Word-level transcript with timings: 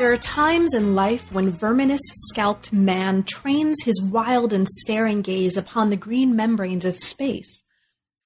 There 0.00 0.14
are 0.14 0.16
times 0.16 0.72
in 0.72 0.94
life 0.94 1.30
when 1.30 1.50
verminous 1.50 2.00
scalped 2.30 2.72
man 2.72 3.22
trains 3.22 3.82
his 3.84 4.00
wild 4.00 4.50
and 4.50 4.66
staring 4.66 5.20
gaze 5.20 5.58
upon 5.58 5.90
the 5.90 5.96
green 5.96 6.34
membranes 6.34 6.86
of 6.86 6.98
space. 6.98 7.62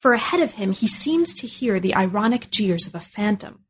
For 0.00 0.12
ahead 0.12 0.38
of 0.38 0.52
him 0.52 0.70
he 0.70 0.86
seems 0.86 1.34
to 1.34 1.48
hear 1.48 1.80
the 1.80 1.96
ironic 1.96 2.48
jeers 2.48 2.86
of 2.86 2.94
a 2.94 3.00
phantom. 3.00 3.64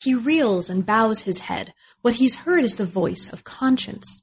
He 0.00 0.14
reels 0.14 0.68
and 0.68 0.84
bows 0.84 1.22
his 1.22 1.38
head. 1.38 1.72
What 2.02 2.16
he's 2.16 2.44
heard 2.44 2.62
is 2.62 2.76
the 2.76 2.84
voice 2.84 3.32
of 3.32 3.42
conscience. 3.42 4.20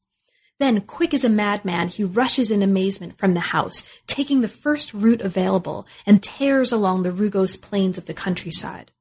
Then, 0.59 0.81
quick 0.81 1.11
as 1.11 1.23
a 1.23 1.29
madman, 1.29 1.87
he 1.87 2.03
rushes 2.03 2.51
in 2.51 2.61
amazement 2.61 3.17
from 3.17 3.33
the 3.33 3.39
house, 3.39 3.83
taking 4.05 4.41
the 4.41 4.47
first 4.47 4.93
route 4.93 5.21
available, 5.21 5.87
and 6.05 6.21
tears 6.21 6.71
along 6.71 7.01
the 7.01 7.11
rugose 7.11 7.59
plains 7.59 7.97
of 7.97 8.05
the 8.05 8.13
countryside. 8.13 8.91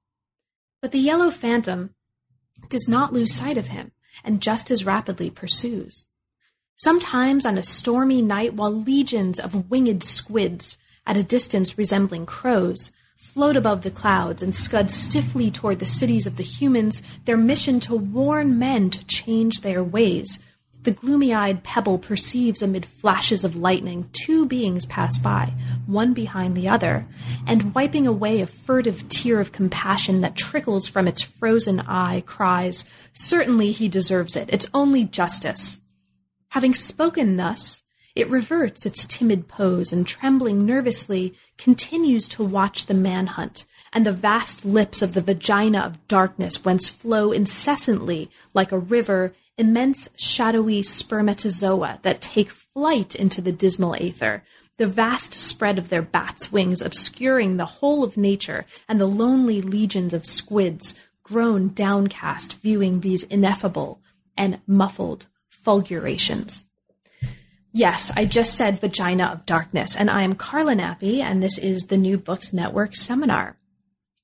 But 0.81 0.93
the 0.93 1.01
yellow 1.01 1.31
phantom 1.31 1.91
does 2.71 2.89
not 2.89 3.13
lose 3.13 3.35
sight 3.35 3.59
of 3.59 3.67
him 3.67 3.93
and 4.25 4.41
just 4.41 4.71
as 4.71 4.87
rapidly 4.87 5.31
pursues. 5.31 6.07
Sometimes 6.75 7.47
on 7.47 7.57
a 7.57 7.63
stormy 7.63 8.21
night, 8.21 8.55
while 8.55 8.73
legions 8.73 9.41
of 9.41 9.71
winged 9.71 10.03
squids, 10.03 10.79
at 11.07 11.17
a 11.17 11.23
distance 11.23 11.79
resembling 11.79 12.27
crows, 12.27 12.93
float 13.17 13.57
above 13.57 13.83
the 13.83 13.91
clouds 13.91 14.43
and 14.43 14.55
scud 14.55 14.91
stiffly 14.91 15.51
toward 15.51 15.79
the 15.79 15.87
cities 15.87 16.27
of 16.27 16.37
the 16.37 16.43
humans, 16.43 17.03
their 17.25 17.37
mission 17.37 17.81
to 17.81 17.95
warn 17.95 18.59
men 18.59 18.91
to 18.91 19.07
change 19.07 19.61
their 19.61 19.83
ways, 19.83 20.39
the 20.87 20.93
gloomy 20.93 21.35
eyed 21.35 21.65
pebble 21.65 21.99
perceives 21.99 22.63
amid 22.63 22.87
flashes 22.87 23.43
of 23.45 23.57
lightning 23.57 24.09
two 24.13 24.47
beings 24.47 24.87
pass 24.87 25.19
by, 25.19 25.53
one 25.87 26.15
behind 26.15 26.57
the 26.57 26.69
other, 26.69 27.05
and 27.45 27.75
wiping 27.75 28.07
away 28.07 28.41
a 28.41 28.47
furtive 28.47 29.09
tear 29.09 29.41
of 29.41 29.51
compassion 29.51 30.21
that 30.21 30.37
trickles 30.37 30.89
from 30.89 31.09
its 31.09 31.21
frozen 31.21 31.81
eye, 31.81 32.23
cries, 32.25 32.85
Certainly 33.13 33.73
he 33.73 33.89
deserves 33.89 34.37
it. 34.37 34.49
It's 34.53 34.69
only 34.73 35.05
justice. 35.05 35.81
Having 36.51 36.75
spoken 36.75 37.37
thus, 37.37 37.83
it 38.15 38.31
reverts 38.31 38.87
its 38.87 39.07
timid 39.09 39.49
pose 39.49 39.93
and, 39.93 40.07
trembling 40.07 40.65
nervously, 40.65 41.35
continues 41.59 42.29
to 42.29 42.45
watch 42.45 42.87
the 42.87 42.95
manhunt 42.95 43.65
and 43.93 44.07
the 44.07 44.13
vast 44.13 44.65
lips 44.65 45.03
of 45.03 45.15
the 45.15 45.21
vagina 45.21 45.81
of 45.81 46.07
darkness 46.07 46.65
whence 46.65 46.89
flow 46.89 47.33
incessantly, 47.33 48.31
like 48.55 48.71
a 48.71 48.79
river, 48.79 49.33
immense 49.59 50.09
shadowy 50.17 50.83
spermatozoa 50.83 52.01
that 52.03 52.21
take 52.21 52.51
flight 52.51 53.15
into 53.15 53.41
the 53.41 53.53
dismal 53.53 53.95
aether, 53.95 54.43
the 54.77 54.87
vast 54.87 55.33
spread 55.33 55.79
of 55.79 55.89
their 55.89 56.03
bats' 56.03 56.53
wings 56.53 56.83
obscuring 56.83 57.57
the 57.57 57.65
whole 57.65 58.05
of 58.05 58.17
nature, 58.17 58.67
and 58.89 59.01
the 59.01 59.07
lonely 59.07 59.63
legions 59.63 60.13
of 60.13 60.27
squids 60.27 60.95
grown 61.23 61.69
downcast 61.69 62.61
viewing 62.61 63.01
these 63.01 63.25
ineffable 63.25 64.01
and 64.37 64.61
muffled 64.67 65.27
fulgurations. 65.49 66.65
Yes, 67.73 68.13
I 68.15 68.25
just 68.25 68.55
said 68.55 68.81
vagina 68.81 69.25
of 69.25 69.45
darkness, 69.45 69.97
and 69.97 70.11
I 70.11 70.23
am 70.23 70.35
Carla 70.35 70.75
Nappi, 70.75 71.21
and 71.21 71.43
this 71.43 71.59
is 71.59 71.87
the 71.87 71.97
New 71.97 72.17
Books 72.17 72.53
Network 72.53 72.95
seminar. 72.95 73.57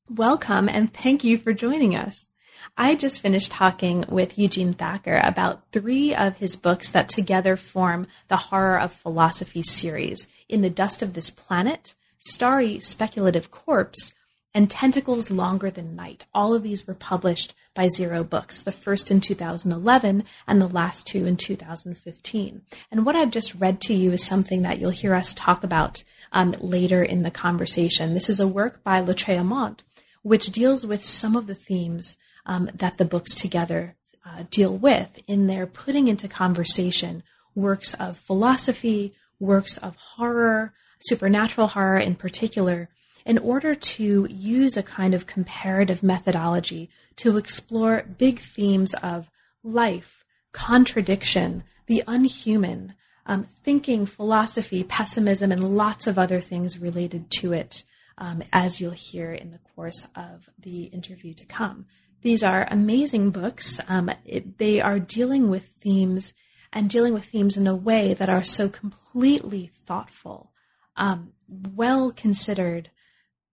Welcome 0.08 0.68
and 0.68 0.92
thank 0.92 1.24
you 1.24 1.38
for 1.38 1.52
joining 1.52 1.96
us. 1.96 2.28
I 2.76 2.94
just 2.94 3.20
finished 3.20 3.52
talking 3.52 4.04
with 4.08 4.38
Eugene 4.38 4.72
Thacker 4.72 5.20
about 5.22 5.62
three 5.72 6.14
of 6.14 6.36
his 6.36 6.56
books 6.56 6.90
that 6.90 7.08
together 7.08 7.56
form 7.56 8.06
the 8.28 8.36
Horror 8.36 8.78
of 8.78 8.92
Philosophy 8.92 9.62
series 9.62 10.28
In 10.48 10.62
the 10.62 10.70
Dust 10.70 11.02
of 11.02 11.14
This 11.14 11.30
Planet, 11.30 11.94
Starry 12.18 12.80
Speculative 12.80 13.50
Corpse, 13.50 14.12
and 14.54 14.70
Tentacles 14.70 15.30
Longer 15.30 15.70
Than 15.70 15.96
Night. 15.96 16.26
All 16.34 16.54
of 16.54 16.62
these 16.62 16.86
were 16.86 16.94
published 16.94 17.54
by 17.74 17.88
Zero 17.88 18.22
Books, 18.22 18.62
the 18.62 18.72
first 18.72 19.10
in 19.10 19.20
2011 19.20 20.24
and 20.46 20.60
the 20.60 20.68
last 20.68 21.06
two 21.06 21.26
in 21.26 21.36
2015. 21.36 22.62
And 22.90 23.06
what 23.06 23.16
I've 23.16 23.30
just 23.30 23.54
read 23.54 23.80
to 23.82 23.94
you 23.94 24.12
is 24.12 24.24
something 24.24 24.62
that 24.62 24.78
you'll 24.78 24.90
hear 24.90 25.14
us 25.14 25.32
talk 25.32 25.64
about 25.64 26.04
um, 26.32 26.54
later 26.60 27.02
in 27.02 27.22
the 27.22 27.30
conversation. 27.30 28.14
This 28.14 28.28
is 28.28 28.40
a 28.40 28.48
work 28.48 28.84
by 28.84 29.02
Lautréamont, 29.02 29.80
which 30.22 30.52
deals 30.52 30.86
with 30.86 31.04
some 31.04 31.34
of 31.34 31.46
the 31.46 31.54
themes 31.54 32.16
um, 32.46 32.70
that 32.74 32.98
the 32.98 33.04
books 33.04 33.34
together 33.34 33.96
uh, 34.24 34.44
deal 34.50 34.76
with 34.76 35.20
in 35.26 35.46
their 35.46 35.66
putting 35.66 36.08
into 36.08 36.28
conversation 36.28 37.22
works 37.54 37.94
of 37.94 38.18
philosophy, 38.18 39.14
works 39.38 39.76
of 39.78 39.96
horror, 39.96 40.72
supernatural 41.00 41.68
horror 41.68 41.98
in 41.98 42.14
particular, 42.14 42.88
in 43.24 43.38
order 43.38 43.74
to 43.74 44.26
use 44.30 44.76
a 44.76 44.82
kind 44.82 45.14
of 45.14 45.26
comparative 45.26 46.02
methodology 46.02 46.90
to 47.16 47.36
explore 47.36 48.04
big 48.18 48.38
themes 48.38 48.94
of 48.94 49.30
life, 49.62 50.24
contradiction, 50.52 51.62
the 51.86 52.02
unhuman, 52.06 52.94
um, 53.26 53.44
thinking, 53.62 54.06
philosophy, 54.06 54.82
pessimism, 54.82 55.52
and 55.52 55.76
lots 55.76 56.06
of 56.06 56.18
other 56.18 56.40
things 56.40 56.78
related 56.78 57.30
to 57.30 57.52
it, 57.52 57.84
um, 58.18 58.42
as 58.52 58.80
you'll 58.80 58.90
hear 58.90 59.32
in 59.32 59.52
the 59.52 59.60
course 59.74 60.08
of 60.16 60.50
the 60.58 60.84
interview 60.84 61.32
to 61.34 61.44
come. 61.44 61.86
These 62.22 62.44
are 62.44 62.68
amazing 62.70 63.30
books. 63.30 63.80
Um, 63.88 64.10
it, 64.24 64.58
they 64.58 64.80
are 64.80 65.00
dealing 65.00 65.50
with 65.50 65.66
themes 65.80 66.32
and 66.72 66.88
dealing 66.88 67.12
with 67.12 67.24
themes 67.24 67.56
in 67.56 67.66
a 67.66 67.76
way 67.76 68.14
that 68.14 68.28
are 68.28 68.44
so 68.44 68.68
completely 68.68 69.72
thoughtful, 69.84 70.52
um, 70.96 71.32
well 71.48 72.12
considered, 72.12 72.90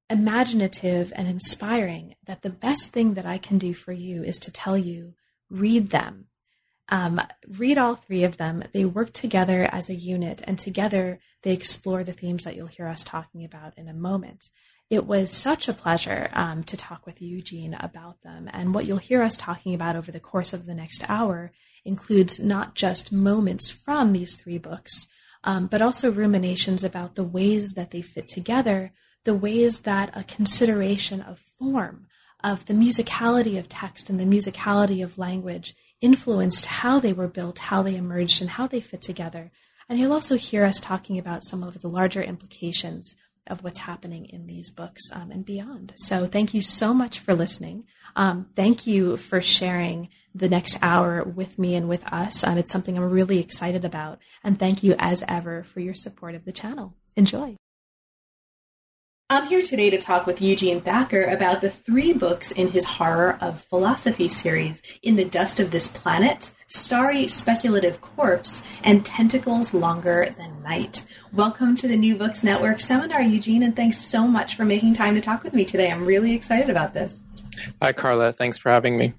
imaginative, 0.09 1.11
and 1.15 1.27
inspiring 1.27 2.15
that 2.25 2.43
the 2.43 2.49
best 2.49 2.91
thing 2.91 3.15
that 3.15 3.25
I 3.25 3.39
can 3.39 3.57
do 3.57 3.73
for 3.73 3.91
you 3.91 4.23
is 4.23 4.37
to 4.39 4.51
tell 4.51 4.77
you 4.77 5.15
read 5.49 5.87
them. 5.87 6.25
Um, 6.91 7.21
read 7.47 7.77
all 7.77 7.95
three 7.95 8.23
of 8.23 8.37
them. 8.37 8.63
They 8.71 8.85
work 8.85 9.13
together 9.13 9.67
as 9.71 9.89
a 9.89 9.95
unit, 9.95 10.41
and 10.45 10.57
together 10.57 11.19
they 11.41 11.53
explore 11.53 12.03
the 12.03 12.13
themes 12.13 12.43
that 12.43 12.55
you'll 12.55 12.67
hear 12.67 12.87
us 12.87 13.03
talking 13.03 13.43
about 13.43 13.77
in 13.77 13.87
a 13.87 13.93
moment 13.93 14.49
it 14.89 15.05
was 15.05 15.31
such 15.31 15.67
a 15.67 15.73
pleasure 15.73 16.29
um, 16.33 16.63
to 16.63 16.75
talk 16.75 17.05
with 17.05 17.21
Eugene 17.21 17.75
about 17.79 18.21
them. 18.23 18.49
And 18.51 18.73
what 18.73 18.85
you'll 18.85 18.97
hear 18.97 19.21
us 19.21 19.37
talking 19.37 19.75
about 19.75 19.95
over 19.95 20.11
the 20.11 20.19
course 20.19 20.51
of 20.51 20.65
the 20.65 20.73
next 20.73 21.07
hour 21.07 21.51
includes 21.85 22.39
not 22.39 22.75
just 22.75 23.11
moments 23.11 23.69
from 23.69 24.13
these 24.13 24.35
three 24.35 24.57
books, 24.57 25.07
um, 25.43 25.67
but 25.67 25.81
also 25.81 26.11
ruminations 26.11 26.83
about 26.83 27.15
the 27.15 27.23
ways 27.23 27.73
that 27.73 27.91
they 27.91 28.01
fit 28.01 28.27
together, 28.27 28.91
the 29.25 29.35
ways 29.35 29.81
that 29.81 30.09
a 30.17 30.23
consideration 30.23 31.21
of 31.21 31.43
form, 31.59 32.07
of 32.43 32.65
the 32.65 32.73
musicality 32.73 33.59
of 33.59 33.69
text 33.69 34.09
and 34.09 34.19
the 34.19 34.23
musicality 34.23 35.03
of 35.03 35.17
language 35.17 35.75
influenced 36.01 36.65
how 36.65 36.99
they 36.99 37.13
were 37.13 37.27
built, 37.27 37.59
how 37.59 37.83
they 37.83 37.95
emerged, 37.95 38.41
and 38.41 38.51
how 38.51 38.65
they 38.65 38.79
fit 38.79 39.01
together. 39.01 39.51
And 39.87 39.99
you'll 39.99 40.13
also 40.13 40.35
hear 40.35 40.63
us 40.63 40.79
talking 40.79 41.17
about 41.17 41.43
some 41.43 41.63
of 41.63 41.81
the 41.81 41.89
larger 41.89 42.21
implications 42.23 43.15
of 43.49 43.63
what's 43.63 43.79
happening 43.79 44.25
in 44.25 44.47
these 44.47 44.69
books 44.69 45.03
um, 45.13 45.31
and 45.31 45.45
beyond. 45.45 45.93
So 45.95 46.25
thank 46.25 46.53
you 46.53 46.61
so 46.61 46.93
much 46.93 47.19
for 47.19 47.33
listening. 47.33 47.85
Um, 48.15 48.47
thank 48.55 48.87
you 48.87 49.17
for 49.17 49.41
sharing 49.41 50.09
the 50.33 50.49
next 50.49 50.77
hour 50.81 51.23
with 51.23 51.57
me 51.57 51.75
and 51.75 51.87
with 51.89 52.05
us. 52.11 52.43
Um, 52.43 52.57
it's 52.57 52.71
something 52.71 52.97
I'm 52.97 53.09
really 53.09 53.39
excited 53.39 53.85
about. 53.85 54.19
And 54.43 54.57
thank 54.57 54.83
you 54.83 54.95
as 54.97 55.23
ever 55.27 55.63
for 55.63 55.79
your 55.79 55.93
support 55.93 56.35
of 56.35 56.45
the 56.45 56.51
channel. 56.51 56.95
Enjoy. 57.15 57.55
I'm 59.31 59.45
here 59.45 59.61
today 59.61 59.91
to 59.91 59.99
talk 59.99 60.25
with 60.25 60.41
Eugene 60.41 60.81
Thacker 60.81 61.23
about 61.23 61.61
the 61.61 61.69
three 61.69 62.13
books 62.13 62.49
in 62.51 62.71
his 62.71 62.83
Horror 62.83 63.37
of 63.39 63.63
Philosophy 63.65 64.27
series 64.27 64.81
In 65.03 65.17
the 65.17 65.25
Dust 65.25 65.59
of 65.59 65.69
This 65.69 65.87
Planet, 65.87 66.51
Starry 66.71 67.27
Speculative 67.27 67.99
Corpse, 67.99 68.61
and 68.83 69.03
Tentacles 69.03 69.73
Longer 69.73 70.35
Than 70.37 70.61
Night. 70.61 71.03
Welcome 71.33 71.75
to 71.77 71.87
the 71.87 71.97
New 71.97 72.15
Books 72.15 72.43
Network 72.43 72.79
seminar, 72.79 73.23
Eugene, 73.23 73.63
and 73.63 73.75
thanks 73.75 73.97
so 73.97 74.27
much 74.27 74.55
for 74.55 74.65
making 74.65 74.93
time 74.93 75.15
to 75.15 75.21
talk 75.21 75.43
with 75.43 75.55
me 75.55 75.65
today. 75.65 75.89
I'm 75.89 76.05
really 76.05 76.33
excited 76.33 76.69
about 76.69 76.93
this. 76.93 77.21
Hi, 77.81 77.91
Carla. 77.91 78.33
Thanks 78.33 78.59
for 78.59 78.69
having 78.69 78.99
me. 78.99 79.15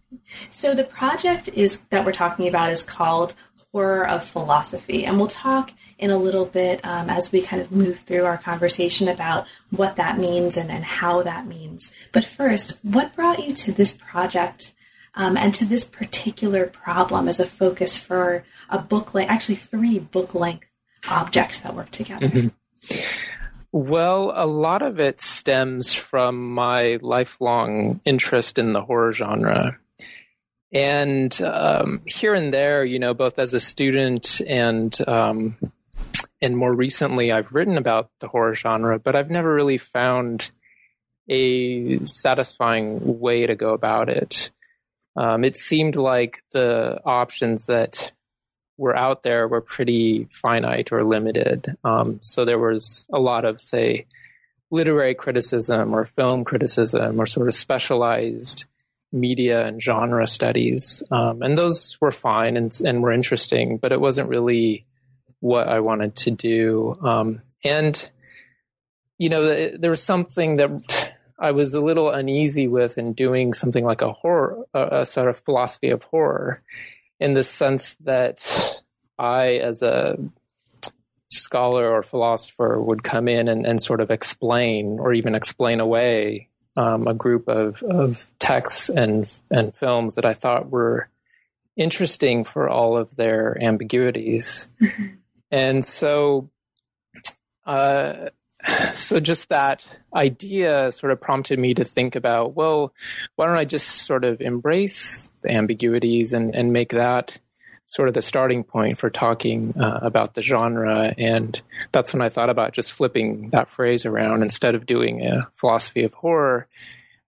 So, 0.53 0.77
the 0.77 0.85
project 0.85 1.49
is 1.49 1.79
that 1.91 2.07
we're 2.07 2.13
talking 2.13 2.47
about 2.47 2.71
is 2.71 2.85
called 2.85 3.35
Horror 3.73 4.07
of 4.07 4.23
Philosophy, 4.23 5.05
and 5.05 5.19
we'll 5.19 5.27
talk 5.27 5.73
in 5.99 6.11
a 6.11 6.17
little 6.17 6.47
bit 6.47 6.81
um, 6.85 7.11
as 7.11 7.33
we 7.33 7.43
kind 7.43 7.61
of 7.61 7.73
move 7.73 7.99
through 7.99 8.27
our 8.27 8.39
conversation 8.39 9.09
about 9.09 9.49
what 9.71 9.97
that 9.97 10.19
means 10.19 10.57
and, 10.57 10.71
and 10.71 10.85
how 10.85 11.21
that 11.25 11.49
means. 11.49 11.93
But 12.13 12.25
first, 12.25 12.79
what 12.83 13.17
brought 13.17 13.45
you 13.45 13.53
to 13.55 13.73
this 13.73 13.93
project 13.93 14.73
um, 15.21 15.37
and 15.37 15.55
to 15.55 15.67
this 15.67 15.85
particular 15.85 16.67
problem 16.67 17.29
as 17.29 17.39
a 17.39 17.45
focus 17.45 17.95
for 17.99 18.43
a 18.71 18.79
book 18.79 19.13
length, 19.13 19.31
actually 19.31 19.57
three 19.57 19.99
book 19.99 20.35
length 20.35 20.67
objects 21.11 21.61
that 21.61 21.75
work 21.75 21.91
together? 21.91 22.27
Mm-hmm. 22.27 22.97
Well, 23.71 24.33
a 24.35 24.47
lot 24.47 24.81
of 24.81 24.99
it 24.99 25.21
stems 25.21 25.93
from 25.93 26.55
my 26.55 26.99
lifelong 27.03 28.01
interest 28.07 28.59
in 28.59 28.73
the 28.73 28.81
horror 28.81 29.13
genre. 29.13 29.79
And 30.73 31.39
um, 31.43 32.01
here 32.07 32.33
and 32.33 32.55
there, 32.55 32.83
you 32.83 32.99
know, 32.99 33.13
both 33.13 33.39
as 33.39 33.53
a 33.53 33.61
student 33.61 34.41
and 34.49 34.97
um, 35.07 35.59
and 36.41 36.57
more 36.57 36.73
recently 36.73 37.31
I've 37.31 37.53
written 37.53 37.77
about 37.77 38.09
the 38.21 38.29
horror 38.29 38.55
genre, 38.55 38.99
but 38.99 39.15
I've 39.15 39.31
never 39.31 39.53
really 39.53 39.77
found 39.77 40.51
a 41.29 42.03
satisfying 42.07 43.21
way 43.21 43.45
to 43.45 43.55
go 43.55 43.75
about 43.75 44.09
it. 44.09 44.51
Um, 45.17 45.45
it 45.45 45.57
seemed 45.57 45.97
like 45.97 46.43
the 46.53 47.01
options 47.05 47.67
that 47.67 48.13
were 48.77 48.97
out 48.97 49.23
there 49.23 49.47
were 49.47 49.61
pretty 49.61 50.27
finite 50.31 50.91
or 50.91 51.05
limited. 51.05 51.77
Um, 51.85 52.19
so 52.23 52.45
there 52.45 52.59
was 52.59 53.07
a 53.13 53.19
lot 53.19 53.45
of, 53.45 53.61
say, 53.61 54.07
literary 54.71 55.15
criticism 55.15 55.95
or 55.95 56.05
film 56.05 56.45
criticism 56.45 57.21
or 57.21 57.27
sort 57.27 57.49
of 57.49 57.55
specialized 57.55 58.65
media 59.13 59.67
and 59.67 59.83
genre 59.83 60.27
studies. 60.27 61.03
Um, 61.11 61.43
and 61.43 61.59
those 61.59 61.99
were 62.01 62.13
fine 62.13 62.57
and, 62.57 62.73
and 62.85 63.03
were 63.03 63.13
interesting, 63.13 63.77
but 63.77 63.93
it 63.93 64.01
wasn't 64.01 64.29
really 64.29 64.87
what 65.41 65.69
I 65.69 65.81
wanted 65.81 66.15
to 66.17 66.31
do. 66.31 66.97
Um, 67.03 67.43
and, 67.65 68.11
you 69.19 69.29
know, 69.29 69.77
there 69.77 69.91
was 69.91 70.03
something 70.03 70.57
that 70.57 71.00
I 71.41 71.53
was 71.53 71.73
a 71.75 71.81
little 71.81 72.11
uneasy 72.11 72.69
with 72.69 72.99
in 72.99 73.15
doing 73.15 73.55
something 73.55 73.85
like 73.85 74.03
a 74.03 74.13
horror, 74.13 74.65
a, 74.75 75.01
a 75.01 75.07
sort 75.07 75.29
of 75.29 75.39
philosophy 75.39 75.89
of 75.89 76.03
horror, 76.03 76.63
in 77.19 77.35
the 77.35 77.43
sense 77.43 77.95
that 78.01 78.79
I, 79.19 79.55
as 79.55 79.83
a 79.83 80.19
scholar 81.31 81.91
or 81.91 82.03
philosopher, 82.03 82.81
would 82.81 83.03
come 83.03 83.27
in 83.27 83.49
and, 83.49 83.65
and 83.67 83.81
sort 83.81 84.01
of 84.01 84.11
explain 84.11 84.99
or 85.01 85.15
even 85.15 85.35
explain 85.35 85.81
away 85.81 86.49
um, 86.77 87.07
a 87.07 87.15
group 87.15 87.49
of, 87.49 87.83
of 87.83 88.27
texts 88.39 88.89
and 88.89 89.31
and 89.51 89.75
films 89.75 90.15
that 90.15 90.25
I 90.25 90.35
thought 90.35 90.71
were 90.71 91.09
interesting 91.77 92.45
for 92.45 92.69
all 92.69 92.97
of 92.97 93.17
their 93.17 93.57
ambiguities. 93.63 94.69
Mm-hmm. 94.81 95.07
And 95.51 95.85
so, 95.85 96.51
uh, 97.65 98.29
so 98.95 99.21
just 99.21 99.49
that 99.49 99.87
idea 100.15 100.93
sort 100.93 101.13
of 101.13 101.21
prompted 101.21 101.59
me 101.59 101.75
to 101.75 101.85
think 101.85 102.17
about, 102.17 102.55
well, 102.55 102.93
why 103.37 103.47
don't 103.47 103.57
I 103.57 103.65
just 103.65 103.89
sort 104.07 104.25
of 104.25 104.41
embrace 104.41 105.31
the 105.43 105.51
ambiguities 105.51 106.33
and, 106.33 106.55
and 106.55 106.73
make 106.73 106.91
that 106.91 107.39
sort 107.87 108.07
of 108.07 108.15
the 108.15 108.23
starting 108.23 108.63
point 108.63 108.97
for 108.99 109.11
talking 109.11 109.75
uh, 109.77 109.99
about 110.01 110.35
the 110.35 110.43
genre. 110.43 111.13
And 111.19 111.61
that's 111.91 112.13
when 112.13 112.23
I 112.23 112.29
thought 112.29 112.49
about 112.49 112.73
just 112.73 112.93
flipping 112.93 113.51
that 113.51 113.69
phrase 113.69 114.07
around 114.07 114.43
instead 114.43 114.77
of 114.77 114.87
doing 114.87 115.27
a 115.27 115.49
philosophy 115.53 116.05
of 116.05 116.15
horror. 116.15 116.69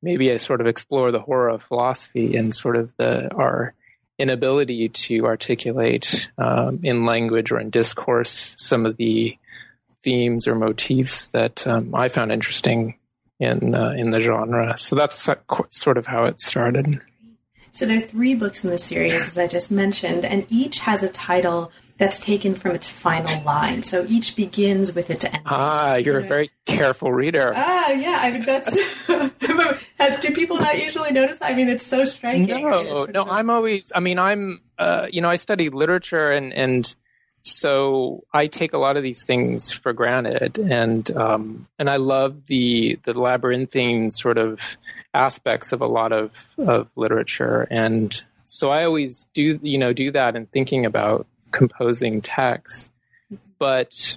Maybe 0.02 0.31
I 0.32 0.37
sort 0.37 0.61
of 0.61 0.69
explore 0.69 1.11
the 1.11 1.20
horror 1.20 1.49
of 1.49 1.62
philosophy 1.62 2.37
and 2.37 2.55
sort 2.55 2.76
of 2.76 2.96
the 2.96 3.32
our 3.34 3.75
inability 4.19 4.88
to 4.88 5.26
articulate 5.26 6.31
um, 6.38 6.79
in 6.84 7.06
language 7.06 7.50
or 7.50 7.58
in 7.58 7.70
discourse 7.70 8.55
some 8.56 8.87
of 8.87 8.96
the 8.96 9.37
themes 10.02 10.46
or 10.46 10.54
motifs 10.54 11.28
that 11.28 11.66
um, 11.66 11.94
I 11.94 12.08
found 12.08 12.32
interesting 12.32 12.96
in 13.38 13.75
uh, 13.75 13.94
in 13.96 14.10
the 14.10 14.20
genre. 14.20 14.76
So 14.76 14.96
that's 14.96 15.28
sort 15.70 15.99
of 15.99 16.06
how 16.06 16.25
it 16.25 16.40
started. 16.40 17.00
So 17.72 17.87
there 17.87 17.99
are 17.99 18.02
three 18.02 18.34
books 18.34 18.64
in 18.64 18.70
the 18.70 18.78
series, 18.78 19.22
as 19.28 19.38
I 19.38 19.46
just 19.46 19.70
mentioned, 19.70 20.26
and 20.26 20.46
each 20.50 20.81
has 20.81 21.02
a 21.02 21.08
title 21.08 21.72
that's 21.96 22.20
taken 22.20 22.54
from 22.54 22.75
its 22.75 22.88
final 22.88 23.43
line. 23.44 23.82
So 23.82 24.04
each 24.08 24.37
begins 24.37 24.94
with 24.94 25.10
its 25.10 25.25
end. 25.25 25.43
Ah, 25.46 25.94
you're 25.94 26.19
a 26.19 26.22
very 26.22 26.50
careful 26.66 27.12
reader. 27.12 27.52
Ah, 27.55 27.90
yeah. 27.90 28.19
I 28.20 28.31
mean, 28.31 28.43
that's. 28.43 29.06
do 30.20 30.34
people 30.34 30.58
not 30.58 30.82
usually 30.82 31.12
notice 31.12 31.38
that? 31.38 31.50
I 31.50 31.55
mean, 31.55 31.69
it's 31.69 31.87
so 31.87 32.05
striking. 32.05 32.46
No, 32.46 33.06
no. 33.06 33.25
I'm 33.25 33.48
always. 33.48 33.90
I 33.94 34.00
mean, 34.00 34.19
I'm. 34.19 34.60
Uh, 34.78 35.06
you 35.10 35.20
know, 35.20 35.31
I 35.31 35.37
study 35.37 35.70
literature, 35.70 36.31
and 36.31 36.52
and 36.52 36.94
so 37.43 38.25
I 38.33 38.47
take 38.47 38.73
a 38.73 38.79
lot 38.79 38.97
of 38.97 39.03
these 39.03 39.25
things 39.25 39.73
for 39.73 39.93
granted, 39.93 40.59
and 40.59 41.11
um, 41.17 41.67
and 41.79 41.91
I 41.91 41.97
love 41.97 42.47
the 42.47 42.99
the 43.03 43.19
labyrinthine 43.19 44.12
sort 44.12 44.39
of 44.39 44.77
aspects 45.12 45.73
of 45.73 45.81
a 45.81 45.87
lot 45.87 46.12
of 46.12 46.47
of 46.56 46.89
literature, 46.94 47.67
and 47.71 48.23
so 48.44 48.71
I 48.71 48.85
always 48.85 49.27
do 49.35 49.59
you 49.61 49.77
know 49.77 49.93
do 49.93 50.12
that 50.12 50.37
in 50.37 50.47
thinking 50.47 50.87
about 50.87 51.27
composing 51.50 52.23
text, 52.23 52.91
but 53.59 54.17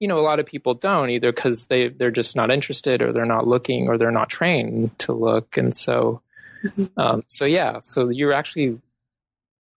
you 0.00 0.08
know 0.08 0.18
a 0.18 0.26
lot 0.26 0.40
of 0.40 0.46
people 0.46 0.74
don't 0.74 1.10
either 1.10 1.32
because 1.32 1.66
they 1.66 1.86
they're 1.88 2.10
just 2.10 2.34
not 2.34 2.50
interested 2.50 3.00
or 3.00 3.12
they're 3.12 3.24
not 3.24 3.46
looking 3.46 3.88
or 3.88 3.96
they're 3.96 4.10
not 4.10 4.28
trained 4.28 4.98
to 5.00 5.12
look, 5.12 5.56
and 5.56 5.74
so. 5.74 6.20
Mm-hmm. 6.64 6.98
Um, 6.98 7.22
so 7.28 7.44
yeah, 7.44 7.78
so 7.78 8.08
you're 8.08 8.32
actually 8.32 8.80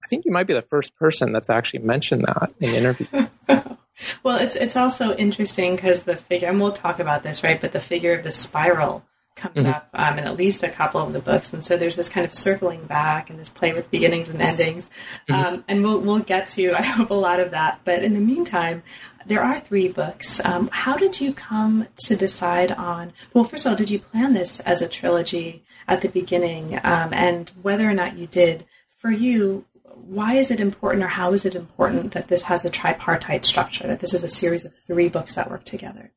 I 0.03 0.07
think 0.07 0.25
you 0.25 0.31
might 0.31 0.47
be 0.47 0.53
the 0.53 0.61
first 0.61 0.95
person 0.95 1.31
that's 1.31 1.49
actually 1.49 1.79
mentioned 1.79 2.23
that 2.23 2.53
in 2.59 2.73
interviews. 2.73 3.29
well, 4.23 4.37
it's 4.37 4.55
it's 4.55 4.75
also 4.75 5.15
interesting 5.15 5.75
because 5.75 6.03
the 6.03 6.15
figure, 6.15 6.47
and 6.47 6.59
we'll 6.59 6.71
talk 6.71 6.99
about 6.99 7.23
this, 7.23 7.43
right? 7.43 7.59
But 7.59 7.71
the 7.71 7.79
figure 7.79 8.13
of 8.13 8.23
the 8.23 8.31
spiral 8.31 9.03
comes 9.35 9.63
mm-hmm. 9.63 9.69
up 9.69 9.89
um, 9.93 10.19
in 10.19 10.25
at 10.25 10.35
least 10.35 10.63
a 10.63 10.69
couple 10.69 11.01
of 11.01 11.13
the 11.13 11.19
books, 11.19 11.53
and 11.53 11.63
so 11.63 11.77
there's 11.77 11.95
this 11.95 12.09
kind 12.09 12.25
of 12.25 12.33
circling 12.33 12.85
back 12.85 13.29
and 13.29 13.39
this 13.39 13.49
play 13.49 13.73
with 13.73 13.89
beginnings 13.89 14.29
and 14.29 14.41
endings, 14.41 14.89
mm-hmm. 15.29 15.33
um, 15.33 15.63
and 15.67 15.83
we'll 15.83 15.99
we'll 15.99 16.19
get 16.19 16.47
to 16.47 16.73
I 16.77 16.83
hope 16.83 17.09
a 17.09 17.15
lot 17.15 17.39
of 17.39 17.51
that. 17.51 17.81
But 17.83 18.03
in 18.03 18.13
the 18.13 18.19
meantime, 18.19 18.83
there 19.25 19.43
are 19.43 19.59
three 19.59 19.87
books. 19.87 20.43
Um, 20.45 20.69
how 20.71 20.97
did 20.97 21.19
you 21.19 21.33
come 21.33 21.87
to 22.05 22.15
decide 22.15 22.71
on? 22.71 23.13
Well, 23.33 23.43
first 23.43 23.65
of 23.65 23.71
all, 23.71 23.75
did 23.75 23.89
you 23.89 23.99
plan 23.99 24.33
this 24.33 24.59
as 24.61 24.81
a 24.81 24.87
trilogy 24.87 25.63
at 25.87 26.01
the 26.01 26.09
beginning, 26.09 26.79
um, 26.83 27.13
and 27.13 27.51
whether 27.61 27.89
or 27.89 27.93
not 27.93 28.17
you 28.17 28.27
did? 28.27 28.65
For 28.97 29.11
you, 29.11 29.63
why 30.09 30.33
is 30.33 30.49
it 30.49 30.59
important 30.59 31.03
or 31.03 31.07
how 31.07 31.33
is 31.33 31.45
it 31.45 31.53
important 31.53 32.13
that 32.13 32.29
this 32.29 32.43
has 32.43 32.65
a 32.65 32.69
tripartite 32.69 33.45
structure, 33.45 33.87
that 33.87 33.99
this 33.99 34.13
is 34.13 34.23
a 34.23 34.29
series 34.29 34.65
of 34.65 34.73
three 34.87 35.07
books 35.07 35.35
that 35.35 35.51
work 35.51 35.63
together? 35.63 36.11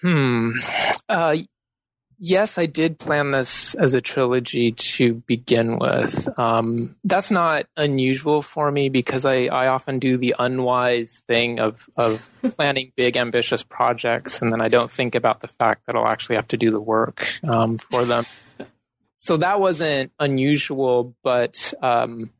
Hmm. 0.00 0.52
Uh, 1.06 1.36
yes, 2.18 2.56
I 2.56 2.64
did 2.64 2.98
plan 2.98 3.32
this 3.32 3.74
as 3.74 3.92
a 3.92 4.00
trilogy 4.00 4.72
to 4.72 5.22
begin 5.26 5.78
with. 5.78 6.26
Um, 6.38 6.96
that's 7.04 7.30
not 7.30 7.66
unusual 7.76 8.40
for 8.40 8.70
me 8.70 8.88
because 8.88 9.26
I, 9.26 9.46
I 9.46 9.66
often 9.66 9.98
do 9.98 10.16
the 10.16 10.34
unwise 10.38 11.22
thing 11.26 11.58
of, 11.60 11.90
of 11.98 12.26
planning 12.56 12.92
big, 12.96 13.18
ambitious 13.18 13.62
projects, 13.62 14.40
and 14.40 14.50
then 14.50 14.62
I 14.62 14.68
don't 14.68 14.90
think 14.90 15.14
about 15.14 15.40
the 15.40 15.48
fact 15.48 15.84
that 15.86 15.94
I'll 15.94 16.08
actually 16.08 16.36
have 16.36 16.48
to 16.48 16.56
do 16.56 16.70
the 16.70 16.80
work 16.80 17.28
um, 17.46 17.76
for 17.76 18.06
them 18.06 18.24
so 19.18 19.36
that 19.38 19.60
wasn't 19.60 20.12
unusual, 20.20 21.14
but 21.24 21.74
um, 21.82 22.30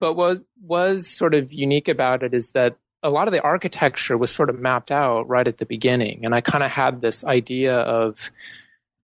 but 0.00 0.14
was 0.14 0.42
was 0.60 1.06
sort 1.06 1.34
of 1.34 1.52
unique 1.52 1.88
about 1.88 2.22
it 2.22 2.32
is 2.34 2.52
that 2.52 2.76
a 3.02 3.10
lot 3.10 3.28
of 3.28 3.32
the 3.32 3.42
architecture 3.42 4.16
was 4.16 4.30
sort 4.30 4.50
of 4.50 4.58
mapped 4.58 4.90
out 4.90 5.28
right 5.28 5.46
at 5.46 5.58
the 5.58 5.66
beginning, 5.66 6.24
and 6.24 6.34
I 6.34 6.40
kind 6.40 6.64
of 6.64 6.70
had 6.70 7.00
this 7.00 7.24
idea 7.24 7.76
of 7.76 8.30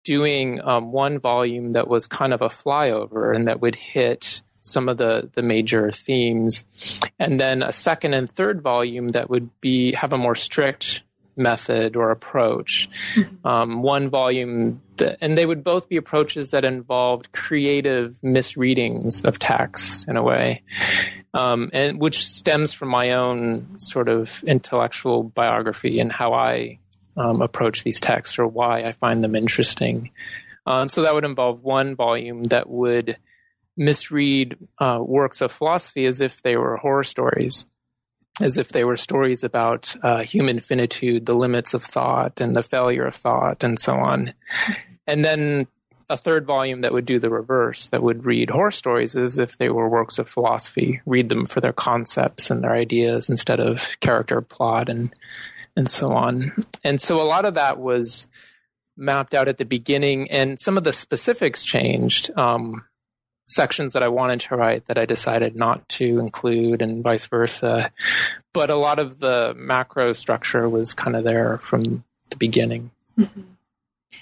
doing 0.03 0.61
um, 0.61 0.91
one 0.91 1.19
volume 1.19 1.73
that 1.73 1.87
was 1.87 2.07
kind 2.07 2.33
of 2.33 2.41
a 2.41 2.49
flyover 2.49 3.35
and 3.35 3.47
that 3.47 3.61
would 3.61 3.75
hit 3.75 4.41
some 4.59 4.89
of 4.89 4.97
the 4.97 5.29
the 5.33 5.41
major 5.41 5.89
themes, 5.89 6.65
and 7.17 7.39
then 7.39 7.63
a 7.63 7.71
second 7.71 8.13
and 8.13 8.29
third 8.29 8.61
volume 8.61 9.09
that 9.09 9.27
would 9.31 9.49
be 9.59 9.93
have 9.93 10.13
a 10.13 10.19
more 10.19 10.35
strict 10.35 11.01
method 11.35 11.95
or 11.95 12.11
approach. 12.11 12.89
Mm-hmm. 13.15 13.47
Um, 13.47 13.81
one 13.81 14.09
volume, 14.09 14.81
that, 14.97 15.17
and 15.21 15.37
they 15.37 15.45
would 15.45 15.63
both 15.63 15.89
be 15.89 15.97
approaches 15.97 16.51
that 16.51 16.65
involved 16.65 17.31
creative 17.31 18.21
misreadings 18.23 19.23
of 19.23 19.39
texts 19.39 20.05
in 20.07 20.17
a 20.17 20.23
way, 20.23 20.63
um, 21.33 21.69
and 21.73 21.99
which 21.99 22.25
stems 22.25 22.73
from 22.73 22.89
my 22.89 23.11
own 23.11 23.79
sort 23.79 24.09
of 24.09 24.43
intellectual 24.45 25.23
biography 25.23 25.99
and 25.99 26.11
how 26.11 26.33
I 26.33 26.79
um, 27.17 27.41
approach 27.41 27.83
these 27.83 27.99
texts 27.99 28.39
or 28.39 28.47
why 28.47 28.83
I 28.83 28.91
find 28.91 29.23
them 29.23 29.35
interesting. 29.35 30.11
Um, 30.65 30.89
so 30.89 31.01
that 31.01 31.13
would 31.13 31.25
involve 31.25 31.63
one 31.63 31.95
volume 31.95 32.45
that 32.45 32.69
would 32.69 33.17
misread 33.77 34.57
uh, 34.79 34.99
works 35.01 35.41
of 35.41 35.51
philosophy 35.51 36.05
as 36.05 36.21
if 36.21 36.41
they 36.41 36.55
were 36.55 36.77
horror 36.77 37.03
stories 37.03 37.65
as 38.39 38.57
if 38.57 38.69
they 38.69 38.83
were 38.83 38.97
stories 38.97 39.43
about 39.43 39.95
uh, 40.03 40.23
human 40.23 40.59
finitude, 40.59 41.25
the 41.25 41.35
limits 41.35 41.73
of 41.73 41.83
thought, 41.83 42.39
and 42.39 42.55
the 42.55 42.63
failure 42.63 43.05
of 43.05 43.15
thought, 43.15 43.63
and 43.63 43.77
so 43.77 43.95
on. 43.95 44.33
And 45.05 45.25
then 45.25 45.67
a 46.09 46.17
third 46.17 46.45
volume 46.45 46.81
that 46.81 46.93
would 46.93 47.05
do 47.05 47.19
the 47.19 47.29
reverse, 47.29 47.87
that 47.87 48.03
would 48.03 48.25
read 48.25 48.49
horror 48.49 48.71
stories 48.71 49.15
as 49.15 49.37
if 49.37 49.57
they 49.57 49.69
were 49.69 49.87
works 49.87 50.19
of 50.19 50.29
philosophy, 50.29 51.01
read 51.05 51.29
them 51.29 51.45
for 51.45 51.61
their 51.61 51.73
concepts 51.73 52.51
and 52.51 52.63
their 52.63 52.73
ideas 52.73 53.29
instead 53.29 53.59
of 53.59 53.99
character, 53.99 54.41
plot, 54.41 54.89
and 54.89 55.13
and 55.77 55.89
so 55.89 56.11
on. 56.11 56.65
And 56.83 57.01
so 57.01 57.21
a 57.21 57.23
lot 57.23 57.45
of 57.45 57.53
that 57.53 57.79
was 57.79 58.27
mapped 58.97 59.33
out 59.33 59.47
at 59.47 59.57
the 59.57 59.65
beginning, 59.65 60.29
and 60.29 60.59
some 60.59 60.77
of 60.77 60.83
the 60.83 60.93
specifics 60.93 61.63
changed. 61.63 62.29
Um, 62.37 62.83
sections 63.45 63.93
that 63.93 64.03
I 64.03 64.07
wanted 64.07 64.41
to 64.41 64.55
write 64.55 64.85
that 64.85 64.97
I 64.97 65.05
decided 65.05 65.55
not 65.55 65.87
to 65.89 66.19
include, 66.19 66.81
and 66.81 67.03
vice 67.03 67.25
versa. 67.25 67.91
But 68.53 68.69
a 68.69 68.75
lot 68.75 68.99
of 68.99 69.19
the 69.19 69.53
macro 69.57 70.13
structure 70.13 70.67
was 70.69 70.93
kind 70.93 71.15
of 71.15 71.23
there 71.23 71.57
from 71.59 72.03
the 72.29 72.37
beginning. 72.37 72.91
Mm-hmm. 73.17 73.41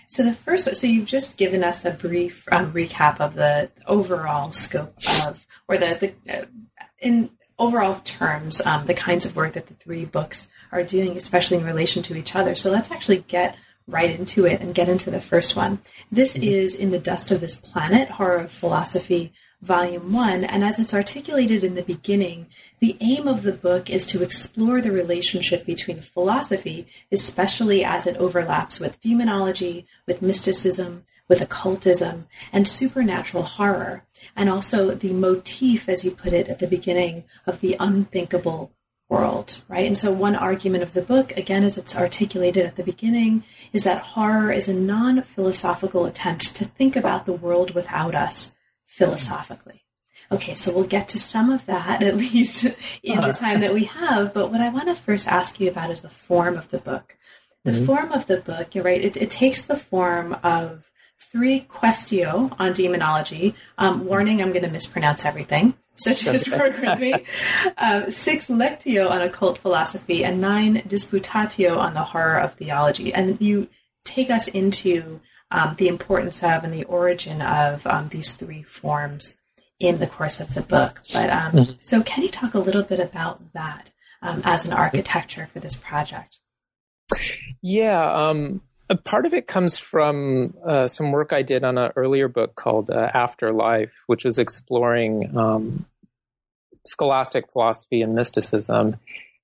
So 0.08 0.24
the 0.24 0.34
first, 0.34 0.76
so 0.76 0.88
you've 0.88 1.08
just 1.08 1.38
given 1.38 1.64
us 1.64 1.86
a 1.86 1.92
brief 1.92 2.48
um, 2.52 2.74
recap 2.74 3.20
of 3.20 3.36
the 3.36 3.70
overall 3.88 4.52
scope 4.52 4.94
of, 5.26 5.46
or 5.68 5.78
the, 5.78 6.14
the 6.26 6.42
uh, 6.42 6.46
in 7.00 7.30
overall 7.58 8.00
terms, 8.04 8.62
um, 8.66 8.86
the 8.86 8.94
kinds 8.94 9.26
of 9.26 9.36
work 9.36 9.54
that 9.54 9.68
the 9.68 9.74
three 9.76 10.06
books 10.06 10.48
are 10.72 10.84
doing, 10.84 11.18
especially 11.18 11.58
in 11.58 11.66
relation 11.66 12.02
to 12.04 12.16
each 12.16 12.36
other. 12.36 12.56
So 12.56 12.72
let's 12.72 12.92
actually 12.92 13.24
get 13.28 13.56
right 13.90 14.18
into 14.20 14.46
it 14.46 14.62
and 14.62 14.76
get 14.76 14.88
into 14.88 15.10
the 15.10 15.22
first 15.22 15.56
one. 15.56 15.80
This 16.12 16.34
mm-hmm. 16.34 16.44
is 16.44 16.76
In 16.76 16.92
the 16.92 17.00
Dust 17.00 17.32
of 17.32 17.42
This 17.42 17.56
Planet 17.56 18.10
Horror 18.10 18.38
of 18.38 18.52
Philosophy, 18.52 19.34
Volume 19.62 20.14
1. 20.14 20.44
And 20.44 20.64
as 20.64 20.80
it's 20.80 20.94
articulated 20.94 21.64
in 21.64 21.76
the 21.76 21.82
beginning, 21.82 22.48
the 22.80 22.96
aim 23.02 23.28
of 23.28 23.42
the 23.42 23.52
book 23.52 23.90
is 23.90 24.06
to 24.08 24.24
explore 24.24 24.80
the 24.80 24.92
relationship 24.92 25.66
between 25.66 26.02
philosophy, 26.02 26.88
especially 27.12 27.84
as 27.84 28.08
it 28.08 28.18
overlaps 28.18 28.80
with 28.80 29.02
demonology, 29.02 29.86
with 30.06 30.22
mysticism, 30.22 31.04
with 31.28 31.42
occultism, 31.42 32.28
and 32.54 32.68
supernatural 32.68 33.44
horror, 33.44 34.04
and 34.36 34.50
also 34.50 34.96
the 34.96 35.14
motif, 35.14 35.90
as 35.90 36.04
you 36.04 36.12
put 36.12 36.34
it 36.34 36.48
at 36.48 36.60
the 36.60 36.68
beginning, 36.68 37.24
of 37.46 37.60
the 37.60 37.76
unthinkable 37.80 38.72
world, 39.10 39.62
right? 39.68 39.88
And 39.88 39.98
so, 39.98 40.12
one 40.12 40.36
argument 40.36 40.84
of 40.84 40.94
the 40.94 41.02
book, 41.02 41.36
again, 41.36 41.64
as 41.64 41.78
it's 41.78 41.96
articulated 41.96 42.66
at 42.66 42.76
the 42.76 42.84
beginning, 42.84 43.44
is 43.74 43.84
that 43.84 44.02
horror 44.02 44.52
is 44.52 44.70
a 44.70 44.74
non 44.74 45.22
philosophical 45.24 46.06
attempt 46.06 46.56
to 46.56 46.66
think 46.66 46.96
about 46.96 47.26
the 47.26 47.34
world 47.34 47.74
without 47.74 48.16
us 48.16 48.56
philosophically. 48.86 49.84
Okay, 50.32 50.54
so 50.54 50.72
we'll 50.74 50.86
get 50.86 51.08
to 51.10 51.20
some 51.20 51.50
of 51.50 51.66
that 51.66 52.04
at 52.10 52.16
least 52.16 52.66
in 53.04 53.22
the 53.22 53.34
time 53.34 53.62
that 53.62 53.74
we 53.74 53.86
have. 53.86 54.34
But 54.34 54.52
what 54.52 54.62
I 54.62 54.70
want 54.70 54.88
to 54.88 54.96
first 54.96 55.28
ask 55.28 55.60
you 55.60 55.70
about 55.70 55.92
is 55.92 56.02
the 56.02 56.10
form 56.10 56.56
of 56.56 56.70
the 56.70 56.78
book. 56.78 57.18
The 57.66 57.72
mm-hmm. 57.72 57.86
form 57.86 58.12
of 58.14 58.28
the 58.28 58.38
book, 58.38 58.74
you're 58.74 58.84
right, 58.84 59.04
it, 59.04 59.18
it 59.18 59.30
takes 59.30 59.64
the 59.64 59.76
form 59.76 60.38
of 60.44 60.90
three 61.18 61.62
questio 61.62 62.56
on 62.58 62.74
demonology. 62.74 63.54
Um, 63.78 64.06
warning, 64.06 64.42
I'm 64.42 64.54
going 64.54 64.64
to 64.64 64.72
mispronounce 64.72 65.26
everything. 65.26 65.74
So 66.00 66.14
just 66.14 66.50
work 66.50 66.80
with. 66.82 67.24
Um, 67.78 68.12
six 68.12 68.48
lectio 68.48 69.10
on 69.10 69.22
occult 69.22 69.58
philosophy 69.58 70.24
and 70.24 70.42
nine 70.42 70.78
disputatio 70.88 71.78
on 71.78 71.94
the 71.94 72.04
horror 72.04 72.40
of 72.40 72.56
theology. 72.56 73.14
And 73.14 73.40
you 73.42 73.68
take 74.06 74.30
us 74.30 74.48
into 74.48 75.20
um, 75.52 75.76
the 75.78 75.88
importance 75.88 76.44
of 76.44 76.64
and 76.64 76.74
the 76.74 76.86
origin 76.86 77.42
of 77.42 77.86
um, 77.86 78.10
these 78.10 78.34
three 78.34 78.64
forms 78.64 79.36
in 79.80 80.00
the 80.00 80.08
course 80.08 80.40
of 80.40 80.54
the 80.54 80.62
book. 80.62 81.02
But 81.14 81.30
um, 81.30 81.52
mm-hmm. 81.52 81.72
so, 81.82 82.04
can 82.04 82.24
you 82.24 82.30
talk 82.30 82.54
a 82.54 82.60
little 82.60 82.84
bit 82.84 83.00
about 83.00 83.54
that 83.54 83.92
um, 84.22 84.42
as 84.44 84.66
an 84.66 84.74
architecture 84.74 85.50
for 85.52 85.60
this 85.60 85.76
project? 85.76 86.38
Yeah, 87.62 88.12
um, 88.12 88.62
a 88.90 88.96
part 88.96 89.26
of 89.26 89.34
it 89.34 89.48
comes 89.48 89.78
from 89.78 90.56
uh, 90.66 90.88
some 90.88 91.12
work 91.12 91.32
I 91.32 91.44
did 91.44 91.64
on 91.64 91.78
an 91.78 91.92
earlier 91.96 92.28
book 92.28 92.56
called 92.56 92.90
uh, 92.90 93.10
Afterlife, 93.14 93.92
which 94.08 94.26
was 94.26 94.40
exploring 94.40 95.38
um, 95.38 95.86
scholastic 96.88 97.52
philosophy 97.52 98.02
and 98.02 98.16
mysticism. 98.16 98.98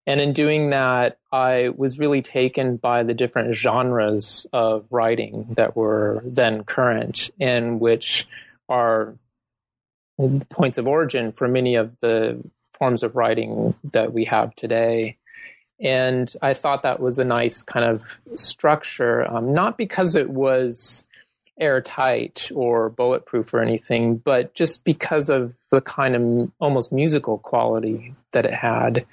And 0.07 0.19
in 0.19 0.33
doing 0.33 0.71
that, 0.71 1.17
I 1.31 1.69
was 1.75 1.99
really 1.99 2.21
taken 2.21 2.77
by 2.77 3.03
the 3.03 3.13
different 3.13 3.55
genres 3.55 4.45
of 4.53 4.85
writing 4.89 5.53
that 5.55 5.75
were 5.75 6.21
then 6.25 6.63
current 6.63 7.29
and 7.39 7.79
which 7.79 8.27
are 8.69 9.15
points 10.49 10.77
of 10.77 10.87
origin 10.87 11.31
for 11.31 11.47
many 11.47 11.75
of 11.75 11.95
the 12.01 12.41
forms 12.77 13.03
of 13.03 13.15
writing 13.15 13.75
that 13.91 14.13
we 14.13 14.25
have 14.25 14.55
today. 14.55 15.17
And 15.79 16.33
I 16.41 16.53
thought 16.53 16.83
that 16.83 16.99
was 16.99 17.19
a 17.19 17.25
nice 17.25 17.61
kind 17.61 17.85
of 17.85 18.03
structure, 18.35 19.29
um, 19.29 19.53
not 19.53 19.77
because 19.77 20.15
it 20.15 20.29
was 20.29 21.03
airtight 21.59 22.51
or 22.53 22.89
bulletproof 22.89 23.53
or 23.53 23.61
anything, 23.61 24.17
but 24.17 24.53
just 24.53 24.83
because 24.83 25.29
of 25.29 25.53
the 25.71 25.81
kind 25.81 26.15
of 26.15 26.51
almost 26.59 26.91
musical 26.91 27.37
quality 27.37 28.15
that 28.31 28.45
it 28.45 28.53
had. 28.53 29.05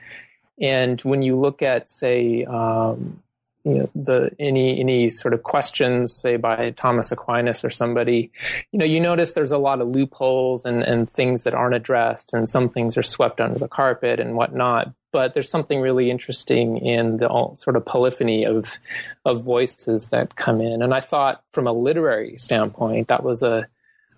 And 0.61 1.01
when 1.01 1.23
you 1.23 1.39
look 1.39 1.63
at, 1.63 1.89
say, 1.89 2.45
um, 2.45 3.23
you 3.65 3.75
know, 3.75 3.91
the 3.95 4.31
any 4.41 4.81
any 4.81 5.09
sort 5.09 5.35
of 5.35 5.45
questions, 5.45 6.13
say 6.13 6.37
by 6.37 6.71
Thomas 6.71 7.13
Aquinas 7.13 7.65
or 7.65 7.71
somebody, 7.71 8.33
you 8.73 8.79
know, 8.79 8.85
you 8.85 8.99
notice 9.01 9.33
there's 9.33 9.53
a 9.53 9.59
lot 9.59 9.81
of 9.81 9.89
loopholes 9.89 10.65
and, 10.65 10.83
and 10.83 11.09
things 11.09 11.45
that 11.45 11.55
aren't 11.55 11.77
addressed, 11.77 12.33
and 12.33 12.49
some 12.49 12.69
things 12.69 12.97
are 12.97 13.05
swept 13.05 13.41
under 13.41 13.59
the 13.59 13.69
carpet 13.69 14.19
and 14.19 14.35
whatnot. 14.35 14.93
But 15.13 15.35
there's 15.35 15.51
something 15.51 15.81
really 15.81 16.11
interesting 16.11 16.79
in 16.79 17.19
the 17.19 17.29
sort 17.55 17.77
of 17.77 17.85
polyphony 17.85 18.45
of 18.45 18.79
of 19.25 19.45
voices 19.45 20.09
that 20.09 20.37
come 20.37 20.61
in, 20.61 20.83
and 20.83 20.95
I 20.95 21.01
thought 21.01 21.45
from 21.53 21.67
a 21.67 21.73
literary 21.73 22.39
standpoint 22.39 23.09
that 23.09 23.23
was 23.23 23.43
a 23.43 23.69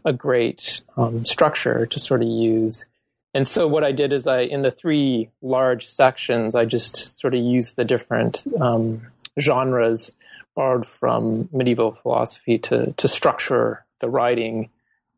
a 0.05 0.13
great 0.13 0.83
um, 0.97 1.25
structure 1.25 1.87
to 1.87 1.99
sort 1.99 2.23
of 2.23 2.29
use. 2.29 2.85
And 3.33 3.49
so 3.49 3.67
what 3.67 3.83
I 3.83 3.91
did 3.91 4.13
is 4.13 4.27
I, 4.27 4.41
in 4.43 4.63
the 4.63 4.71
three 4.71 5.31
large 5.43 5.87
sections, 5.87 6.55
I 6.55 6.67
just 6.67 7.19
sort 7.19 7.35
of 7.35 7.43
used 7.43 7.77
the 7.77 7.85
different 7.85 8.45
um, 8.61 9.09
genres 9.41 10.13
borrowed 10.55 10.87
from 10.87 11.49
medieval 11.53 11.93
philosophy 11.93 12.59
to 12.59 12.93
to 12.93 13.09
structure 13.09 13.85
the 13.99 14.09
writing, 14.09 14.71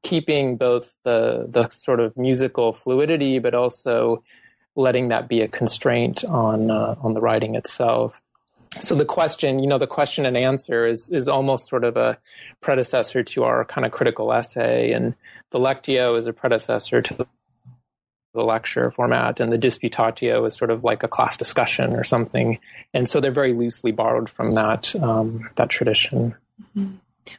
keeping 0.03 0.57
both 0.57 0.95
the 1.05 1.47
the 1.49 1.69
sort 1.69 2.01
of 2.01 2.17
musical 2.17 2.73
fluidity, 2.73 3.39
but 3.39 3.55
also 3.55 4.23
letting 4.77 5.09
that 5.09 5.29
be 5.29 5.41
a 5.41 5.49
constraint 5.49 6.25
on 6.25 6.71
uh, 6.71 6.95
on 7.01 7.15
the 7.15 7.21
writing 7.21 7.55
itself. 7.55 8.21
So 8.81 8.95
the 8.95 9.07
question, 9.07 9.59
you 9.59 9.67
know, 9.67 9.79
the 9.79 9.87
question 9.87 10.27
and 10.27 10.37
answer 10.37 10.87
is 10.87 11.09
is 11.11 11.29
almost 11.29 11.69
sort 11.69 11.85
of 11.85 11.97
a 11.97 12.19
predecessor 12.61 13.23
to 13.23 13.45
our 13.45 13.65
kind 13.65 13.87
of 13.87 13.93
critical 13.93 14.33
essay, 14.33 14.93
and 14.93 15.15
the 15.51 15.59
lectio 15.59 16.17
is 16.19 16.27
a 16.27 16.33
predecessor 16.33 17.01
to 17.03 17.27
the 18.35 18.45
lecture 18.45 18.91
format, 18.91 19.41
and 19.41 19.51
the 19.51 19.59
disputatio 19.59 20.47
is 20.47 20.55
sort 20.55 20.71
of 20.71 20.85
like 20.85 21.03
a 21.03 21.09
class 21.09 21.37
discussion 21.39 21.95
or 21.95 22.05
something. 22.05 22.59
And 22.93 23.09
so 23.09 23.19
they're 23.19 23.33
very 23.33 23.55
loosely 23.55 23.93
borrowed 23.93 24.29
from 24.29 24.55
that 24.55 24.95
um, 24.97 25.49
that 25.57 25.71
tradition. 25.71 26.35
Mm-hmm. 26.77 26.97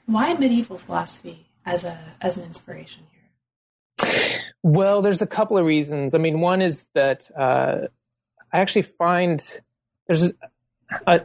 Why 0.08 0.34
medieval 0.34 0.80
philosophy 0.80 1.46
as 1.66 1.84
a 1.84 2.00
as 2.20 2.38
an 2.38 2.44
inspiration 2.44 3.04
here? 3.12 4.42
Well, 4.68 5.02
there's 5.02 5.22
a 5.22 5.28
couple 5.28 5.58
of 5.58 5.66
reasons. 5.66 6.14
I 6.14 6.18
mean, 6.18 6.42
one 6.42 6.62
is 6.62 6.88
that 6.94 7.32
uh, 7.38 7.88
I 8.52 8.60
actually 8.60 8.82
find 8.82 9.42
there's 10.08 10.34
a, 11.08 11.22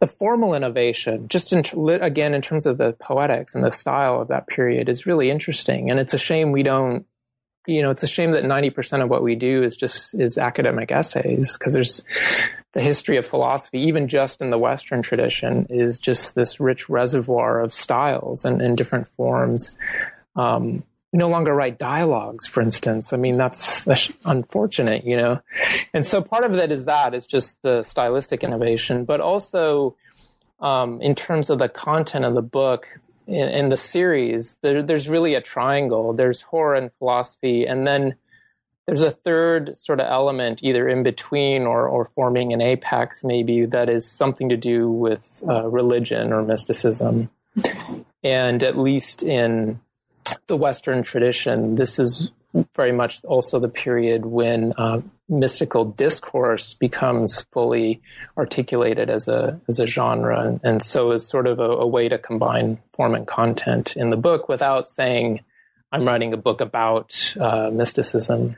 the 0.00 0.06
formal 0.06 0.54
innovation, 0.54 1.28
just 1.28 1.52
in, 1.52 1.64
again 1.90 2.32
in 2.32 2.40
terms 2.40 2.64
of 2.64 2.78
the 2.78 2.94
poetics 2.94 3.54
and 3.54 3.62
the 3.62 3.70
style 3.70 4.22
of 4.22 4.28
that 4.28 4.46
period, 4.46 4.88
is 4.88 5.04
really 5.04 5.30
interesting. 5.30 5.90
And 5.90 6.00
it's 6.00 6.14
a 6.14 6.18
shame 6.18 6.50
we 6.50 6.62
don't 6.62 7.04
you 7.66 7.82
know, 7.82 7.90
it's 7.90 8.02
a 8.02 8.08
shame 8.08 8.30
that 8.32 8.42
90% 8.42 9.04
of 9.04 9.10
what 9.10 9.22
we 9.22 9.34
do 9.34 9.62
is 9.62 9.76
just 9.76 10.18
is 10.18 10.38
academic 10.38 10.90
essays 10.90 11.56
because 11.56 11.74
there's 11.74 12.02
the 12.72 12.80
history 12.80 13.18
of 13.18 13.26
philosophy, 13.26 13.80
even 13.80 14.08
just 14.08 14.40
in 14.40 14.48
the 14.48 14.58
Western 14.58 15.02
tradition, 15.02 15.66
is 15.68 15.98
just 15.98 16.34
this 16.34 16.58
rich 16.58 16.88
reservoir 16.88 17.60
of 17.60 17.74
styles 17.74 18.46
and, 18.46 18.62
and 18.62 18.78
different 18.78 19.06
forms. 19.08 19.76
Um, 20.36 20.84
we 21.12 21.18
no 21.18 21.28
longer 21.28 21.54
write 21.54 21.78
dialogues, 21.78 22.46
for 22.46 22.62
instance. 22.62 23.12
I 23.12 23.18
mean, 23.18 23.36
that's, 23.36 23.84
that's 23.84 24.10
unfortunate, 24.24 25.04
you 25.04 25.16
know? 25.16 25.40
And 25.92 26.06
so 26.06 26.22
part 26.22 26.44
of 26.44 26.54
it 26.54 26.72
is 26.72 26.86
that, 26.86 27.14
is 27.14 27.26
just 27.26 27.60
the 27.62 27.82
stylistic 27.82 28.42
innovation, 28.42 29.04
but 29.04 29.20
also 29.20 29.94
um, 30.60 31.02
in 31.02 31.14
terms 31.14 31.50
of 31.50 31.58
the 31.58 31.68
content 31.68 32.24
of 32.24 32.34
the 32.34 32.42
book, 32.42 32.86
in, 33.26 33.48
in 33.48 33.68
the 33.68 33.76
series, 33.76 34.58
there, 34.62 34.82
there's 34.82 35.08
really 35.08 35.34
a 35.34 35.40
triangle. 35.40 36.14
There's 36.14 36.40
horror 36.40 36.74
and 36.74 36.90
philosophy, 36.98 37.66
and 37.66 37.86
then 37.86 38.14
there's 38.86 39.02
a 39.02 39.10
third 39.10 39.76
sort 39.76 40.00
of 40.00 40.06
element, 40.06 40.60
either 40.62 40.88
in 40.88 41.02
between 41.02 41.62
or, 41.62 41.86
or 41.86 42.06
forming 42.06 42.52
an 42.52 42.60
apex, 42.60 43.22
maybe 43.22 43.66
that 43.66 43.88
is 43.88 44.10
something 44.10 44.48
to 44.48 44.56
do 44.56 44.90
with 44.90 45.42
uh, 45.46 45.68
religion 45.68 46.32
or 46.32 46.42
mysticism. 46.42 47.30
and 48.24 48.62
at 48.62 48.78
least 48.78 49.22
in 49.22 49.78
the 50.46 50.56
Western 50.56 51.02
tradition, 51.02 51.76
this 51.76 51.98
is 51.98 52.30
very 52.74 52.92
much 52.92 53.24
also 53.24 53.58
the 53.58 53.68
period 53.68 54.26
when 54.26 54.74
uh, 54.76 55.00
mystical 55.28 55.84
discourse 55.84 56.74
becomes 56.74 57.42
fully 57.52 58.02
articulated 58.36 59.08
as 59.08 59.26
a 59.28 59.58
as 59.68 59.78
a 59.78 59.86
genre, 59.86 60.60
and 60.62 60.82
so 60.82 61.12
is 61.12 61.26
sort 61.26 61.46
of 61.46 61.58
a, 61.58 61.62
a, 61.62 61.86
way 61.86 62.08
to 62.08 62.18
combine 62.18 62.78
form 62.92 63.14
and 63.14 63.26
content 63.26 63.96
in 63.96 64.10
the 64.10 64.16
book 64.16 64.48
without 64.48 64.88
saying 64.88 65.40
I'm 65.90 66.06
writing 66.06 66.32
a 66.32 66.36
book 66.36 66.60
about 66.60 67.34
uh, 67.40 67.70
mysticism. 67.72 68.56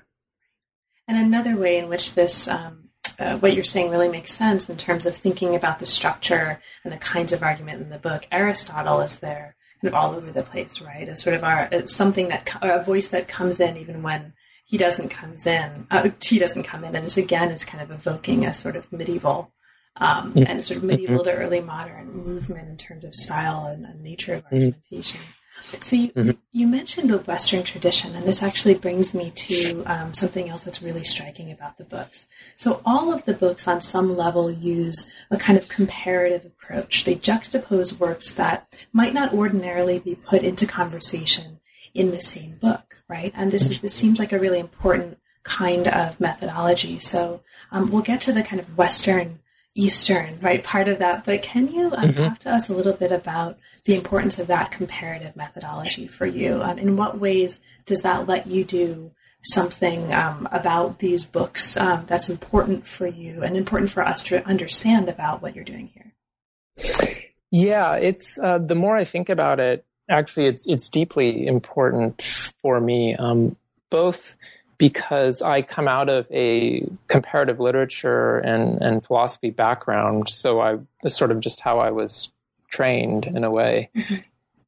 And 1.07 1.19
another 1.19 1.57
way 1.57 1.79
in 1.79 1.89
which 1.89 2.15
this 2.15 2.49
um, 2.49 2.89
uh, 3.19 3.39
what 3.39 3.55
you're 3.55 3.65
saying 3.65 3.91
really 3.91 4.09
makes 4.09 4.33
sense 4.33 4.69
in 4.69 4.77
terms 4.77 5.07
of 5.07 5.15
thinking 5.15 5.55
about 5.55 5.79
the 5.79 5.87
structure 5.87 6.61
and 6.83 6.93
the 6.93 6.99
kinds 6.99 7.33
of 7.33 7.43
argument 7.43 7.81
in 7.81 7.91
the 7.91 7.99
book. 7.99 8.27
Aristotle 8.33 9.01
is 9.01 9.21
there 9.21 9.55
all 9.93 10.15
over 10.15 10.31
the 10.31 10.43
place, 10.43 10.81
right? 10.81 11.09
As 11.09 11.23
sort 11.23 11.35
of 11.35 11.45
our 11.45 11.69
it's 11.71 11.95
something 11.95 12.29
that 12.29 12.57
a 12.63 12.83
voice 12.83 13.09
that 13.11 13.29
comes 13.29 13.61
in 13.61 13.77
even 13.77 14.03
when 14.03 14.33
he 14.65 14.79
doesn't 14.79 15.11
comes 15.11 15.47
in. 15.47 15.87
Uh, 15.91 16.11
he 16.23 16.39
doesn't 16.39 16.63
come 16.63 16.85
in, 16.85 16.97
and 16.97 17.05
it's 17.05 17.17
again 17.17 17.51
is 17.51 17.65
kind 17.65 17.83
of 17.83 17.91
evoking 17.91 18.47
a 18.47 18.55
sort 18.55 18.77
of 18.77 18.91
medieval 18.93 19.53
um, 19.97 20.33
mm-hmm. 20.33 20.45
and 20.47 20.65
sort 20.65 20.79
of 20.79 20.85
medieval 20.85 21.23
to 21.25 21.33
early 21.33 21.61
modern 21.61 22.13
movement 22.25 22.69
in 22.69 22.77
terms 22.77 23.05
of 23.05 23.15
style 23.15 23.67
and, 23.67 23.85
and 23.85 24.01
nature 24.03 24.35
of 24.35 24.45
mm-hmm. 24.45 24.79
So 25.81 25.97
you, 25.97 26.09
mm-hmm. 26.13 26.31
you 26.53 26.67
mentioned 26.67 27.11
the 27.11 27.19
Western 27.19 27.63
tradition, 27.63 28.15
and 28.15 28.25
this 28.25 28.43
actually 28.43 28.75
brings 28.75 29.15
me 29.15 29.31
to 29.31 29.83
um, 29.87 30.15
something 30.15 30.49
else 30.49 30.65
that's 30.65 30.83
really 30.83 31.05
striking 31.05 31.51
about 31.51 31.79
the 31.79 31.85
books. 31.85 32.27
So 32.57 32.81
all 32.85 33.13
of 33.13 33.25
the 33.25 33.35
books, 33.35 33.67
on 33.67 33.81
some 33.81 34.17
level, 34.17 34.51
use 34.51 35.11
a 35.31 35.37
kind 35.37 35.59
of 35.59 35.69
comparative 35.69 36.45
approach. 36.45 37.05
They 37.05 37.17
juxtapose 37.17 37.99
works 37.99 38.33
that 38.35 38.69
might 38.93 39.15
not 39.15 39.33
ordinarily 39.33 39.99
be 39.99 40.15
put 40.15 40.43
into 40.43 40.67
conversation 40.67 41.61
in 41.93 42.11
the 42.11 42.21
same 42.21 42.57
book, 42.57 42.99
right? 43.09 43.33
And 43.35 43.51
this 43.51 43.71
is 43.71 43.81
this 43.81 43.95
seems 43.95 44.19
like 44.19 44.33
a 44.33 44.39
really 44.39 44.61
important 44.61 45.19
kind 45.45 45.87
of 45.87 46.19
methodology. 46.19 46.99
So 46.99 47.43
um, 47.71 47.91
we'll 47.91 48.03
get 48.03 48.21
to 48.23 48.33
the 48.33 48.43
kind 48.43 48.61
of 48.61 48.77
Western 48.77 49.41
Eastern, 49.75 50.39
right, 50.41 50.63
part 50.63 50.89
of 50.89 51.01
that. 51.01 51.25
But 51.25 51.43
can 51.43 51.73
you 51.73 51.87
um, 51.87 52.11
mm-hmm. 52.11 52.23
talk 52.23 52.39
to 52.41 52.53
us 52.53 52.69
a 52.69 52.73
little 52.73 52.93
bit 52.93 53.11
about 53.11 53.59
the 53.87 53.97
importance 53.97 54.39
of 54.39 54.47
that 54.47 54.71
comparative 54.71 55.35
methodology 55.35 56.07
for 56.07 56.27
you? 56.27 56.63
Um, 56.63 56.79
in 56.79 56.97
what 56.97 57.19
ways 57.19 57.61
does 57.85 58.03
that 58.03 58.29
let 58.29 58.47
you 58.47 58.65
do 58.65 59.11
something 59.43 60.13
um, 60.13 60.49
about 60.53 61.01
these 61.01 61.25
books 61.25 61.77
um, 61.77 62.05
that's 62.07 62.31
important 62.31 62.87
for 62.87 63.07
you 63.07 63.43
and 63.43 63.57
important 63.57 63.91
for 63.91 64.07
us 64.07 64.23
to 64.25 64.47
understand 64.47 65.09
about 65.09 65.43
what 65.43 65.55
you're 65.55 65.65
doing 65.65 65.89
here? 65.89 66.13
Yeah, 67.51 67.95
it's 67.95 68.39
uh, 68.39 68.59
the 68.59 68.75
more 68.75 68.97
I 68.97 69.05
think 69.05 69.29
about 69.29 69.61
it, 69.61 69.85
actually, 70.09 70.47
it's 70.47 70.67
it's 70.67 70.89
deeply 70.89 71.47
important 71.47 72.21
for 72.23 72.81
me. 72.81 73.15
Um, 73.15 73.57
both 73.91 74.37
because 74.79 75.43
I 75.43 75.63
come 75.63 75.89
out 75.89 76.09
of 76.09 76.27
a 76.31 76.87
comparative 77.09 77.61
literature 77.61 78.39
and, 78.39 78.81
and 78.83 79.05
philosophy 79.05 79.51
background. 79.51 80.29
So 80.29 80.61
I 80.61 80.79
is 81.03 81.17
sort 81.17 81.31
of 81.31 81.41
just 81.41 81.61
how 81.61 81.79
I 81.79 81.91
was 81.91 82.31
trained 82.69 83.27
in 83.27 83.45
a 83.45 83.51
way. 83.51 83.91
Mm-hmm. 83.95 84.15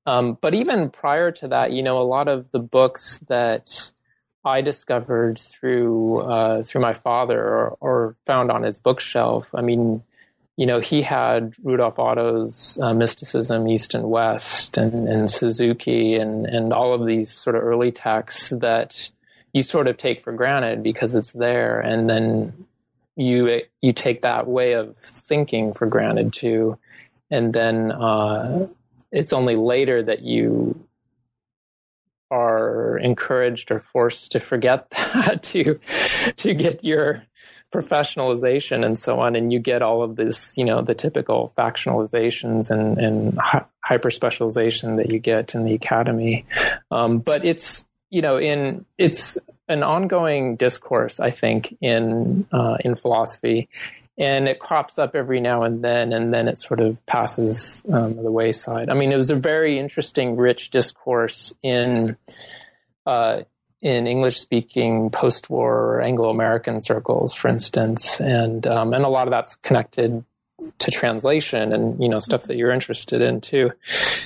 Um, 0.06 0.38
but 0.40 0.54
even 0.54 0.90
prior 0.90 1.32
to 1.32 1.48
that, 1.48 1.72
you 1.72 1.82
know, 1.82 2.00
a 2.00 2.04
lot 2.04 2.28
of 2.28 2.50
the 2.52 2.60
books 2.60 3.18
that 3.26 3.90
I 4.44 4.60
discovered 4.60 5.40
through 5.40 6.20
uh, 6.20 6.62
through 6.62 6.80
my 6.80 6.94
father 6.94 7.40
or, 7.40 7.76
or, 7.80 8.16
found 8.25 8.52
on 8.52 8.62
his 8.62 8.78
bookshelf. 8.78 9.48
I 9.52 9.60
mean, 9.60 10.04
you 10.56 10.66
know, 10.66 10.78
he 10.78 11.02
had 11.02 11.54
Rudolf 11.64 11.98
Otto's 11.98 12.78
uh, 12.80 12.94
Mysticism, 12.94 13.66
East 13.66 13.94
and 13.94 14.08
West, 14.08 14.78
and, 14.78 15.08
and 15.08 15.28
Suzuki, 15.28 16.14
and 16.14 16.46
and 16.46 16.72
all 16.72 16.94
of 16.94 17.04
these 17.04 17.32
sort 17.32 17.56
of 17.56 17.64
early 17.64 17.90
texts 17.90 18.50
that 18.50 19.10
you 19.56 19.62
sort 19.62 19.88
of 19.88 19.96
take 19.96 20.20
for 20.20 20.34
granted 20.34 20.82
because 20.82 21.14
it's 21.14 21.32
there, 21.32 21.80
and 21.80 22.10
then 22.10 22.66
you 23.16 23.62
you 23.80 23.94
take 23.94 24.20
that 24.20 24.46
way 24.46 24.72
of 24.72 24.94
thinking 24.98 25.72
for 25.72 25.86
granted 25.86 26.30
too, 26.34 26.76
and 27.30 27.54
then 27.54 27.90
uh, 27.90 28.68
it's 29.10 29.32
only 29.32 29.56
later 29.56 30.02
that 30.02 30.20
you 30.20 30.78
are 32.30 32.98
encouraged 32.98 33.70
or 33.70 33.80
forced 33.80 34.32
to 34.32 34.40
forget 34.40 34.90
that 34.90 35.42
to 35.42 35.80
to 36.36 36.52
get 36.52 36.84
your 36.84 37.22
professionalization 37.72 38.84
and 38.84 38.98
so 38.98 39.20
on. 39.20 39.34
And 39.34 39.54
you 39.54 39.58
get 39.58 39.80
all 39.80 40.02
of 40.02 40.16
this 40.16 40.54
you 40.58 40.66
know 40.66 40.82
the 40.82 40.94
typical 40.94 41.54
factionalizations 41.56 42.70
and 42.70 42.98
and 42.98 43.40
hyper 43.82 44.10
specialization 44.10 44.96
that 44.96 45.10
you 45.10 45.18
get 45.18 45.54
in 45.54 45.64
the 45.64 45.72
academy. 45.72 46.44
Um, 46.90 47.20
but 47.20 47.42
it's 47.42 47.86
you 48.10 48.22
know, 48.22 48.38
in 48.38 48.84
it's 48.98 49.38
an 49.68 49.82
ongoing 49.82 50.56
discourse, 50.56 51.20
I 51.20 51.30
think, 51.30 51.76
in 51.80 52.46
uh, 52.52 52.76
in 52.80 52.94
philosophy, 52.94 53.68
and 54.18 54.48
it 54.48 54.58
crops 54.58 54.98
up 54.98 55.14
every 55.14 55.40
now 55.40 55.62
and 55.62 55.82
then, 55.82 56.12
and 56.12 56.32
then 56.32 56.48
it 56.48 56.58
sort 56.58 56.80
of 56.80 57.04
passes 57.06 57.82
um, 57.92 58.16
the 58.16 58.30
wayside. 58.30 58.88
I 58.88 58.94
mean, 58.94 59.12
it 59.12 59.16
was 59.16 59.30
a 59.30 59.36
very 59.36 59.78
interesting, 59.78 60.36
rich 60.36 60.70
discourse 60.70 61.52
in 61.62 62.16
uh, 63.04 63.42
in 63.82 64.06
English 64.06 64.40
speaking 64.40 65.10
post 65.10 65.50
war 65.50 66.00
Anglo 66.00 66.30
American 66.30 66.80
circles, 66.80 67.34
for 67.34 67.48
instance, 67.48 68.20
and 68.20 68.66
um, 68.66 68.92
and 68.92 69.04
a 69.04 69.08
lot 69.08 69.26
of 69.26 69.32
that's 69.32 69.56
connected 69.56 70.25
to 70.78 70.90
translation 70.90 71.72
and 71.72 72.02
you 72.02 72.08
know 72.08 72.18
stuff 72.18 72.44
that 72.44 72.56
you're 72.56 72.70
interested 72.70 73.20
in 73.20 73.40
too. 73.40 73.72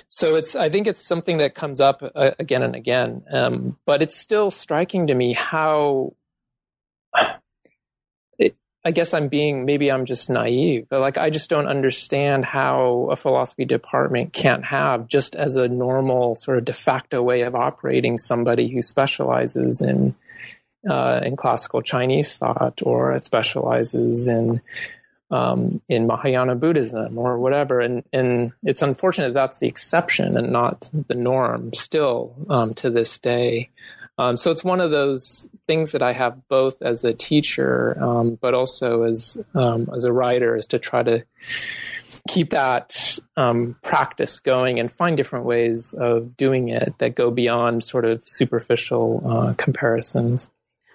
So 0.09 0.37
it's 0.37 0.55
I 0.55 0.69
think 0.69 0.87
it's 0.87 1.05
something 1.05 1.39
that 1.39 1.55
comes 1.55 1.81
up 1.81 2.03
uh, 2.03 2.33
again 2.39 2.63
and 2.63 2.75
again, 2.75 3.25
um, 3.33 3.77
but 3.85 4.03
it's 4.03 4.17
still 4.17 4.51
striking 4.51 5.09
to 5.09 5.15
me 5.15 5.33
how. 5.33 6.15
It, 8.39 8.57
I 8.85 8.93
guess 8.93 9.13
I'm 9.13 9.29
being 9.29 9.65
maybe 9.65 9.91
I'm 9.91 10.07
just 10.07 10.31
naive, 10.31 10.87
but 10.89 11.01
like 11.01 11.19
I 11.19 11.31
just 11.31 11.51
don't 11.51 11.67
understand 11.67 12.45
how 12.45 13.09
a 13.11 13.17
philosophy 13.17 13.65
department 13.65 14.33
can't 14.33 14.65
have 14.65 15.09
just 15.09 15.35
as 15.35 15.57
a 15.57 15.69
normal 15.69 16.37
sort 16.37 16.59
of 16.59 16.65
de 16.65 16.73
facto 16.73 17.23
way 17.23 17.43
of 17.43 17.55
operating 17.55 18.19
somebody 18.19 18.69
who 18.69 18.83
specializes 18.83 19.81
in 19.83 20.15
uh, 20.89 21.21
in 21.23 21.37
classical 21.37 21.83
Chinese 21.83 22.37
thought 22.37 22.81
or 22.85 23.19
specializes 23.19 24.29
in 24.29 24.63
um, 25.31 25.81
in 25.89 26.07
Mahayana 26.07 26.55
Buddhism 26.55 27.19
or 27.19 27.39
whatever. 27.39 27.81
And, 27.81 28.05
and 28.13 28.53
it's 28.63 28.83
unfortunate 28.83 29.35
that's 29.35 29.61
the 29.61 29.69
exception 29.69 30.37
and 30.37 30.53
not 30.53 30.89
the 31.09 31.15
norm 31.15 31.73
still 31.73 32.35
um, 32.49 32.75
to 32.75 32.91
this 32.91 33.19
day. 33.19 33.71
Um, 34.19 34.37
so 34.37 34.51
it's 34.51 34.63
one 34.63 34.81
of 34.83 34.91
those 34.91 35.49
things 35.67 35.93
that 35.93 36.03
I 36.03 36.13
have 36.13 36.47
both 36.49 36.83
as 36.83 37.05
a 37.05 37.15
teacher, 37.15 37.97
um, 38.03 38.39
but 38.41 38.53
also 38.53 39.05
as 39.05 39.39
um, 39.55 39.89
as 39.95 40.05
a 40.05 40.13
writer, 40.13 40.57
is 40.57 40.67
to 40.69 40.79
try 40.79 41.03
to 41.03 41.25
keep 42.29 42.51
that 42.51 43.19
um, 43.39 43.77
practice 43.83 44.39
going 44.39 44.79
and 44.79 44.93
find 44.93 45.17
different 45.17 45.47
ways 45.47 45.95
of 45.95 46.37
doing 46.37 46.69
it 46.69 46.95
that 46.99 47.15
go 47.15 47.31
beyond 47.31 47.83
sort 47.83 48.05
of 48.05 48.23
superficial 48.27 49.23
uh, 49.27 49.55
comparisons. 49.55 50.51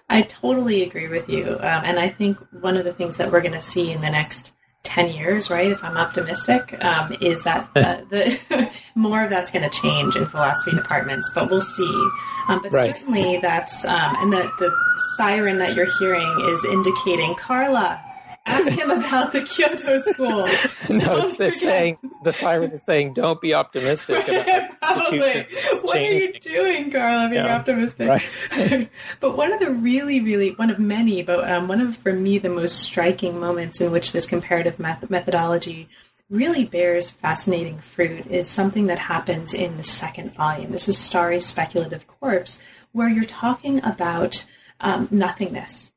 I 0.08 0.22
totally 0.22 0.82
agree 0.82 1.08
with 1.08 1.28
you. 1.28 1.56
Um, 1.58 1.82
and 1.84 1.98
I 1.98 2.08
think 2.08 2.38
one 2.52 2.76
of 2.76 2.84
the 2.84 2.92
things 2.92 3.16
that 3.16 3.32
we're 3.32 3.40
going 3.40 3.52
to 3.52 3.62
see 3.62 3.90
in 3.90 4.00
the 4.00 4.10
next 4.10 4.52
10 4.84 5.12
years, 5.12 5.50
right, 5.50 5.70
if 5.70 5.82
I'm 5.82 5.96
optimistic, 5.96 6.76
um, 6.82 7.16
is 7.20 7.42
that 7.42 7.68
uh, 7.74 8.02
the 8.08 8.70
more 8.94 9.24
of 9.24 9.30
that's 9.30 9.50
going 9.50 9.68
to 9.68 9.80
change 9.80 10.14
in 10.14 10.26
philosophy 10.26 10.76
departments, 10.76 11.30
but 11.34 11.50
we'll 11.50 11.60
see. 11.60 12.08
Um, 12.48 12.58
but 12.62 12.72
right. 12.72 12.96
certainly 12.96 13.38
that's, 13.38 13.84
um, 13.84 14.16
and 14.20 14.32
the, 14.32 14.48
the 14.60 14.72
siren 15.16 15.58
that 15.58 15.74
you're 15.74 15.88
hearing 15.98 16.32
is 16.44 16.64
indicating, 16.64 17.34
Carla, 17.34 18.00
Ask 18.46 18.72
him 18.72 18.90
about 18.90 19.32
the 19.32 19.42
Kyoto 19.42 19.98
school. 19.98 20.28
no, 20.88 21.16
it's, 21.24 21.40
it's, 21.40 21.60
saying 21.60 21.98
the 22.22 22.32
siren 22.32 22.70
is 22.70 22.84
saying, 22.84 23.14
"Don't 23.14 23.40
be 23.40 23.52
optimistic 23.52 24.26
about 24.28 24.48
institutions." 25.08 25.82
What 25.82 25.94
changing. 25.94 26.28
are 26.28 26.32
you 26.32 26.40
doing, 26.40 26.90
Carla? 26.92 27.28
Being 27.28 27.44
yeah. 27.44 27.56
optimistic. 27.56 28.08
Right. 28.08 28.90
but 29.20 29.36
one 29.36 29.52
of 29.52 29.58
the 29.58 29.70
really, 29.70 30.20
really 30.20 30.50
one 30.50 30.70
of 30.70 30.78
many, 30.78 31.22
but 31.22 31.50
um, 31.50 31.66
one 31.66 31.80
of 31.80 31.96
for 31.96 32.12
me 32.12 32.38
the 32.38 32.48
most 32.48 32.78
striking 32.78 33.40
moments 33.40 33.80
in 33.80 33.90
which 33.90 34.12
this 34.12 34.26
comparative 34.26 34.78
methodology 34.78 35.88
really 36.30 36.64
bears 36.64 37.10
fascinating 37.10 37.78
fruit 37.78 38.26
is 38.28 38.48
something 38.48 38.86
that 38.86 38.98
happens 38.98 39.54
in 39.54 39.76
the 39.76 39.84
second 39.84 40.34
volume. 40.34 40.70
This 40.70 40.88
is 40.88 40.98
Starry 40.98 41.40
Speculative 41.40 42.06
Corpse, 42.06 42.58
where 42.92 43.08
you're 43.08 43.24
talking 43.24 43.84
about 43.84 44.46
um, 44.80 45.08
nothingness 45.10 45.92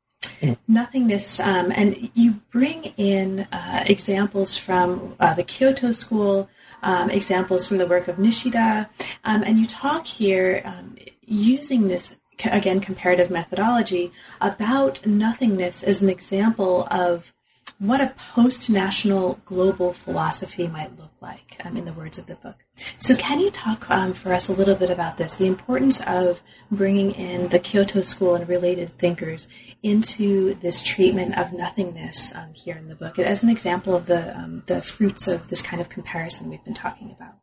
nothingness, 0.67 1.39
um, 1.39 1.71
and 1.71 2.10
you 2.13 2.41
bring 2.51 2.86
in 2.97 3.47
uh, 3.51 3.84
examples 3.86 4.58
from 4.58 5.15
uh, 5.19 5.34
the 5.34 5.43
Kyoto 5.43 5.91
School, 5.91 6.49
um, 6.82 7.10
examples 7.10 7.67
from 7.67 7.77
the 7.77 7.88
work 7.88 8.08
of 8.08 8.17
Nishida, 8.17 8.89
um, 9.23 9.43
and 9.43 9.58
you 9.58 9.65
talk 9.65 10.05
here 10.05 10.62
um, 10.65 10.95
using 11.25 11.88
this 11.88 12.15
again 12.45 12.79
comparative 12.79 13.29
methodology 13.29 14.12
about 14.39 15.05
nothingness 15.05 15.84
as 15.84 16.01
an 16.01 16.10
example 16.10 16.88
of 16.89 17.34
what 17.80 18.02
a 18.02 18.13
post 18.36 18.70
national 18.70 19.39
global 19.46 19.94
philosophy 19.94 20.68
might 20.68 20.98
look 21.00 21.13
like, 21.22 21.56
um, 21.63 21.78
in 21.78 21.86
the 21.86 21.94
words 21.94 22.18
of 22.18 22.26
the 22.26 22.36
book. 22.36 22.65
So, 22.98 23.15
can 23.15 23.39
you 23.39 23.50
talk 23.50 23.89
um, 23.89 24.13
for 24.13 24.34
us 24.34 24.50
a 24.50 24.54
little 24.54 24.76
bit 24.76 24.89
about 24.89 25.18
this? 25.18 25.36
The 25.36 25.48
importance 25.48 26.02
of 26.02 26.42
bringing 26.70 27.12
in 27.12 27.48
the 27.50 27.60
Kyoto 27.60 28.02
School 28.02 28.36
and 28.36 28.48
related 28.48 28.98
thinkers 28.98 29.48
into 29.82 30.56
this 30.56 30.84
treatment 30.84 31.38
of 31.38 31.54
nothingness 31.54 32.36
um, 32.36 32.54
here 32.54 32.76
in 32.76 32.89
the 32.89 32.96
book, 32.96 33.18
as 33.18 33.44
an 33.44 33.50
example 33.50 33.96
of 33.96 34.08
the 34.08 34.38
um, 34.38 34.63
the 34.65 34.82
fruits 34.82 35.28
of 35.28 35.48
this 35.48 35.62
kind 35.62 35.82
of 35.82 35.88
comparison 35.88 36.50
we've 36.50 36.63
been 36.65 36.74
talking 36.74 37.12
about. 37.12 37.36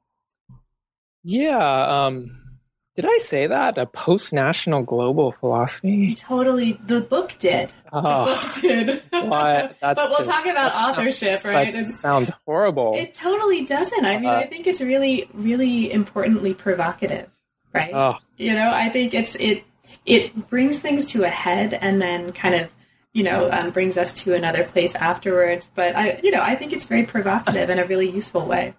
Yeah, 1.25 2.07
um, 2.07 2.46
did 2.97 3.05
I 3.05 3.19
say 3.19 3.47
that? 3.47 3.77
A 3.77 3.85
post 3.85 4.33
national 4.33 4.83
global 4.83 5.31
philosophy? 5.31 5.91
You 5.91 6.15
totally. 6.15 6.81
The 6.87 7.03
book 7.03 7.37
did. 7.39 7.75
Oh, 7.93 8.25
the 8.25 8.33
book 8.33 8.63
did. 8.63 9.03
What? 9.27 9.77
but 9.81 9.97
we'll 9.97 10.19
just, 10.19 10.31
talk 10.31 10.47
about 10.47 10.75
authorship, 10.75 11.41
sounds, 11.41 11.45
right? 11.45 11.73
That 11.73 11.87
sounds 11.87 12.33
horrible. 12.47 12.95
It 12.97 13.13
totally 13.13 13.67
doesn't. 13.67 14.05
I 14.05 14.19
mean, 14.19 14.31
uh, 14.31 14.35
I 14.35 14.47
think 14.47 14.67
it's 14.67 14.81
really, 14.81 15.29
really 15.35 15.93
importantly 15.93 16.55
provocative, 16.55 17.29
right? 17.75 17.93
Oh. 17.93 18.15
You 18.39 18.55
know, 18.55 18.71
I 18.71 18.89
think 18.89 19.13
it's 19.13 19.35
it 19.37 19.65
it 20.07 20.49
brings 20.49 20.81
things 20.81 21.05
to 21.07 21.25
a 21.25 21.29
head 21.29 21.75
and 21.75 22.01
then 22.01 22.33
kind 22.33 22.55
of 22.55 22.71
you 23.13 23.25
know 23.25 23.51
um, 23.51 23.71
brings 23.71 23.99
us 23.99 24.15
to 24.15 24.35
another 24.35 24.65
place 24.65 24.95
afterwards. 24.95 25.69
But 25.75 25.95
I, 25.95 26.21
you 26.23 26.31
know, 26.31 26.41
I 26.41 26.57
think 26.57 26.73
it's 26.73 26.85
very 26.85 27.05
provocative 27.05 27.69
in 27.69 27.79
a 27.79 27.85
really 27.85 28.09
useful 28.09 28.47
way. 28.47 28.75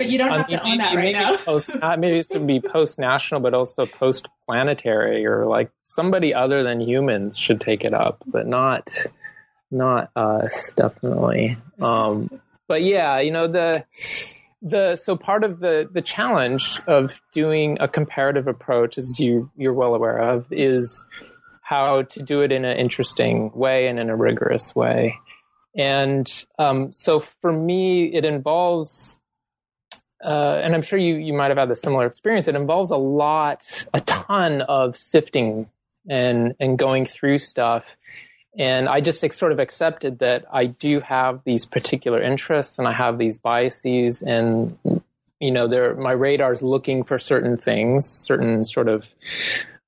But 0.00 0.08
you 0.08 0.16
don't 0.16 0.30
have 0.30 0.48
to 0.48 0.66
own 0.66 0.78
that 0.78 0.96
right 0.96 1.12
now. 1.12 1.36
post, 1.36 1.72
maybe 1.98 2.20
it 2.20 2.26
should 2.32 2.46
be 2.46 2.58
post 2.58 2.98
national, 2.98 3.42
but 3.42 3.52
also 3.52 3.84
post 3.84 4.28
planetary, 4.46 5.26
or 5.26 5.44
like 5.44 5.70
somebody 5.82 6.32
other 6.32 6.62
than 6.62 6.80
humans 6.80 7.36
should 7.36 7.60
take 7.60 7.84
it 7.84 7.92
up, 7.92 8.22
but 8.26 8.46
not 8.46 8.88
not 9.70 10.10
us, 10.16 10.72
definitely. 10.72 11.58
Um, 11.82 12.40
but 12.66 12.82
yeah, 12.82 13.20
you 13.20 13.30
know 13.30 13.46
the 13.46 13.84
the 14.62 14.96
so 14.96 15.16
part 15.16 15.44
of 15.44 15.60
the 15.60 15.86
the 15.92 16.00
challenge 16.00 16.80
of 16.86 17.20
doing 17.30 17.76
a 17.78 17.86
comparative 17.86 18.48
approach, 18.48 18.96
as 18.96 19.20
you 19.20 19.50
you're 19.58 19.74
well 19.74 19.94
aware 19.94 20.16
of, 20.16 20.46
is 20.50 21.04
how 21.60 22.04
to 22.04 22.22
do 22.22 22.40
it 22.40 22.52
in 22.52 22.64
an 22.64 22.78
interesting 22.78 23.52
way 23.52 23.86
and 23.86 23.98
in 23.98 24.08
a 24.08 24.16
rigorous 24.16 24.74
way. 24.74 25.14
And 25.76 26.26
um, 26.58 26.90
so 26.90 27.20
for 27.20 27.52
me, 27.52 28.06
it 28.14 28.24
involves 28.24 29.19
uh, 30.24 30.60
and 30.62 30.74
I'm 30.74 30.82
sure 30.82 30.98
you 30.98 31.16
you 31.16 31.32
might 31.32 31.48
have 31.48 31.58
had 31.58 31.70
a 31.70 31.76
similar 31.76 32.06
experience. 32.06 32.48
It 32.48 32.56
involves 32.56 32.90
a 32.90 32.96
lot, 32.96 33.86
a 33.94 34.00
ton 34.02 34.62
of 34.62 34.96
sifting 34.96 35.68
and 36.08 36.54
and 36.60 36.78
going 36.78 37.06
through 37.06 37.38
stuff. 37.38 37.96
And 38.58 38.88
I 38.88 39.00
just 39.00 39.20
sort 39.32 39.52
of 39.52 39.60
accepted 39.60 40.18
that 40.18 40.44
I 40.52 40.66
do 40.66 41.00
have 41.00 41.44
these 41.44 41.64
particular 41.64 42.20
interests 42.20 42.78
and 42.78 42.88
I 42.88 42.92
have 42.92 43.16
these 43.16 43.38
biases 43.38 44.22
and 44.22 44.76
you 45.40 45.50
know, 45.50 45.66
there 45.66 45.94
my 45.94 46.12
radar's 46.12 46.62
looking 46.62 47.02
for 47.02 47.18
certain 47.18 47.56
things, 47.56 48.06
certain 48.06 48.64
sort 48.64 48.88
of 48.88 49.08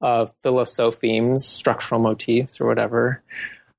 uh, 0.01 0.27
philosophemes, 0.45 1.41
structural 1.41 2.01
motifs, 2.01 2.61
or 2.61 2.67
whatever. 2.67 3.23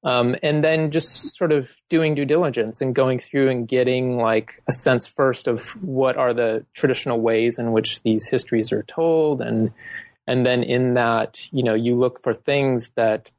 Um, 0.04 0.36
and 0.44 0.64
then 0.64 0.92
just 0.92 1.38
sort 1.38 1.54
of 1.54 1.76
doing 1.90 2.14
due 2.14 2.26
diligence 2.26 2.82
and 2.82 2.94
going 2.94 3.20
through 3.20 3.50
and 3.50 3.68
getting 3.68 4.18
like 4.18 4.62
a 4.68 4.74
sense 4.74 5.08
first 5.08 5.48
of 5.48 5.82
what 5.82 6.18
are 6.18 6.34
the 6.34 6.66
traditional 6.74 7.22
ways 7.22 7.58
in 7.58 7.72
which 7.72 8.02
these 8.04 8.28
histories 8.28 8.74
are 8.74 8.84
told. 8.84 9.42
And 9.42 9.72
and 10.28 10.46
then 10.46 10.64
in 10.64 10.94
that 10.96 11.48
you 11.52 11.64
know 11.64 11.74
you 11.74 11.96
look 11.96 12.22
for 12.22 12.34
things 12.34 12.90
that 12.96 13.32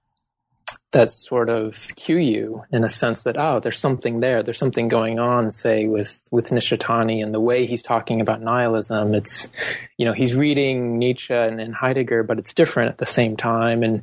that 0.92 1.11
sort 1.11 1.50
of 1.50 1.88
cue 1.96 2.18
you 2.18 2.62
in 2.70 2.85
a 2.85 2.88
sense 2.88 3.24
that 3.24 3.37
oh 3.38 3.61
there's 3.61 3.79
something 3.79 4.20
there. 4.20 4.42
There's 4.42 4.59
something 4.59 4.88
going 4.88 5.18
on 5.18 5.50
say 5.50 5.87
with 5.87 6.22
with 6.31 6.48
Nishitani 6.48 7.22
and 7.22 7.35
the 7.35 7.40
way 7.40 7.66
he's 7.66 7.83
talking 7.83 8.20
about 8.22 8.40
nihilism. 8.40 9.14
It's 9.14 9.50
you 9.98 10.07
know 10.07 10.12
he's 10.14 10.35
reading 10.35 10.98
Nietzsche 10.98 11.35
and, 11.35 11.61
and 11.61 11.74
Heidegger 11.74 12.22
but 12.22 12.38
it's 12.38 12.55
different 12.55 12.88
at 12.90 12.98
the 12.98 13.07
same 13.07 13.37
time. 13.37 13.83
And 13.83 14.03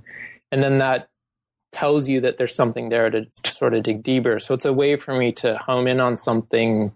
and 0.52 0.62
then 0.62 0.80
that 0.80 1.10
tells 1.72 2.10
you 2.10 2.22
that 2.22 2.38
there's 2.38 2.56
something 2.56 2.90
there 2.90 3.10
to, 3.10 3.26
to 3.26 3.52
sort 3.52 3.74
of 3.74 3.84
dig 3.84 4.04
deeper. 4.04 4.40
So 4.40 4.54
it's 4.54 4.66
a 4.66 4.74
way 4.74 4.96
for 4.96 5.16
me 5.16 5.32
to 5.34 5.58
home 5.58 5.88
in 5.88 6.00
on 6.00 6.18
something 6.18 6.92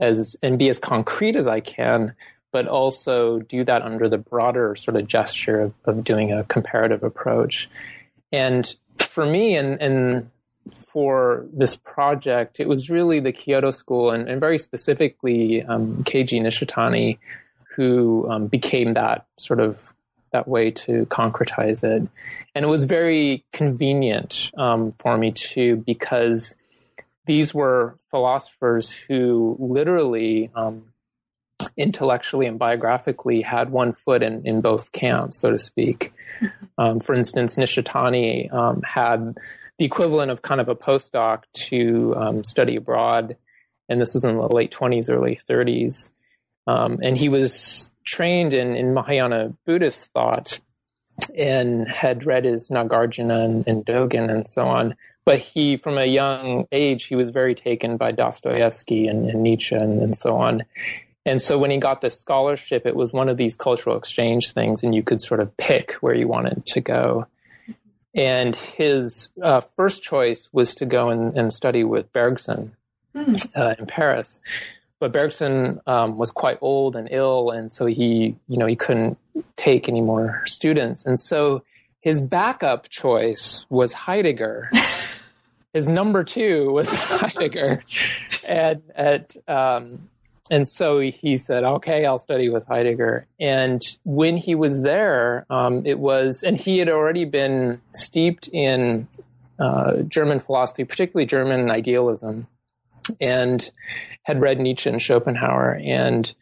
as 0.00 0.36
and 0.42 0.58
be 0.58 0.68
as 0.68 0.78
concrete 0.78 1.36
as 1.36 1.46
I 1.46 1.60
can, 1.60 2.14
but 2.52 2.66
also 2.66 3.40
do 3.40 3.64
that 3.64 3.82
under 3.82 4.08
the 4.08 4.18
broader 4.18 4.76
sort 4.76 4.96
of 4.96 5.06
gesture 5.06 5.60
of, 5.60 5.74
of 5.84 6.04
doing 6.04 6.32
a 6.32 6.44
comparative 6.44 7.02
approach. 7.02 7.68
And 8.32 8.74
for 8.96 9.26
me, 9.26 9.56
and, 9.56 9.80
and 9.80 10.30
for 10.70 11.46
this 11.52 11.76
project, 11.76 12.60
it 12.60 12.68
was 12.68 12.90
really 12.90 13.20
the 13.20 13.32
Kyoto 13.32 13.70
School 13.70 14.10
and, 14.10 14.28
and 14.28 14.40
very 14.40 14.58
specifically 14.58 15.62
um, 15.62 16.04
Keiji 16.04 16.40
Nishitani 16.40 17.18
who 17.78 18.28
um, 18.28 18.48
became 18.48 18.94
that 18.94 19.26
sort 19.36 19.60
of 19.60 19.94
that 20.32 20.48
way 20.48 20.70
to 20.70 21.06
concretize 21.06 21.82
it. 21.84 22.08
And 22.54 22.64
it 22.64 22.68
was 22.68 22.84
very 22.84 23.44
convenient 23.52 24.50
um, 24.56 24.94
for 24.98 25.16
me 25.16 25.32
too, 25.32 25.76
because 25.76 26.54
these 27.26 27.54
were 27.54 27.96
philosophers 28.10 28.90
who 28.90 29.56
literally, 29.58 30.50
um, 30.54 30.84
intellectually 31.76 32.46
and 32.46 32.58
biographically, 32.58 33.42
had 33.42 33.70
one 33.70 33.92
foot 33.92 34.22
in, 34.22 34.44
in 34.46 34.60
both 34.60 34.92
camps, 34.92 35.40
so 35.40 35.50
to 35.50 35.58
speak. 35.58 36.12
Um, 36.78 37.00
for 37.00 37.14
instance, 37.14 37.56
Nishitani 37.56 38.52
um, 38.52 38.82
had 38.82 39.36
the 39.78 39.84
equivalent 39.84 40.30
of 40.30 40.42
kind 40.42 40.60
of 40.60 40.68
a 40.68 40.74
postdoc 40.74 41.42
to 41.54 42.14
um, 42.16 42.44
study 42.44 42.76
abroad, 42.76 43.36
and 43.88 44.00
this 44.00 44.14
was 44.14 44.24
in 44.24 44.36
the 44.36 44.48
late 44.48 44.70
20s, 44.70 45.10
early 45.10 45.38
30s. 45.48 46.10
Um, 46.68 46.98
and 47.02 47.16
he 47.16 47.30
was 47.30 47.90
trained 48.04 48.52
in, 48.52 48.76
in 48.76 48.92
Mahayana 48.92 49.54
Buddhist 49.64 50.12
thought 50.12 50.60
and 51.34 51.90
had 51.90 52.26
read 52.26 52.44
his 52.44 52.68
Nagarjuna 52.68 53.42
and, 53.42 53.66
and 53.66 53.86
Dogen 53.86 54.30
and 54.30 54.46
so 54.46 54.66
on. 54.66 54.94
But 55.24 55.38
he, 55.38 55.78
from 55.78 55.96
a 55.96 56.04
young 56.04 56.66
age, 56.70 57.04
he 57.04 57.16
was 57.16 57.30
very 57.30 57.54
taken 57.54 57.96
by 57.96 58.12
Dostoevsky 58.12 59.08
and, 59.08 59.30
and 59.30 59.42
Nietzsche 59.42 59.74
and, 59.74 60.02
and 60.02 60.14
so 60.14 60.36
on. 60.36 60.64
And 61.24 61.40
so 61.40 61.56
when 61.56 61.70
he 61.70 61.78
got 61.78 62.02
the 62.02 62.10
scholarship, 62.10 62.86
it 62.86 62.94
was 62.94 63.14
one 63.14 63.30
of 63.30 63.38
these 63.38 63.56
cultural 63.56 63.96
exchange 63.96 64.52
things, 64.52 64.82
and 64.82 64.94
you 64.94 65.02
could 65.02 65.22
sort 65.22 65.40
of 65.40 65.54
pick 65.56 65.92
where 66.00 66.14
you 66.14 66.28
wanted 66.28 66.66
to 66.66 66.80
go. 66.82 67.26
And 68.14 68.54
his 68.54 69.30
uh, 69.42 69.60
first 69.60 70.02
choice 70.02 70.50
was 70.52 70.74
to 70.76 70.86
go 70.86 71.08
and, 71.08 71.36
and 71.36 71.52
study 71.52 71.84
with 71.84 72.12
Bergson 72.12 72.74
mm. 73.14 73.50
uh, 73.54 73.74
in 73.78 73.86
Paris 73.86 74.38
but 75.00 75.12
Bergson 75.12 75.80
um, 75.86 76.18
was 76.18 76.32
quite 76.32 76.58
old 76.60 76.96
and 76.96 77.08
ill, 77.10 77.50
and 77.50 77.72
so 77.72 77.86
he, 77.86 78.36
you 78.48 78.56
know, 78.56 78.66
he 78.66 78.76
couldn't 78.76 79.18
take 79.56 79.88
any 79.88 80.00
more 80.00 80.42
students, 80.46 81.04
and 81.06 81.18
so 81.18 81.62
his 82.00 82.20
backup 82.20 82.88
choice 82.88 83.64
was 83.68 83.92
Heidegger. 83.92 84.70
his 85.72 85.88
number 85.88 86.24
two 86.24 86.72
was 86.72 86.92
Heidegger, 86.94 87.84
and 88.46 88.82
at 88.94 89.36
um, 89.46 90.08
and 90.50 90.68
so 90.68 91.00
he 91.00 91.36
said, 91.36 91.64
"Okay, 91.64 92.04
I'll 92.04 92.18
study 92.18 92.48
with 92.48 92.66
Heidegger." 92.66 93.26
And 93.38 93.82
when 94.04 94.36
he 94.36 94.54
was 94.54 94.82
there, 94.82 95.46
um, 95.50 95.84
it 95.86 95.98
was, 95.98 96.42
and 96.42 96.60
he 96.60 96.78
had 96.78 96.88
already 96.88 97.24
been 97.24 97.80
steeped 97.94 98.48
in 98.48 99.06
uh, 99.58 100.02
German 100.02 100.40
philosophy, 100.40 100.84
particularly 100.84 101.26
German 101.26 101.70
idealism, 101.70 102.46
and 103.20 103.70
had 104.22 104.40
read 104.40 104.58
Nietzsche 104.58 104.90
and 104.90 105.00
Schopenhauer 105.00 105.80
and 105.84 106.34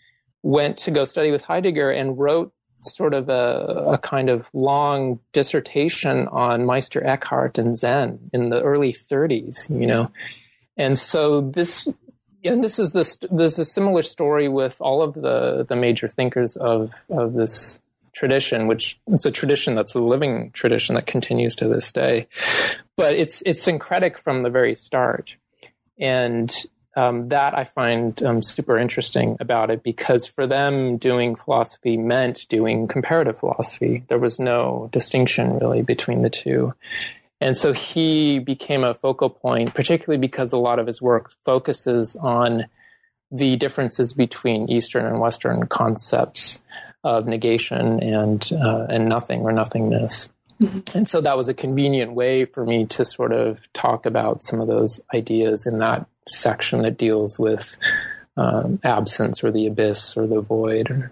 went 0.43 0.79
to 0.79 0.91
go 0.91 1.05
study 1.05 1.31
with 1.31 1.43
Heidegger 1.43 1.91
and 1.91 2.19
wrote 2.19 2.53
sort 2.83 3.15
of 3.15 3.29
a, 3.29 3.85
a, 3.93 3.99
kind 3.99 4.29
of 4.29 4.49
long 4.53 5.19
dissertation 5.33 6.29
on 6.29 6.67
Meister 6.67 7.05
Eckhart 7.05 7.59
and 7.59 7.77
Zen 7.77 8.31
in 8.33 8.51
the 8.51 8.63
early 8.63 8.93
30s, 8.93 9.69
you 9.69 9.87
know. 9.87 10.11
And 10.77 10.99
so 10.99 11.41
this, 11.41 11.89
and 12.45 12.63
this 12.63 12.79
is 12.79 12.93
this, 12.93 13.19
there's 13.31 13.59
a 13.59 13.65
similar 13.65 14.03
story 14.03 14.49
with 14.49 14.81
all 14.81 15.03
of 15.03 15.15
the, 15.15 15.65
the 15.69 15.77
major 15.77 16.09
thinkers 16.09 16.57
of, 16.57 16.91
of 17.11 17.35
this 17.35 17.81
tradition, 18.13 18.67
which 18.67 19.01
it's 19.09 19.27
a 19.27 19.31
tradition 19.31 19.75
that's 19.75 19.95
a 19.95 20.01
living 20.01 20.51
tradition 20.53 20.95
that 20.95 21.07
continues 21.07 21.57
to 21.57 21.69
this 21.69 21.93
day. 21.93 22.29
But 22.97 23.15
it's, 23.15 23.43
it's 23.43 23.63
syncretic 23.63 24.17
from 24.19 24.43
the 24.43 24.51
very 24.51 24.75
start. 24.75 25.37
And 25.99 26.55
um, 26.97 27.29
that 27.29 27.57
I 27.57 27.65
find 27.65 28.21
um, 28.23 28.43
super 28.43 28.79
interesting 28.79 29.37
about 29.39 29.71
it 29.71 29.83
because 29.83 30.27
for 30.27 30.47
them, 30.47 30.97
doing 30.97 31.37
philosophy 31.37 31.99
meant 31.99 32.47
doing 32.49 32.89
comparative 32.89 33.39
philosophy. 33.39 34.03
There 34.09 34.19
was 34.19 34.41
no 34.41 34.89
distinction 34.93 35.59
really 35.59 35.83
between 35.83 36.23
the 36.23 36.31
two. 36.31 36.73
And 37.39 37.55
so 37.55 37.75
he 37.75 38.39
became 38.39 38.83
a 38.83 38.95
focal 38.95 39.29
point, 39.29 39.75
particularly 39.75 40.19
because 40.19 40.53
a 40.53 40.59
lot 40.59 40.79
of 40.79 40.87
his 40.87 41.03
work 41.03 41.33
focuses 41.45 42.17
on 42.17 42.65
the 43.31 43.57
differences 43.57 44.15
between 44.15 44.71
Eastern 44.71 45.05
and 45.05 45.21
Western 45.21 45.67
concepts 45.67 46.63
of 47.05 47.27
negation 47.27 48.03
and 48.03 48.51
uh, 48.53 48.87
and 48.89 49.09
nothing 49.09 49.43
or 49.43 49.53
nothingness. 49.53 50.31
Mm-hmm. 50.61 50.97
And 50.97 51.09
so 51.09 51.21
that 51.21 51.37
was 51.37 51.49
a 51.49 51.55
convenient 51.55 52.13
way 52.13 52.45
for 52.45 52.65
me 52.65 52.87
to 52.87 53.05
sort 53.05 53.33
of 53.33 53.61
talk 53.73 54.07
about 54.07 54.43
some 54.43 54.61
of 54.61 54.69
those 54.69 55.01
ideas 55.15 55.67
in 55.67 55.79
that 55.79 56.07
section 56.29 56.83
that 56.83 56.97
deals 56.97 57.39
with 57.39 57.77
um, 58.37 58.81
absence 58.83 59.45
or 59.45 59.51
the 59.51 59.67
abyss 59.67 60.17
or 60.17 60.27
the 60.27 60.41
void. 60.41 61.11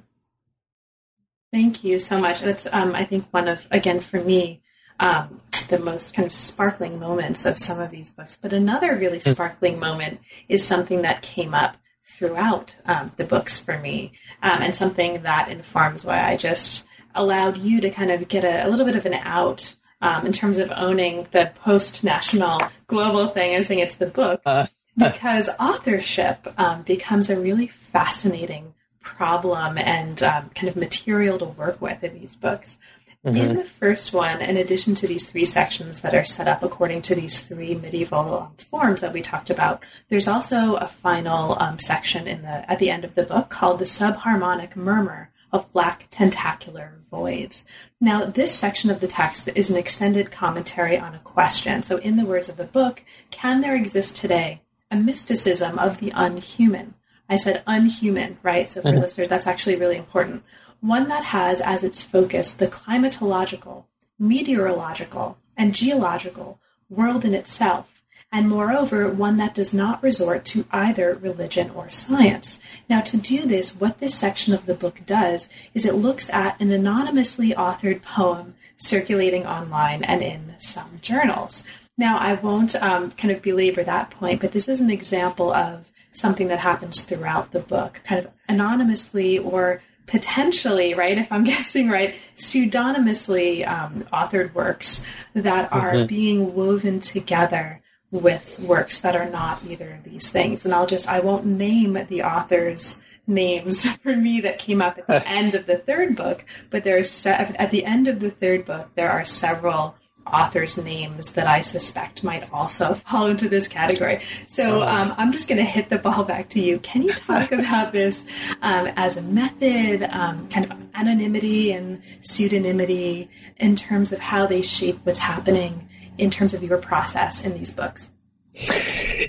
Thank 1.52 1.84
you 1.84 1.98
so 1.98 2.18
much. 2.18 2.40
That's, 2.40 2.66
um, 2.72 2.94
I 2.94 3.04
think, 3.04 3.26
one 3.30 3.48
of, 3.48 3.66
again, 3.70 4.00
for 4.00 4.20
me, 4.20 4.62
um, 4.98 5.40
the 5.68 5.78
most 5.78 6.14
kind 6.14 6.26
of 6.26 6.32
sparkling 6.32 6.98
moments 6.98 7.44
of 7.44 7.58
some 7.58 7.80
of 7.80 7.90
these 7.90 8.10
books. 8.10 8.38
But 8.40 8.52
another 8.52 8.96
really 8.96 9.20
mm. 9.20 9.32
sparkling 9.32 9.78
moment 9.78 10.20
is 10.48 10.66
something 10.66 11.02
that 11.02 11.22
came 11.22 11.54
up 11.54 11.76
throughout 12.04 12.76
um, 12.86 13.12
the 13.16 13.24
books 13.24 13.58
for 13.58 13.78
me, 13.78 14.12
um, 14.42 14.62
and 14.62 14.74
something 14.74 15.22
that 15.22 15.48
informs 15.48 16.04
why 16.04 16.22
I 16.22 16.36
just 16.36 16.86
allowed 17.14 17.56
you 17.58 17.80
to 17.80 17.90
kind 17.90 18.10
of 18.10 18.28
get 18.28 18.44
a, 18.44 18.66
a 18.66 18.68
little 18.68 18.86
bit 18.86 18.96
of 18.96 19.06
an 19.06 19.14
out 19.14 19.74
um, 20.00 20.26
in 20.26 20.32
terms 20.32 20.58
of 20.58 20.72
owning 20.76 21.26
the 21.32 21.50
post 21.56 22.04
national 22.04 22.60
global 22.86 23.28
thing 23.28 23.54
and 23.54 23.64
saying 23.64 23.80
it's 23.80 23.96
the 23.96 24.06
book. 24.06 24.42
Uh, 24.44 24.66
because 24.96 25.48
authorship 25.58 26.46
um, 26.56 26.82
becomes 26.82 27.28
a 27.28 27.40
really 27.40 27.66
fascinating 27.66 28.74
problem 29.00 29.76
and 29.76 30.22
um, 30.22 30.50
kind 30.54 30.68
of 30.68 30.76
material 30.76 31.38
to 31.38 31.44
work 31.44 31.80
with 31.80 32.04
in 32.04 32.18
these 32.18 32.36
books. 32.36 32.78
Mm-hmm. 33.24 33.36
In 33.36 33.56
the 33.56 33.64
first 33.64 34.12
one, 34.12 34.42
in 34.42 34.58
addition 34.58 34.94
to 34.96 35.06
these 35.06 35.28
three 35.28 35.46
sections 35.46 36.02
that 36.02 36.14
are 36.14 36.26
set 36.26 36.46
up 36.46 36.62
according 36.62 37.00
to 37.02 37.14
these 37.14 37.40
three 37.40 37.74
medieval 37.74 38.38
um, 38.38 38.52
forms 38.58 39.00
that 39.00 39.14
we 39.14 39.22
talked 39.22 39.48
about, 39.48 39.82
there's 40.10 40.28
also 40.28 40.74
a 40.74 40.86
final 40.86 41.56
um, 41.58 41.78
section 41.78 42.28
in 42.28 42.42
the 42.42 42.70
at 42.70 42.78
the 42.78 42.90
end 42.90 43.02
of 43.02 43.14
the 43.14 43.22
book 43.22 43.48
called 43.48 43.78
the 43.78 43.86
subharmonic 43.86 44.76
murmur 44.76 45.30
of 45.54 45.72
black 45.72 46.08
tentacular 46.10 46.98
voids. 47.10 47.64
Now, 48.00 48.24
this 48.24 48.52
section 48.52 48.90
of 48.90 48.98
the 49.00 49.06
text 49.06 49.48
is 49.54 49.70
an 49.70 49.76
extended 49.76 50.32
commentary 50.32 50.98
on 50.98 51.14
a 51.14 51.20
question. 51.20 51.84
So, 51.84 51.96
in 51.98 52.16
the 52.16 52.26
words 52.26 52.48
of 52.48 52.56
the 52.56 52.64
book, 52.64 53.04
can 53.30 53.60
there 53.60 53.76
exist 53.76 54.16
today 54.16 54.62
a 54.90 54.96
mysticism 54.96 55.78
of 55.78 56.00
the 56.00 56.12
unhuman? 56.14 56.94
I 57.28 57.36
said 57.36 57.62
unhuman, 57.66 58.38
right? 58.42 58.68
So, 58.70 58.82
for 58.82 58.88
mm-hmm. 58.88 58.98
listeners, 58.98 59.28
that's 59.28 59.46
actually 59.46 59.76
really 59.76 59.96
important 59.96 60.42
one 60.80 61.08
that 61.08 61.24
has 61.24 61.62
as 61.62 61.82
its 61.82 62.02
focus 62.02 62.50
the 62.50 62.66
climatological, 62.66 63.84
meteorological, 64.18 65.38
and 65.56 65.74
geological 65.74 66.60
world 66.90 67.24
in 67.24 67.32
itself, 67.32 67.93
and 68.34 68.48
moreover, 68.48 69.08
one 69.08 69.36
that 69.36 69.54
does 69.54 69.72
not 69.72 70.02
resort 70.02 70.44
to 70.44 70.66
either 70.72 71.14
religion 71.14 71.70
or 71.70 71.88
science. 71.92 72.58
Now, 72.90 73.00
to 73.02 73.16
do 73.16 73.42
this, 73.42 73.76
what 73.76 74.00
this 74.00 74.16
section 74.16 74.52
of 74.52 74.66
the 74.66 74.74
book 74.74 75.02
does 75.06 75.48
is 75.72 75.86
it 75.86 75.94
looks 75.94 76.28
at 76.30 76.60
an 76.60 76.72
anonymously 76.72 77.50
authored 77.50 78.02
poem 78.02 78.56
circulating 78.76 79.46
online 79.46 80.02
and 80.02 80.20
in 80.20 80.56
some 80.58 80.98
journals. 81.00 81.62
Now, 81.96 82.18
I 82.18 82.34
won't 82.34 82.74
um, 82.82 83.12
kind 83.12 83.30
of 83.30 83.40
belabor 83.40 83.84
that 83.84 84.10
point, 84.10 84.40
but 84.40 84.50
this 84.50 84.66
is 84.66 84.80
an 84.80 84.90
example 84.90 85.52
of 85.52 85.88
something 86.10 86.48
that 86.48 86.58
happens 86.58 87.02
throughout 87.02 87.52
the 87.52 87.60
book, 87.60 88.00
kind 88.02 88.18
of 88.24 88.32
anonymously 88.48 89.38
or 89.38 89.80
potentially, 90.06 90.92
right, 90.92 91.18
if 91.18 91.30
I'm 91.30 91.44
guessing 91.54 91.88
right, 91.88 92.16
pseudonymously 92.36 93.64
um, 93.64 94.08
authored 94.12 94.54
works 94.54 95.06
that 95.34 95.72
are 95.72 95.92
mm-hmm. 95.92 96.06
being 96.06 96.56
woven 96.56 96.98
together 96.98 97.80
with 98.20 98.60
works 98.60 99.00
that 99.00 99.16
are 99.16 99.28
not 99.28 99.60
either 99.68 99.94
of 99.94 100.04
these 100.04 100.30
things. 100.30 100.64
And 100.64 100.72
I'll 100.72 100.86
just, 100.86 101.08
I 101.08 101.18
won't 101.18 101.44
name 101.44 101.98
the 102.08 102.22
authors' 102.22 103.02
names 103.26 103.88
for 104.02 104.14
me 104.14 104.40
that 104.40 104.58
came 104.58 104.80
up 104.80 104.98
at 104.98 105.06
the 105.08 105.28
end 105.28 105.54
of 105.54 105.66
the 105.66 105.78
third 105.78 106.14
book, 106.14 106.44
but 106.70 106.84
there's 106.84 107.10
se- 107.10 107.54
at 107.58 107.70
the 107.72 107.84
end 107.84 108.06
of 108.06 108.20
the 108.20 108.30
third 108.30 108.64
book, 108.64 108.88
there 108.94 109.10
are 109.10 109.24
several 109.24 109.96
authors' 110.32 110.78
names 110.78 111.32
that 111.32 111.48
I 111.48 111.60
suspect 111.60 112.22
might 112.22 112.50
also 112.52 112.94
fall 113.06 113.26
into 113.26 113.48
this 113.48 113.66
category. 113.66 114.20
So 114.46 114.80
oh. 114.80 114.86
um, 114.86 115.12
I'm 115.18 115.32
just 115.32 115.48
going 115.48 115.58
to 115.58 115.64
hit 115.64 115.88
the 115.88 115.98
ball 115.98 116.22
back 116.22 116.48
to 116.50 116.60
you. 116.60 116.78
Can 116.78 117.02
you 117.02 117.12
talk 117.12 117.50
about 117.50 117.92
this 117.92 118.24
um, 118.62 118.86
as 118.96 119.16
a 119.16 119.22
method, 119.22 120.04
um, 120.04 120.48
kind 120.50 120.70
of 120.70 120.78
anonymity 120.94 121.72
and 121.72 122.00
pseudonymity 122.20 123.28
in 123.56 123.74
terms 123.74 124.12
of 124.12 124.20
how 124.20 124.46
they 124.46 124.62
shape 124.62 125.00
what's 125.02 125.18
happening 125.18 125.88
in 126.18 126.30
terms 126.30 126.54
of 126.54 126.62
your 126.62 126.78
process 126.78 127.44
in 127.44 127.54
these 127.54 127.72
books? 127.72 128.12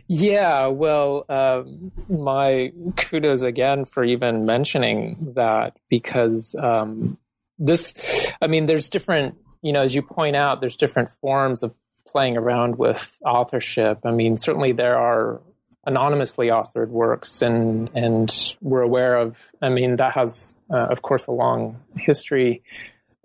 Yeah, 0.07 0.67
well, 0.67 1.25
uh, 1.27 1.63
my 2.09 2.71
kudos 2.95 3.41
again 3.41 3.85
for 3.85 4.03
even 4.03 4.45
mentioning 4.45 5.33
that 5.35 5.77
because 5.89 6.55
um, 6.59 7.17
this, 7.57 8.31
I 8.41 8.47
mean, 8.47 8.67
there's 8.67 8.89
different 8.89 9.35
you 9.65 9.73
know, 9.73 9.81
as 9.81 9.95
you 9.95 10.03
point 10.03 10.35
out, 10.35 10.61
there's 10.61 10.75
different 10.75 11.09
forms 11.09 11.63
of 11.63 11.73
playing 12.07 12.37
around 12.37 12.77
with 12.77 13.17
authorship. 13.25 13.97
I 14.05 14.11
mean, 14.11 14.37
certainly 14.37 14.73
there 14.73 14.95
are 14.95 15.41
anonymously 15.87 16.47
authored 16.49 16.89
works, 16.89 17.41
and 17.41 17.89
and 17.95 18.55
we're 18.61 18.83
aware 18.83 19.17
of. 19.17 19.37
I 19.63 19.69
mean, 19.69 19.95
that 19.95 20.13
has, 20.13 20.53
uh, 20.71 20.85
of 20.91 21.01
course, 21.01 21.25
a 21.25 21.31
long 21.31 21.81
history. 21.97 22.61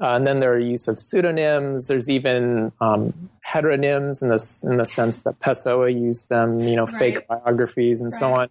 Uh, 0.00 0.16
and 0.16 0.26
then 0.26 0.40
there 0.40 0.52
are 0.52 0.58
use 0.58 0.88
of 0.88 0.98
pseudonyms. 0.98 1.88
There's 1.88 2.08
even 2.08 2.72
um, 2.80 3.30
heteronyms 3.46 4.22
in 4.22 4.28
this 4.28 4.62
in 4.62 4.78
the 4.78 4.86
sense 4.86 5.20
that 5.22 5.38
Pessoa 5.40 5.92
used 5.92 6.28
them. 6.28 6.60
You 6.60 6.76
know, 6.76 6.86
right. 6.86 6.98
fake 6.98 7.28
biographies 7.28 8.00
and 8.00 8.12
right. 8.12 8.18
so 8.18 8.32
on. 8.34 8.48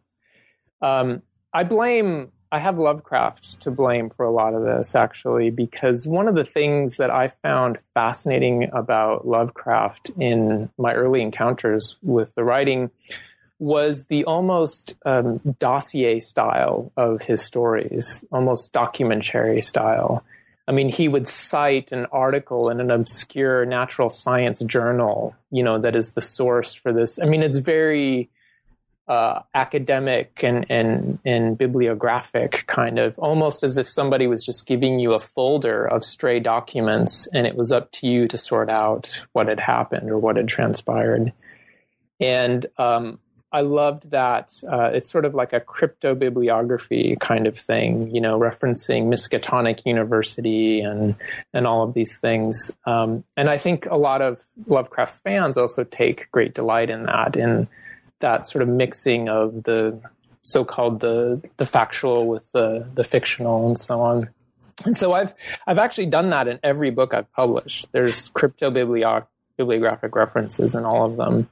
Um, 0.82 1.22
I 1.52 1.64
blame 1.64 2.32
I 2.52 2.58
have 2.58 2.80
Lovecraft 2.80 3.60
to 3.62 3.72
blame 3.72 4.10
for 4.10 4.26
a 4.26 4.32
lot 4.32 4.56
of 4.56 4.64
this, 4.64 4.96
actually, 4.96 5.52
because 5.52 6.08
one 6.08 6.28
of 6.28 6.34
the 6.34 6.44
things 6.44 6.98
that 6.98 7.12
I 7.12 7.28
found 7.28 7.78
fascinating 7.94 8.72
about 8.74 9.28
Lovecraft 9.28 10.12
in 10.20 10.70
my 10.76 10.96
early 10.96 11.22
encounters 11.22 11.96
with 12.02 12.34
the 12.34 12.44
writing 12.44 12.90
was 13.60 14.06
the 14.06 14.26
almost 14.26 14.96
um, 15.06 15.38
dossier 15.60 16.20
style 16.20 16.92
of 16.98 17.22
his 17.22 17.44
stories, 17.44 18.24
almost 18.32 18.74
documentary 18.74 19.62
style. 19.62 20.24
I 20.70 20.72
mean, 20.72 20.90
he 20.90 21.08
would 21.08 21.28
cite 21.28 21.92
an 21.92 22.06
article 22.12 22.70
in 22.70 22.80
an 22.80 22.92
obscure 22.92 23.66
natural 23.66 24.12
science 24.12 24.60
journal, 24.60 25.36
you 25.50 25.64
know, 25.64 25.80
that 25.80 25.96
is 25.96 26.14
the 26.14 26.22
source 26.22 26.76
for 26.76 26.94
this. 26.94 27.20
I 27.20 27.26
mean, 27.26 27.42
it's 27.42 27.58
very 27.58 28.30
uh, 29.08 29.42
academic 29.56 30.42
and, 30.44 30.68
and, 30.70 31.18
and 31.26 31.58
bibliographic 31.58 32.66
kind 32.68 33.00
of 33.00 33.18
almost 33.18 33.64
as 33.64 33.80
if 33.80 33.90
somebody 33.90 34.28
was 34.28 34.46
just 34.46 34.68
giving 34.68 35.00
you 35.00 35.14
a 35.14 35.20
folder 35.20 35.86
of 35.86 36.04
stray 36.04 36.40
documents 36.40 37.28
and 37.34 37.48
it 37.48 37.56
was 37.56 37.72
up 37.72 37.92
to 37.94 38.08
you 38.08 38.28
to 38.28 38.38
sort 38.38 38.70
out 38.70 39.24
what 39.34 39.48
had 39.48 39.60
happened 39.60 40.12
or 40.12 40.20
what 40.20 40.36
had 40.36 40.48
transpired. 40.48 41.34
And 42.20 42.68
um, 42.78 43.18
I 43.52 43.62
loved 43.62 44.12
that. 44.12 44.54
Uh, 44.70 44.92
it's 44.94 45.10
sort 45.10 45.26
of 45.26 45.34
like 45.34 45.54
a 45.54 45.60
crypto 45.60 46.14
bibliography 46.14 47.18
kind 47.20 47.48
of 47.48 47.58
thing, 47.58 48.14
you 48.14 48.22
know, 48.22 48.40
referencing 48.40 49.08
Miskatonic 49.08 49.86
University 49.86 50.82
and 50.82 51.16
and 51.54 51.66
all 51.66 51.84
of 51.84 51.94
these 51.94 52.18
things. 52.18 52.72
Um, 52.86 53.24
and 53.36 53.50
I 53.50 53.58
think 53.58 53.86
a 53.88 53.96
lot 53.96 54.22
of 54.22 54.40
Lovecraft 54.68 55.24
fans 55.24 55.58
also 55.58 55.84
take 55.84 56.30
great 56.32 56.54
delight 56.54 56.90
in 56.90 57.04
that. 57.06 57.36
In 57.36 57.68
that 58.20 58.48
sort 58.48 58.62
of 58.62 58.68
mixing 58.68 59.30
of 59.30 59.64
the 59.64 60.00
so-called 60.42 61.00
the 61.00 61.42
the 61.58 61.66
factual 61.66 62.28
with 62.28 62.52
the 62.52 62.88
the 62.96 63.04
fictional 63.04 63.68
and 63.68 63.78
so 63.78 64.02
on. 64.02 64.30
And 64.86 64.96
so 64.96 65.14
I've 65.14 65.34
I've 65.68 65.78
actually 65.78 66.08
done 66.08 66.30
that 66.30 66.48
in 66.48 66.60
every 66.64 66.92
book 66.92 67.14
I've 67.14 67.32
published. 67.34 67.92
There's 67.92 68.30
crypto 68.30 68.72
bibliographic 68.72 70.16
references 70.16 70.76
in 70.76 70.86
all 70.86 71.06
of 71.06 71.18
them, 71.18 71.50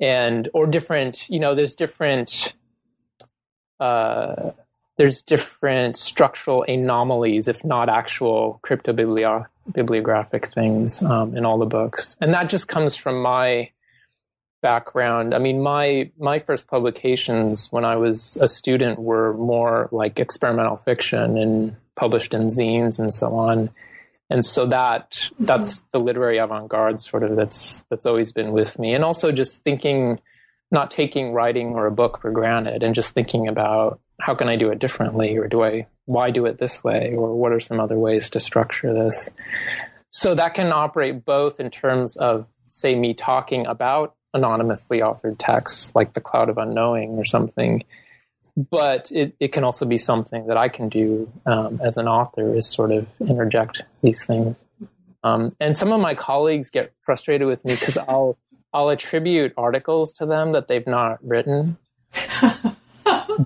and 0.00 0.48
or 0.52 0.66
different. 0.66 1.28
You 1.28 1.40
know, 1.40 1.54
there's 1.54 1.74
different. 1.74 2.52
Uh, 3.78 4.52
there's 4.96 5.20
different 5.20 5.98
structural 5.98 6.64
anomalies, 6.66 7.48
if 7.48 7.62
not 7.62 7.90
actual 7.90 8.58
crypto 8.62 8.94
bibliographic 8.94 10.54
things, 10.54 11.02
um, 11.02 11.36
in 11.36 11.44
all 11.44 11.58
the 11.58 11.66
books, 11.66 12.16
and 12.20 12.32
that 12.32 12.48
just 12.48 12.68
comes 12.68 12.96
from 12.96 13.20
my 13.20 13.70
background. 14.62 15.34
I 15.34 15.38
mean, 15.38 15.60
my 15.60 16.10
my 16.18 16.38
first 16.38 16.66
publications 16.66 17.70
when 17.70 17.84
I 17.84 17.96
was 17.96 18.36
a 18.40 18.48
student 18.48 18.98
were 18.98 19.34
more 19.34 19.88
like 19.92 20.18
experimental 20.18 20.76
fiction 20.76 21.38
and 21.38 21.76
published 21.94 22.34
in 22.34 22.48
zines 22.48 22.98
and 22.98 23.12
so 23.12 23.34
on. 23.34 23.70
And 24.30 24.44
so 24.44 24.66
that 24.66 25.12
mm-hmm. 25.12 25.44
that's 25.44 25.80
the 25.92 26.00
literary 26.00 26.38
avant-garde 26.38 27.00
sort 27.00 27.22
of 27.22 27.36
that's 27.36 27.84
that's 27.90 28.06
always 28.06 28.32
been 28.32 28.52
with 28.52 28.78
me. 28.78 28.94
And 28.94 29.04
also 29.04 29.32
just 29.32 29.62
thinking 29.62 30.20
not 30.70 30.90
taking 30.90 31.32
writing 31.32 31.68
or 31.68 31.86
a 31.86 31.92
book 31.92 32.18
for 32.20 32.30
granted 32.30 32.82
and 32.82 32.94
just 32.94 33.14
thinking 33.14 33.46
about 33.46 34.00
how 34.20 34.34
can 34.34 34.48
I 34.48 34.56
do 34.56 34.70
it 34.70 34.78
differently 34.78 35.36
or 35.36 35.46
do 35.46 35.62
I 35.62 35.86
why 36.06 36.30
do 36.30 36.46
it 36.46 36.58
this 36.58 36.82
way 36.82 37.14
or 37.14 37.34
what 37.34 37.52
are 37.52 37.60
some 37.60 37.80
other 37.80 37.98
ways 37.98 38.30
to 38.30 38.40
structure 38.40 38.92
this. 38.94 39.28
So 40.10 40.34
that 40.34 40.54
can 40.54 40.72
operate 40.72 41.24
both 41.24 41.60
in 41.60 41.70
terms 41.70 42.16
of 42.16 42.46
say 42.68 42.94
me 42.94 43.14
talking 43.14 43.66
about 43.66 44.14
anonymously 44.34 45.00
authored 45.00 45.36
texts 45.38 45.92
like 45.94 46.14
the 46.14 46.20
cloud 46.20 46.48
of 46.48 46.58
unknowing 46.58 47.10
or 47.10 47.24
something 47.24 47.84
but 48.56 49.10
it, 49.12 49.34
it 49.38 49.52
can 49.52 49.64
also 49.64 49.84
be 49.84 49.98
something 49.98 50.46
that 50.46 50.56
i 50.56 50.68
can 50.68 50.88
do 50.88 51.30
um, 51.46 51.80
as 51.84 51.96
an 51.96 52.08
author 52.08 52.54
is 52.54 52.68
sort 52.68 52.90
of 52.90 53.06
interject 53.20 53.82
these 54.02 54.24
things 54.24 54.64
um, 55.24 55.54
and 55.60 55.76
some 55.76 55.92
of 55.92 56.00
my 56.00 56.14
colleagues 56.14 56.70
get 56.70 56.92
frustrated 56.98 57.46
with 57.46 57.64
me 57.64 57.74
because 57.74 57.96
i'll 57.96 58.36
i'll 58.72 58.88
attribute 58.88 59.52
articles 59.56 60.12
to 60.12 60.26
them 60.26 60.52
that 60.52 60.68
they've 60.68 60.86
not 60.86 61.22
written 61.24 61.76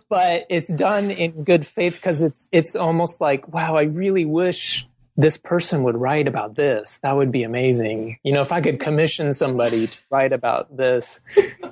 but 0.08 0.46
it's 0.48 0.68
done 0.68 1.10
in 1.10 1.44
good 1.44 1.66
faith 1.66 1.96
because 1.96 2.22
it's 2.22 2.48
it's 2.52 2.76
almost 2.76 3.20
like 3.20 3.48
wow 3.52 3.76
i 3.76 3.82
really 3.82 4.24
wish 4.24 4.86
this 5.16 5.36
person 5.36 5.82
would 5.82 5.96
write 5.96 6.26
about 6.26 6.54
this. 6.54 6.98
That 7.02 7.14
would 7.14 7.30
be 7.30 7.42
amazing. 7.42 8.18
You 8.22 8.32
know, 8.32 8.40
if 8.40 8.52
I 8.52 8.62
could 8.62 8.80
commission 8.80 9.34
somebody 9.34 9.88
to 9.88 9.98
write 10.10 10.32
about 10.32 10.74
this. 10.74 11.20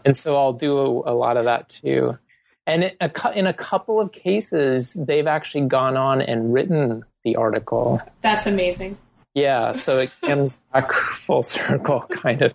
And 0.05 0.17
so 0.17 0.37
I'll 0.37 0.53
do 0.53 0.77
a, 0.77 1.13
a 1.13 1.15
lot 1.15 1.39
of 1.39 1.45
that 1.45 1.71
too. 1.71 2.19
And 2.69 2.93
in 3.35 3.47
a 3.47 3.55
couple 3.55 3.99
of 3.99 4.13
cases, 4.13 4.93
they've 4.93 5.27
actually 5.27 5.67
gone 5.69 5.97
on 5.97 6.21
and 6.21 6.53
written 6.53 7.03
the 7.25 7.35
article. 7.37 7.99
That's 8.21 8.47
amazing. 8.47 8.99
Yeah, 9.33 9.73
so 9.73 10.01
it 10.01 10.15
comes 10.23 10.57
back 10.71 10.93
full 11.27 11.43
circle, 11.43 12.01
kind 12.03 12.43
of. 12.43 12.53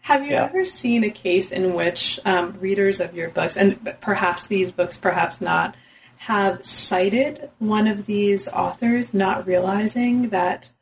Have 0.00 0.24
you 0.24 0.32
yeah. 0.32 0.46
ever 0.46 0.64
seen 0.64 1.04
a 1.04 1.10
case 1.10 1.52
in 1.52 1.74
which 1.74 2.18
um, 2.24 2.58
readers 2.58 2.98
of 2.98 3.14
your 3.14 3.28
books, 3.28 3.56
and 3.56 3.94
perhaps 4.00 4.48
these 4.48 4.72
books, 4.72 4.98
perhaps 4.98 5.40
not, 5.40 5.76
have 6.16 6.64
cited 6.64 7.48
one 7.60 7.86
of 7.86 8.06
these 8.06 8.48
authors, 8.48 9.14
not 9.14 9.46
realizing 9.46 10.30
that 10.30 10.72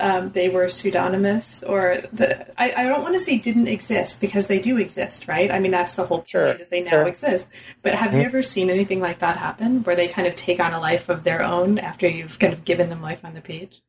um, 0.00 0.30
they 0.30 0.48
were 0.48 0.68
pseudonymous 0.68 1.62
or 1.62 1.98
the, 2.12 2.46
I, 2.60 2.84
I 2.84 2.88
don't 2.88 3.02
want 3.02 3.14
to 3.14 3.18
say 3.18 3.38
didn't 3.38 3.68
exist 3.68 4.20
because 4.20 4.46
they 4.46 4.58
do 4.58 4.78
exist, 4.78 5.28
right? 5.28 5.50
I 5.50 5.58
mean, 5.58 5.70
that's 5.70 5.94
the 5.94 6.06
whole 6.06 6.22
sure, 6.22 6.46
point 6.46 6.60
is 6.60 6.68
they 6.68 6.82
sure. 6.82 7.02
now 7.02 7.06
exist. 7.06 7.48
But 7.82 7.94
have 7.94 8.10
mm-hmm. 8.10 8.20
you 8.20 8.26
ever 8.26 8.42
seen 8.42 8.70
anything 8.70 9.00
like 9.00 9.18
that 9.20 9.36
happen 9.36 9.82
where 9.82 9.96
they 9.96 10.08
kind 10.08 10.26
of 10.26 10.34
take 10.34 10.60
on 10.60 10.72
a 10.72 10.80
life 10.80 11.08
of 11.08 11.24
their 11.24 11.42
own 11.42 11.78
after 11.78 12.08
you've 12.08 12.38
kind 12.38 12.52
of 12.52 12.64
given 12.64 12.88
them 12.88 13.02
life 13.02 13.24
on 13.24 13.34
the 13.34 13.40
page? 13.40 13.82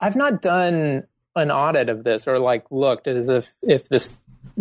I've 0.00 0.16
not 0.16 0.40
done 0.40 1.06
an 1.36 1.50
audit 1.50 1.88
of 1.88 2.04
this 2.04 2.26
or 2.26 2.38
like 2.38 2.64
looked 2.70 3.06
as 3.06 3.28
if 3.28 3.48
if 3.62 3.88
this 3.88 4.18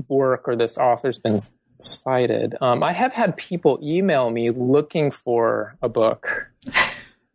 work 0.07 0.47
or 0.47 0.55
this 0.55 0.77
author's 0.77 1.19
been 1.19 1.39
cited. 1.81 2.55
Um, 2.61 2.83
I 2.83 2.91
have 2.91 3.13
had 3.13 3.37
people 3.37 3.79
email 3.81 4.29
me 4.29 4.49
looking 4.49 5.11
for 5.11 5.77
a 5.81 5.89
book, 5.89 6.47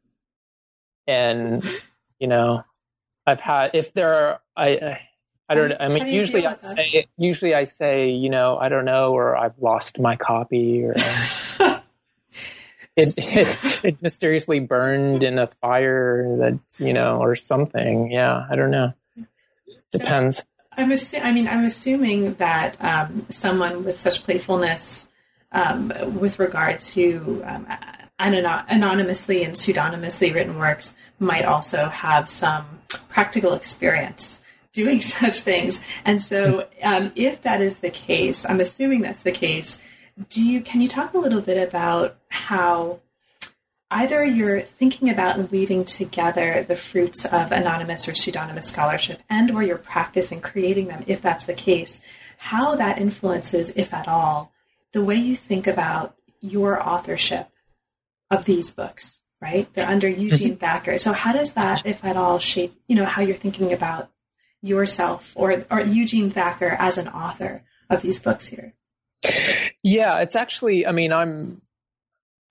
and 1.07 1.65
you 2.19 2.27
know, 2.27 2.65
I've 3.27 3.41
had 3.41 3.71
if 3.75 3.93
there 3.93 4.15
are 4.15 4.41
I. 4.57 5.01
I 5.47 5.55
don't. 5.55 5.73
I 5.79 5.89
mean, 5.89 6.07
usually 6.07 6.47
I 6.47 6.57
say. 6.57 7.07
Usually 7.19 7.55
I 7.55 7.65
say, 7.65 8.09
you 8.11 8.31
know, 8.31 8.57
I 8.57 8.71
don't 8.71 8.87
know, 8.87 9.13
or 9.13 9.37
I've 9.37 9.59
lost 9.59 9.99
my 9.99 10.17
copy, 10.17 10.83
or 10.85 10.95
it, 12.97 13.15
it, 13.19 13.85
it 13.85 14.03
mysteriously 14.03 14.61
burned 14.61 15.23
in 15.23 15.39
a 15.39 15.47
fire 15.47 16.37
that 16.39 16.59
you 16.79 16.95
know, 16.95 17.19
or 17.19 17.37
something. 17.37 18.11
Yeah, 18.11 18.47
I 18.51 18.57
don't 18.57 18.71
know. 18.71 18.95
Depends. 19.93 20.39
So, 20.39 20.45
I'm 20.77 20.91
assu- 20.91 21.23
I 21.23 21.33
mean, 21.33 21.47
I'm 21.47 21.65
assuming 21.65 22.35
that 22.35 22.77
um, 22.81 23.27
someone 23.31 23.85
with 23.85 24.01
such 24.01 24.25
playfulness, 24.25 25.09
um, 25.53 25.93
with 26.19 26.39
regard 26.39 26.81
to 26.81 27.43
um, 27.47 27.67
anonymously 28.19 29.45
and 29.45 29.55
pseudonymously 29.55 30.33
written 30.33 30.59
works, 30.59 30.95
might 31.19 31.45
also 31.45 31.89
have 31.89 32.29
some 32.29 32.83
practical 33.09 33.55
experience 33.55 34.43
doing 34.73 35.01
such 35.01 35.41
things. 35.41 35.83
And 36.05 36.21
so, 36.21 36.69
um, 36.83 37.13
if 37.15 37.43
that 37.43 37.61
is 37.61 37.79
the 37.79 37.91
case, 37.91 38.45
I'm 38.45 38.61
assuming 38.61 39.03
that's 39.03 39.23
the 39.23 39.33
case. 39.33 39.81
Do 40.31 40.43
you 40.43 40.61
can 40.61 40.81
you 40.81 40.89
talk 40.89 41.15
a 41.15 41.19
little 41.19 41.41
bit 41.41 41.67
about 41.67 42.17
how 42.29 43.01
either 43.91 44.25
you're 44.25 44.61
thinking 44.61 45.09
about 45.09 45.39
and 45.39 45.51
weaving 45.51 45.85
together 45.85 46.65
the 46.67 46.75
fruits 46.75 47.25
of 47.25 47.53
anonymous 47.53 48.09
or 48.09 48.15
pseudonymous 48.15 48.67
scholarship 48.67 49.21
and 49.31 49.51
or 49.51 49.63
your 49.63 49.79
practice 49.79 50.33
in 50.33 50.41
creating 50.41 50.89
them 50.89 51.05
if 51.07 51.23
that's 51.23 51.47
the 51.47 51.55
case 51.55 52.01
how 52.39 52.75
that 52.75 52.99
influences 52.99 53.73
if 53.77 53.95
at 53.95 54.09
all 54.09 54.53
the 54.93 55.05
way 55.05 55.17
you 55.17 55.37
think 55.37 55.67
about 55.67 56.17
your 56.41 56.83
authorship 56.87 57.49
of 58.31 58.45
these 58.45 58.71
books 58.71 59.23
right 59.41 59.73
they're 59.75 59.89
under 59.89 60.09
mm-hmm. 60.09 60.21
eugene 60.21 60.57
thacker 60.57 60.99
so 60.99 61.13
how 61.13 61.33
does 61.33 61.53
that 61.53 61.85
if 61.85 62.05
at 62.05 62.17
all 62.17 62.39
shape 62.39 62.75
you 62.89 62.97
know 62.97 63.05
how 63.05 63.23
you're 63.23 63.37
thinking 63.37 63.73
about 63.73 64.11
yourself 64.63 65.33
or 65.35 65.65
or 65.71 65.81
eugene 65.81 66.31
thacker 66.31 66.77
as 66.79 66.97
an 66.99 67.09
author 67.09 67.63
of 67.91 68.03
these 68.03 68.19
books 68.19 68.47
here 68.47 68.75
yeah 69.83 70.21
it's 70.21 70.37
actually 70.37 70.87
i 70.87 70.93
mean 70.93 71.13
i'm 71.13 71.61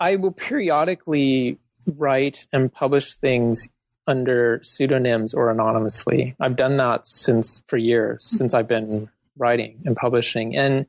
I 0.04 0.18
will 0.18 0.34
periodically 0.34 1.60
write 1.86 2.46
and 2.52 2.72
publish 2.72 3.16
things 3.16 3.70
under 4.06 4.60
pseudonyms 4.62 5.34
or 5.34 5.50
anonymously. 5.50 6.36
I've 6.42 6.58
done 6.58 6.76
that 6.76 7.08
since 7.08 7.64
for 7.68 7.78
years, 7.78 8.22
since 8.22 8.54
I've 8.54 8.68
been 8.68 9.10
writing 9.38 9.82
and 9.86 9.96
publishing. 9.96 10.58
And 10.58 10.88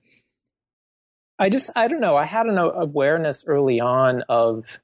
I 1.39 1.49
just, 1.49 1.71
I 1.75 1.89
don't 1.89 2.01
know, 2.01 2.17
I 2.17 2.25
had 2.27 2.47
an 2.47 2.59
awareness 2.59 3.45
early 3.47 3.81
on 3.81 4.23
of 4.29 4.79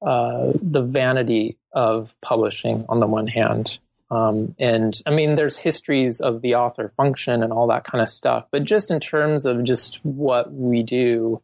uh, 0.00 0.52
the 0.54 0.82
vanity 0.82 1.58
of 1.72 2.14
publishing 2.20 2.84
on 2.88 3.00
the 3.00 3.06
one 3.06 3.26
hand. 3.26 3.78
Um, 4.10 4.54
and 4.58 5.00
I 5.06 5.10
mean, 5.10 5.34
there's 5.34 5.56
histories 5.56 6.20
of 6.20 6.42
the 6.42 6.56
author 6.56 6.88
function 6.88 7.42
and 7.42 7.52
all 7.52 7.68
that 7.68 7.84
kind 7.84 8.02
of 8.02 8.08
stuff, 8.08 8.46
but 8.50 8.64
just 8.64 8.90
in 8.90 9.00
terms 9.00 9.46
of 9.46 9.62
just 9.64 10.04
what 10.04 10.52
we 10.52 10.82
do, 10.82 11.40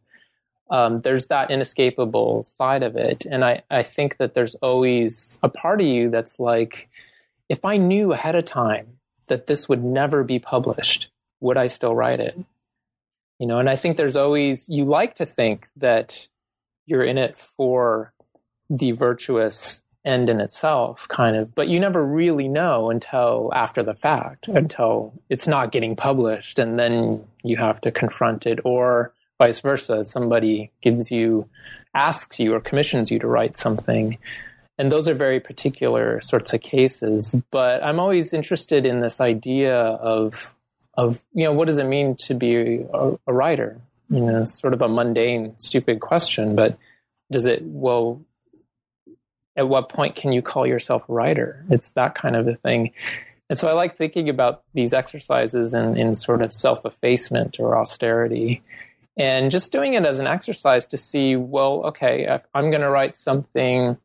um, 0.69 0.99
there's 0.99 1.27
that 1.27 1.49
inescapable 1.49 2.43
side 2.43 2.83
of 2.83 2.97
it. 2.97 3.25
And 3.25 3.43
I, 3.43 3.63
I 3.71 3.83
think 3.83 4.17
that 4.17 4.33
there's 4.33 4.55
always 4.55 5.37
a 5.41 5.49
part 5.49 5.79
of 5.79 5.87
you 5.87 6.09
that's 6.09 6.39
like, 6.39 6.89
if 7.47 7.63
I 7.63 7.77
knew 7.77 8.11
ahead 8.11 8.35
of 8.35 8.43
time 8.43 8.99
that 9.27 9.47
this 9.47 9.69
would 9.69 9.83
never 9.83 10.25
be 10.25 10.39
published, 10.39 11.09
would 11.39 11.57
I 11.57 11.67
still 11.67 11.95
write 11.95 12.19
it? 12.19 12.37
You 13.39 13.47
know, 13.47 13.59
and 13.59 13.69
I 13.69 13.75
think 13.75 13.97
there's 13.97 14.15
always, 14.15 14.67
you 14.67 14.85
like 14.85 15.15
to 15.15 15.25
think 15.25 15.67
that 15.75 16.27
you're 16.85 17.03
in 17.03 17.17
it 17.17 17.37
for 17.37 18.13
the 18.69 18.91
virtuous 18.91 19.83
end 20.03 20.29
in 20.29 20.39
itself, 20.39 21.07
kind 21.09 21.35
of, 21.35 21.53
but 21.53 21.67
you 21.67 21.79
never 21.79 22.03
really 22.03 22.47
know 22.47 22.89
until 22.89 23.51
after 23.53 23.83
the 23.83 23.93
fact, 23.93 24.47
until 24.47 25.13
it's 25.29 25.47
not 25.47 25.71
getting 25.71 25.95
published, 25.95 26.57
and 26.57 26.79
then 26.79 27.25
you 27.43 27.57
have 27.57 27.81
to 27.81 27.91
confront 27.91 28.45
it, 28.45 28.59
or 28.63 29.13
vice 29.37 29.59
versa. 29.59 30.03
Somebody 30.05 30.71
gives 30.81 31.11
you, 31.11 31.47
asks 31.93 32.39
you, 32.39 32.53
or 32.53 32.59
commissions 32.59 33.11
you 33.11 33.19
to 33.19 33.27
write 33.27 33.57
something. 33.57 34.17
And 34.79 34.91
those 34.91 35.09
are 35.09 35.13
very 35.13 35.39
particular 35.39 36.21
sorts 36.21 36.53
of 36.53 36.61
cases. 36.61 37.35
But 37.51 37.83
I'm 37.83 37.99
always 37.99 38.31
interested 38.31 38.85
in 38.85 39.01
this 39.01 39.19
idea 39.19 39.75
of, 39.75 40.55
of 40.97 41.23
you 41.33 41.45
know, 41.45 41.53
what 41.53 41.67
does 41.67 41.77
it 41.77 41.85
mean 41.85 42.15
to 42.15 42.33
be 42.33 42.83
a, 42.93 43.13
a 43.27 43.33
writer? 43.33 43.79
You 44.09 44.21
know, 44.21 44.45
sort 44.45 44.73
of 44.73 44.81
a 44.81 44.87
mundane, 44.87 45.53
stupid 45.57 45.99
question, 45.99 46.55
but 46.55 46.77
does 47.31 47.45
it, 47.45 47.61
well, 47.63 48.21
at 49.55 49.67
what 49.67 49.89
point 49.89 50.15
can 50.15 50.31
you 50.31 50.41
call 50.41 50.65
yourself 50.65 51.07
a 51.07 51.13
writer? 51.13 51.65
It's 51.69 51.91
that 51.93 52.15
kind 52.15 52.35
of 52.35 52.47
a 52.47 52.55
thing. 52.55 52.91
And 53.49 53.57
so 53.57 53.67
I 53.67 53.73
like 53.73 53.95
thinking 53.95 54.29
about 54.29 54.63
these 54.73 54.93
exercises 54.93 55.73
in, 55.73 55.97
in 55.97 56.15
sort 56.15 56.41
of 56.41 56.51
self 56.53 56.85
effacement 56.85 57.59
or 57.59 57.77
austerity 57.77 58.61
and 59.17 59.49
just 59.49 59.71
doing 59.71 59.95
it 59.95 60.05
as 60.05 60.19
an 60.19 60.27
exercise 60.27 60.85
to 60.87 60.97
see, 60.97 61.35
well, 61.35 61.85
okay, 61.87 62.39
I'm 62.53 62.69
going 62.69 62.81
to 62.81 62.89
write 62.89 63.15
something 63.15 63.97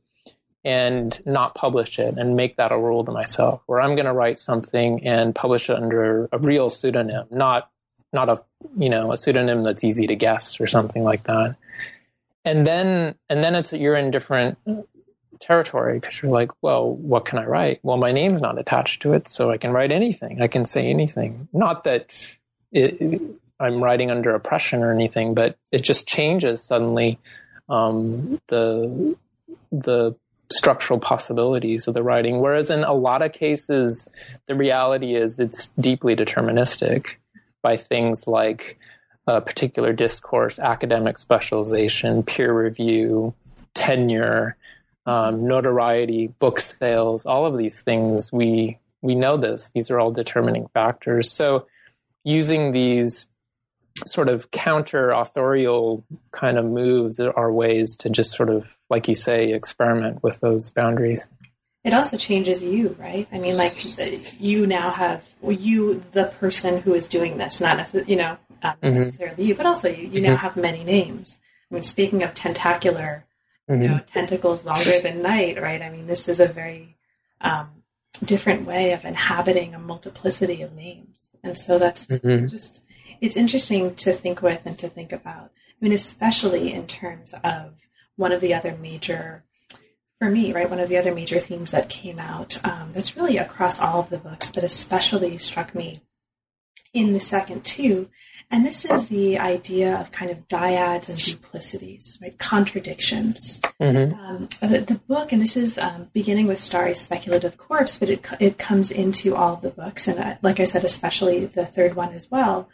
and 0.64 1.20
not 1.26 1.54
publish 1.54 1.98
it 1.98 2.14
and 2.16 2.36
make 2.36 2.56
that 2.56 2.72
a 2.72 2.78
rule 2.78 3.04
to 3.04 3.12
myself, 3.12 3.62
where 3.66 3.80
I'm 3.80 3.94
going 3.94 4.06
to 4.06 4.12
write 4.12 4.38
something 4.38 5.04
and 5.06 5.34
publish 5.34 5.68
it 5.68 5.76
under 5.76 6.28
a 6.32 6.38
real 6.38 6.70
pseudonym, 6.70 7.26
not 7.30 7.70
not 8.12 8.28
a 8.28 8.42
you 8.76 8.88
know 8.88 9.12
a 9.12 9.16
pseudonym 9.16 9.62
that's 9.62 9.84
easy 9.84 10.06
to 10.06 10.14
guess 10.14 10.60
or 10.60 10.66
something 10.66 11.02
like 11.02 11.24
that. 11.24 11.56
And 12.44 12.66
then 12.66 13.16
and 13.28 13.42
then 13.42 13.54
it's 13.54 13.72
you're 13.72 13.96
in 13.96 14.10
different 14.10 14.58
territory 15.40 15.98
because 15.98 16.22
you're 16.22 16.30
like, 16.30 16.50
well, 16.62 16.94
what 16.94 17.24
can 17.24 17.38
I 17.38 17.44
write? 17.44 17.80
Well, 17.82 17.96
my 17.96 18.12
name's 18.12 18.40
not 18.40 18.58
attached 18.58 19.02
to 19.02 19.12
it, 19.12 19.28
so 19.28 19.50
I 19.50 19.58
can 19.58 19.72
write 19.72 19.92
anything. 19.92 20.40
I 20.40 20.46
can 20.46 20.64
say 20.64 20.88
anything. 20.88 21.48
Not 21.52 21.84
that 21.84 22.14
it, 22.70 23.20
I'm 23.58 23.82
writing 23.82 24.10
under 24.10 24.34
oppression 24.34 24.82
or 24.82 24.92
anything, 24.92 25.34
but 25.34 25.56
it 25.70 25.82
just 25.82 26.06
changes 26.06 26.62
suddenly 26.62 27.18
um, 27.68 28.40
the 28.48 29.16
the 29.70 30.14
structural 30.52 31.00
possibilities 31.00 31.88
of 31.88 31.94
the 31.94 32.02
writing. 32.02 32.40
Whereas 32.40 32.70
in 32.70 32.84
a 32.84 32.92
lot 32.92 33.22
of 33.22 33.32
cases, 33.32 34.08
the 34.46 34.54
reality 34.54 35.14
is 35.14 35.40
it's 35.40 35.68
deeply 35.80 36.14
deterministic 36.14 37.06
by 37.62 37.76
things 37.76 38.26
like 38.26 38.78
a 39.26 39.40
particular 39.40 39.92
discourse, 39.92 40.58
academic 40.58 41.18
specialization, 41.18 42.22
peer 42.22 42.52
review, 42.52 43.34
tenure, 43.74 44.56
um, 45.06 45.46
notoriety, 45.46 46.28
book 46.38 46.60
sales, 46.60 47.26
all 47.26 47.46
of 47.46 47.56
these 47.56 47.82
things. 47.82 48.32
We 48.32 48.78
we 49.00 49.14
know 49.14 49.36
this; 49.36 49.70
these 49.74 49.90
are 49.90 49.98
all 49.98 50.12
determining 50.12 50.68
factors. 50.68 51.30
So, 51.30 51.66
using 52.24 52.72
these 52.72 53.26
sort 54.06 54.28
of 54.28 54.50
counter 54.50 55.10
authorial 55.10 56.04
kind 56.30 56.58
of 56.58 56.64
moves 56.64 57.20
are 57.20 57.52
ways 57.52 57.96
to 57.96 58.10
just 58.10 58.32
sort 58.32 58.50
of, 58.50 58.76
like 58.90 59.08
you 59.08 59.14
say, 59.14 59.52
experiment 59.52 60.22
with 60.22 60.40
those 60.40 60.70
boundaries. 60.70 61.26
It 61.84 61.94
also 61.94 62.16
changes 62.16 62.62
you, 62.62 62.96
right? 62.98 63.26
I 63.32 63.38
mean, 63.38 63.56
like 63.56 63.74
you 64.40 64.66
now 64.66 64.90
have 64.90 65.24
you, 65.42 66.04
the 66.12 66.26
person 66.26 66.80
who 66.80 66.94
is 66.94 67.08
doing 67.08 67.38
this, 67.38 67.60
not 67.60 67.76
necessarily, 67.76 68.10
you 68.10 68.18
know, 68.18 68.36
not 68.62 68.80
mm-hmm. 68.80 69.00
necessarily 69.00 69.44
you, 69.44 69.54
but 69.54 69.66
also 69.66 69.88
you, 69.88 70.04
you 70.04 70.08
mm-hmm. 70.10 70.32
now 70.32 70.36
have 70.36 70.56
many 70.56 70.84
names. 70.84 71.38
I 71.70 71.74
mean, 71.74 71.82
speaking 71.82 72.22
of 72.22 72.34
tentacular, 72.34 73.24
mm-hmm. 73.68 73.82
you 73.82 73.88
know, 73.88 74.00
tentacles 74.06 74.64
longer 74.64 75.00
than 75.02 75.22
night, 75.22 75.60
right? 75.60 75.82
I 75.82 75.90
mean, 75.90 76.06
this 76.06 76.28
is 76.28 76.38
a 76.38 76.46
very 76.46 76.96
um, 77.40 77.70
different 78.24 78.64
way 78.64 78.92
of 78.92 79.04
inhabiting 79.04 79.74
a 79.74 79.78
multiplicity 79.80 80.62
of 80.62 80.74
names, 80.74 81.16
and 81.42 81.58
so 81.58 81.80
that's 81.80 82.06
mm-hmm. 82.06 82.46
just 82.46 82.81
it's 83.22 83.36
interesting 83.36 83.94
to 83.94 84.12
think 84.12 84.42
with 84.42 84.66
and 84.66 84.76
to 84.80 84.88
think 84.88 85.12
about. 85.12 85.52
I 85.80 85.84
mean, 85.84 85.92
especially 85.92 86.72
in 86.72 86.88
terms 86.88 87.32
of 87.44 87.74
one 88.16 88.32
of 88.32 88.40
the 88.40 88.52
other 88.52 88.76
major, 88.76 89.44
for 90.18 90.28
me, 90.28 90.52
right, 90.52 90.68
one 90.68 90.80
of 90.80 90.88
the 90.88 90.98
other 90.98 91.14
major 91.14 91.38
themes 91.38 91.70
that 91.70 91.88
came 91.88 92.18
out 92.18 92.60
um, 92.64 92.90
that's 92.92 93.16
really 93.16 93.38
across 93.38 93.78
all 93.78 94.00
of 94.00 94.10
the 94.10 94.18
books, 94.18 94.50
but 94.50 94.64
especially 94.64 95.38
struck 95.38 95.72
me 95.72 95.94
in 96.92 97.12
the 97.12 97.20
second 97.20 97.64
two, 97.64 98.10
And 98.50 98.66
this 98.66 98.84
is 98.84 99.08
the 99.08 99.38
idea 99.38 99.98
of 99.98 100.12
kind 100.12 100.30
of 100.30 100.46
dyads 100.46 101.08
and 101.08 101.16
duplicities, 101.16 102.18
right? 102.20 102.36
Contradictions. 102.36 103.60
Mm-hmm. 103.80 104.20
Um, 104.20 104.48
the, 104.60 104.80
the, 104.80 105.00
book, 105.08 105.32
and 105.32 105.40
this 105.40 105.56
is 105.56 105.78
um, 105.78 106.10
beginning 106.12 106.48
with 106.48 106.60
Starry's 106.60 107.00
speculative 107.00 107.56
corpse, 107.56 107.96
but 107.96 108.10
it, 108.10 108.26
it 108.40 108.58
comes 108.58 108.90
into 108.90 109.34
all 109.34 109.56
the 109.56 109.70
books, 109.70 110.06
and 110.06 110.18
uh, 110.18 110.36
like 110.42 110.60
I 110.60 110.64
said, 110.64 110.84
especially 110.84 111.46
the 111.46 111.64
third 111.64 111.94
one 111.94 112.12
as 112.12 112.30
well. 112.30 112.68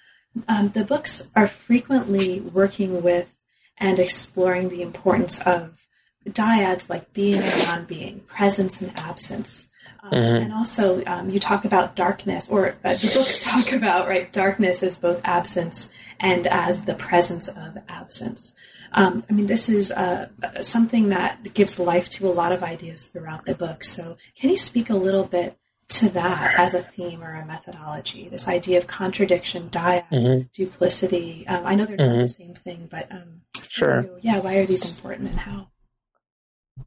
Um, 0.47 0.69
the 0.69 0.85
books 0.85 1.29
are 1.35 1.47
frequently 1.47 2.41
working 2.41 3.03
with 3.03 3.35
and 3.79 3.99
exploring 3.99 4.69
the 4.69 4.83
importance 4.83 5.41
of 5.41 5.87
dyads 6.27 6.89
like 6.89 7.13
being 7.13 7.41
and 7.41 7.63
non 7.67 7.85
being, 7.85 8.21
presence 8.21 8.81
and 8.81 8.97
absence. 8.99 9.69
Um, 10.03 10.13
mm-hmm. 10.13 10.45
And 10.45 10.53
also, 10.53 11.05
um, 11.07 11.31
you 11.31 11.41
talk 11.41 11.65
about 11.65 11.97
darkness, 11.97 12.49
or 12.49 12.77
uh, 12.85 12.95
the 12.95 13.11
books 13.13 13.41
talk 13.43 13.73
about 13.73 14.09
right 14.09 14.33
darkness 14.33 14.83
as 14.83 14.97
both 14.97 15.21
absence 15.25 15.91
and 16.21 16.47
as 16.47 16.83
the 16.83 16.95
presence 16.95 17.49
of 17.49 17.79
absence. 17.89 18.55
Um, 18.93 19.25
I 19.29 19.33
mean, 19.35 19.47
this 19.47 19.69
is 19.69 19.93
uh, 19.93 20.29
something 20.63 21.11
that 21.11 21.53
gives 21.55 21.79
life 21.79 22.09
to 22.11 22.27
a 22.27 22.33
lot 22.33 22.53
of 22.53 22.63
ideas 22.63 23.07
throughout 23.07 23.45
the 23.45 23.55
book. 23.55 23.85
So, 23.85 24.17
can 24.39 24.51
you 24.51 24.57
speak 24.57 24.89
a 24.89 24.97
little 24.97 25.25
bit 25.25 25.59
to 25.89 26.09
that 26.11 26.59
as 26.59 26.75
a 26.75 26.83
theme 26.83 27.23
or 27.23 27.35
a 27.35 27.47
methodology? 27.47 28.29
This 28.29 28.49
idea 28.49 28.79
of 28.79 28.87
contradiction, 28.87 29.71
dyad, 29.71 30.05
mm-hmm. 30.11 30.47
duplicity. 30.53 31.47
Um, 31.47 31.67
I 31.67 31.75
know 31.75 31.85
they're 31.85 31.97
not 31.97 32.09
mm-hmm. 32.09 32.21
the 32.23 32.29
same 32.29 32.55
thing, 32.55 32.89
but 32.91 33.11
um, 33.11 33.43
sure. 33.69 34.03
You, 34.03 34.19
yeah, 34.21 34.39
why 34.41 34.57
are 34.57 34.67
these 34.67 34.99
important 34.99 35.31
and 35.31 35.41
how? 35.41 35.69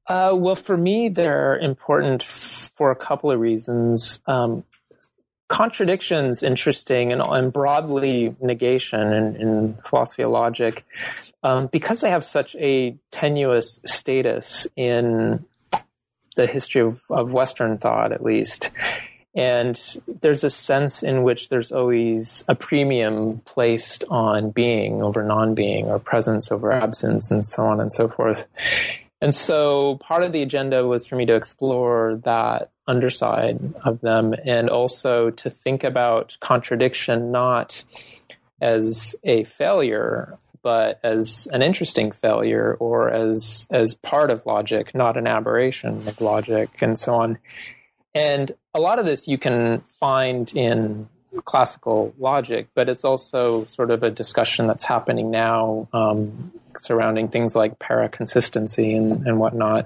Uh, 0.08 0.36
well, 0.36 0.56
for 0.56 0.78
me, 0.78 1.10
they're 1.10 1.58
important 1.58 2.24
for 2.24 2.92
a 2.92 2.96
couple 2.96 3.32
of 3.32 3.40
reasons. 3.40 4.20
Um, 4.28 4.64
contradictions 5.52 6.44
interesting 6.44 7.12
and, 7.12 7.22
and 7.22 7.52
broadly 7.52 8.34
negation 8.40 9.12
in, 9.12 9.36
in 9.36 9.78
philosophy 9.84 10.24
of 10.24 10.32
logic 10.32 10.86
um, 11.44 11.68
because 11.68 12.00
they 12.00 12.10
have 12.10 12.24
such 12.24 12.56
a 12.56 12.96
tenuous 13.12 13.82
status 13.86 14.66
in 14.78 15.46
the 16.42 16.48
history 16.48 16.82
of, 16.82 17.02
of 17.10 17.32
Western 17.32 17.78
thought, 17.78 18.12
at 18.12 18.24
least. 18.24 18.72
And 19.34 19.80
there's 20.08 20.44
a 20.44 20.50
sense 20.50 21.04
in 21.04 21.24
which 21.24 21.50
there's 21.50 21.72
always 21.72 22.44
a 22.50 22.56
premium 22.56 23.40
placed 23.46 24.04
on 24.10 24.50
being 24.50 25.02
over 25.02 25.24
non 25.24 25.56
being, 25.56 25.86
or 25.86 26.00
presence 26.00 26.52
over 26.52 26.72
absence, 26.72 27.32
and 27.32 27.48
so 27.48 27.66
on 27.66 27.80
and 27.80 27.94
so 27.94 28.10
forth. 28.10 28.48
And 29.22 29.34
so 29.34 29.98
part 29.98 30.24
of 30.24 30.32
the 30.32 30.42
agenda 30.42 30.86
was 30.86 31.06
for 31.06 31.16
me 31.16 31.28
to 31.28 31.36
explore 31.36 32.20
that 32.24 32.72
underside 32.88 33.60
of 33.86 34.02
them 34.02 34.34
and 34.44 34.70
also 34.70 35.30
to 35.30 35.50
think 35.50 35.84
about 35.84 36.36
contradiction 36.42 37.32
not 37.32 37.84
as 38.60 39.16
a 39.24 39.44
failure 39.44 40.38
but 40.64 41.00
as 41.04 41.48
an 41.52 41.62
interesting 41.62 42.12
failure 42.12 42.76
or 42.80 43.10
as 43.10 43.68
as 43.72 43.96
part 43.96 44.32
of 44.32 44.46
logic, 44.46 44.94
not 44.96 45.18
an 45.18 45.28
aberration 45.28 46.08
of 46.08 46.20
logic, 46.22 46.70
and 46.82 46.98
so 46.98 47.16
on. 47.16 47.38
And 48.14 48.52
a 48.74 48.80
lot 48.80 49.00
of 49.00 49.06
this 49.06 49.28
you 49.28 49.38
can 49.38 49.82
find 49.82 50.52
in 50.56 51.08
classical 51.46 52.14
logic, 52.20 52.68
but 52.76 52.90
it's 52.90 53.06
also 53.06 53.64
sort 53.64 53.90
of 53.90 54.04
a 54.04 54.12
discussion 54.12 54.68
that's 54.68 54.84
happening 54.84 55.32
now 55.32 55.88
um, 55.94 56.52
surrounding 56.78 57.30
things 57.30 57.56
like 57.56 57.80
paraconsistency 57.80 58.96
and, 58.98 59.26
and 59.26 59.40
whatnot. 59.40 59.86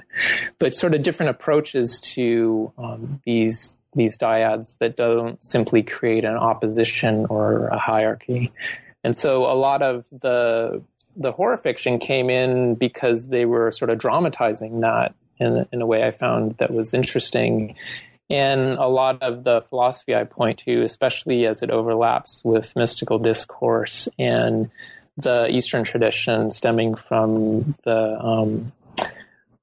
But 0.60 0.74
sort 0.74 0.96
of 0.96 1.04
different 1.04 1.30
approaches 1.30 2.00
to 2.16 2.72
um, 2.78 3.22
these 3.26 3.76
these 3.96 4.18
dyads 4.18 4.78
that 4.80 4.98
don't 4.98 5.42
simply 5.42 5.82
create 5.82 6.26
an 6.26 6.36
opposition 6.36 7.26
or 7.30 7.68
a 7.68 7.78
hierarchy. 7.78 8.52
And 9.06 9.16
so 9.16 9.43
a 9.45 9.53
lot 9.53 9.84
of 9.84 10.03
the 10.12 10.82
the 11.16 11.32
horror 11.32 11.58
fiction 11.58 11.99
came 11.99 12.32
in 12.32 12.74
because 12.74 13.30
they 13.30 13.45
were 13.45 13.72
sort 13.72 13.91
of 13.91 13.99
dramatizing 13.99 14.82
that 14.82 15.14
in, 15.38 15.68
in 15.72 15.82
a 15.82 15.86
way 15.86 16.03
I 16.03 16.10
found 16.10 16.58
that 16.58 16.72
was 16.72 16.93
interesting. 16.93 17.76
And 18.32 18.72
a 18.80 18.88
lot 18.88 19.22
of 19.22 19.43
the 19.43 19.62
philosophy 19.62 20.16
I 20.16 20.24
point 20.24 20.58
to, 20.66 20.82
especially 20.82 21.45
as 21.45 21.62
it 21.62 21.70
overlaps 21.70 22.41
with 22.43 22.76
mystical 22.76 23.20
discourse 23.20 24.10
and 24.18 24.72
the 25.18 25.49
Eastern 25.49 25.84
tradition 25.84 26.49
stemming 26.49 26.95
from 26.95 27.76
the 27.84 28.20
um, 28.20 28.74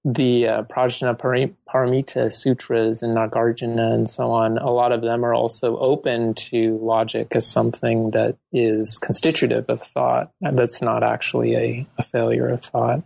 the 0.04 0.48
uh, 0.48 0.62
Prajna 0.64 1.16
Paramita 1.16 2.32
sutras 2.32 3.02
and 3.02 3.16
Nagarjuna 3.16 3.94
and 3.94 4.08
so 4.08 4.32
on, 4.32 4.58
a 4.58 4.70
lot 4.70 4.90
of 4.90 5.00
them 5.00 5.24
are 5.24 5.34
also 5.34 5.78
open 5.78 6.34
to 6.34 6.78
logic 6.82 7.28
as 7.36 7.46
something 7.46 8.10
that 8.10 8.36
is 8.52 8.98
constitutive 8.98 9.66
of 9.68 9.82
thought, 9.82 10.32
that's 10.40 10.82
not 10.82 11.04
actually 11.04 11.54
a, 11.54 11.86
a 11.98 12.02
failure 12.02 12.48
of 12.48 12.64
thought. 12.64 13.04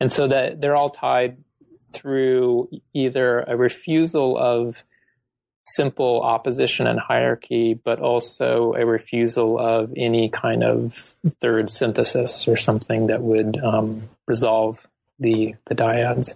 And 0.00 0.12
so 0.12 0.28
that 0.28 0.60
they're 0.60 0.76
all 0.76 0.90
tied 0.90 1.38
through 1.94 2.68
either 2.92 3.40
a 3.40 3.56
refusal 3.56 4.36
of 4.36 4.84
simple 5.64 6.20
opposition 6.20 6.86
and 6.86 7.00
hierarchy, 7.00 7.72
but 7.72 8.00
also 8.00 8.74
a 8.74 8.84
refusal 8.84 9.58
of 9.58 9.94
any 9.96 10.28
kind 10.28 10.62
of 10.62 11.14
third 11.40 11.70
synthesis 11.70 12.46
or 12.46 12.58
something 12.58 13.06
that 13.06 13.22
would 13.22 13.58
um, 13.64 14.10
resolve 14.26 14.86
the 15.18 15.54
the 15.66 15.74
dyads. 15.74 16.34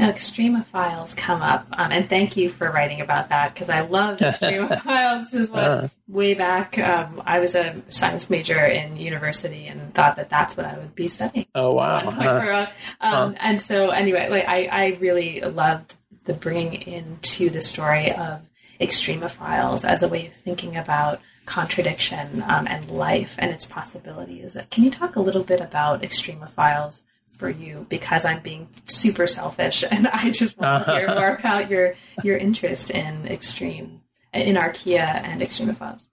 Now, 0.00 0.10
extremophiles 0.10 1.14
come 1.14 1.42
up, 1.42 1.66
um, 1.72 1.92
and 1.92 2.08
thank 2.08 2.34
you 2.34 2.48
for 2.48 2.70
writing 2.70 3.02
about 3.02 3.28
that 3.28 3.52
because 3.52 3.68
I 3.68 3.80
love 3.80 4.18
extremophiles. 4.20 5.30
this 5.30 5.34
is 5.34 5.50
what 5.50 5.62
uh, 5.62 5.88
way 6.08 6.32
back 6.32 6.78
um, 6.78 7.22
I 7.26 7.38
was 7.38 7.54
a 7.54 7.82
science 7.90 8.30
major 8.30 8.64
in 8.64 8.96
university 8.96 9.66
and 9.66 9.92
thought 9.92 10.16
that 10.16 10.30
that's 10.30 10.56
what 10.56 10.64
I 10.64 10.78
would 10.78 10.94
be 10.94 11.08
studying. 11.08 11.46
Oh 11.54 11.74
wow! 11.74 11.98
Uh, 11.98 12.66
um, 13.02 13.36
And 13.38 13.60
so, 13.60 13.90
anyway, 13.90 14.30
like 14.30 14.48
I, 14.48 14.68
I 14.72 14.98
really 15.00 15.42
loved 15.42 15.96
the 16.24 16.32
bringing 16.32 16.80
into 16.80 17.50
the 17.50 17.60
story 17.60 18.10
of 18.12 18.40
extremophiles 18.80 19.86
as 19.86 20.02
a 20.02 20.08
way 20.08 20.28
of 20.28 20.32
thinking 20.32 20.78
about 20.78 21.20
contradiction 21.44 22.42
um, 22.46 22.66
and 22.66 22.88
life 22.90 23.32
and 23.36 23.50
its 23.50 23.66
possibilities. 23.66 24.56
Can 24.70 24.84
you 24.84 24.90
talk 24.90 25.16
a 25.16 25.20
little 25.20 25.44
bit 25.44 25.60
about 25.60 26.00
extremophiles 26.00 27.02
for 27.40 27.48
you 27.48 27.86
because 27.88 28.26
I'm 28.26 28.42
being 28.42 28.68
super 28.84 29.26
selfish 29.26 29.82
and 29.90 30.06
I 30.06 30.30
just 30.30 30.58
want 30.58 30.84
to 30.84 30.94
hear 30.94 31.08
more 31.08 31.34
about 31.34 31.70
your 31.70 31.94
your 32.22 32.36
interest 32.36 32.90
in 32.90 33.26
extreme 33.26 34.02
in 34.32 34.54
archaea 34.54 35.24
and 35.24 35.40
extremophiles. 35.40 36.06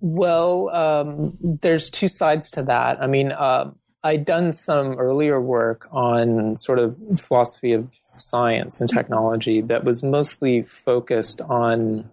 Well, 0.00 0.70
um, 0.70 1.36
there's 1.40 1.90
two 1.90 2.08
sides 2.08 2.50
to 2.52 2.62
that. 2.62 3.02
I 3.02 3.08
mean, 3.08 3.32
uh, 3.32 3.72
I'd 4.04 4.24
done 4.24 4.52
some 4.52 4.92
earlier 4.92 5.40
work 5.40 5.88
on 5.90 6.54
sort 6.54 6.78
of 6.78 6.96
philosophy 7.18 7.72
of 7.72 7.90
science 8.14 8.80
and 8.80 8.88
technology 8.88 9.60
that 9.62 9.82
was 9.82 10.04
mostly 10.04 10.62
focused 10.62 11.40
on 11.40 12.08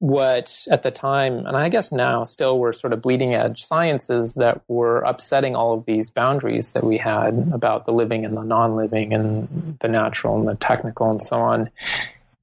what 0.00 0.66
at 0.70 0.82
the 0.82 0.90
time, 0.90 1.46
and 1.46 1.56
I 1.56 1.68
guess 1.68 1.92
now 1.92 2.24
still 2.24 2.58
were 2.58 2.72
sort 2.72 2.94
of 2.94 3.02
bleeding 3.02 3.34
edge 3.34 3.62
sciences 3.62 4.34
that 4.34 4.62
were 4.66 5.00
upsetting 5.00 5.54
all 5.54 5.74
of 5.74 5.84
these 5.84 6.10
boundaries 6.10 6.72
that 6.72 6.84
we 6.84 6.96
had 6.96 7.50
about 7.52 7.84
the 7.84 7.92
living 7.92 8.24
and 8.24 8.34
the 8.34 8.42
non 8.42 8.76
living 8.76 9.12
and 9.12 9.78
the 9.80 9.88
natural 9.88 10.38
and 10.38 10.48
the 10.48 10.56
technical 10.56 11.10
and 11.10 11.22
so 11.22 11.38
on. 11.38 11.70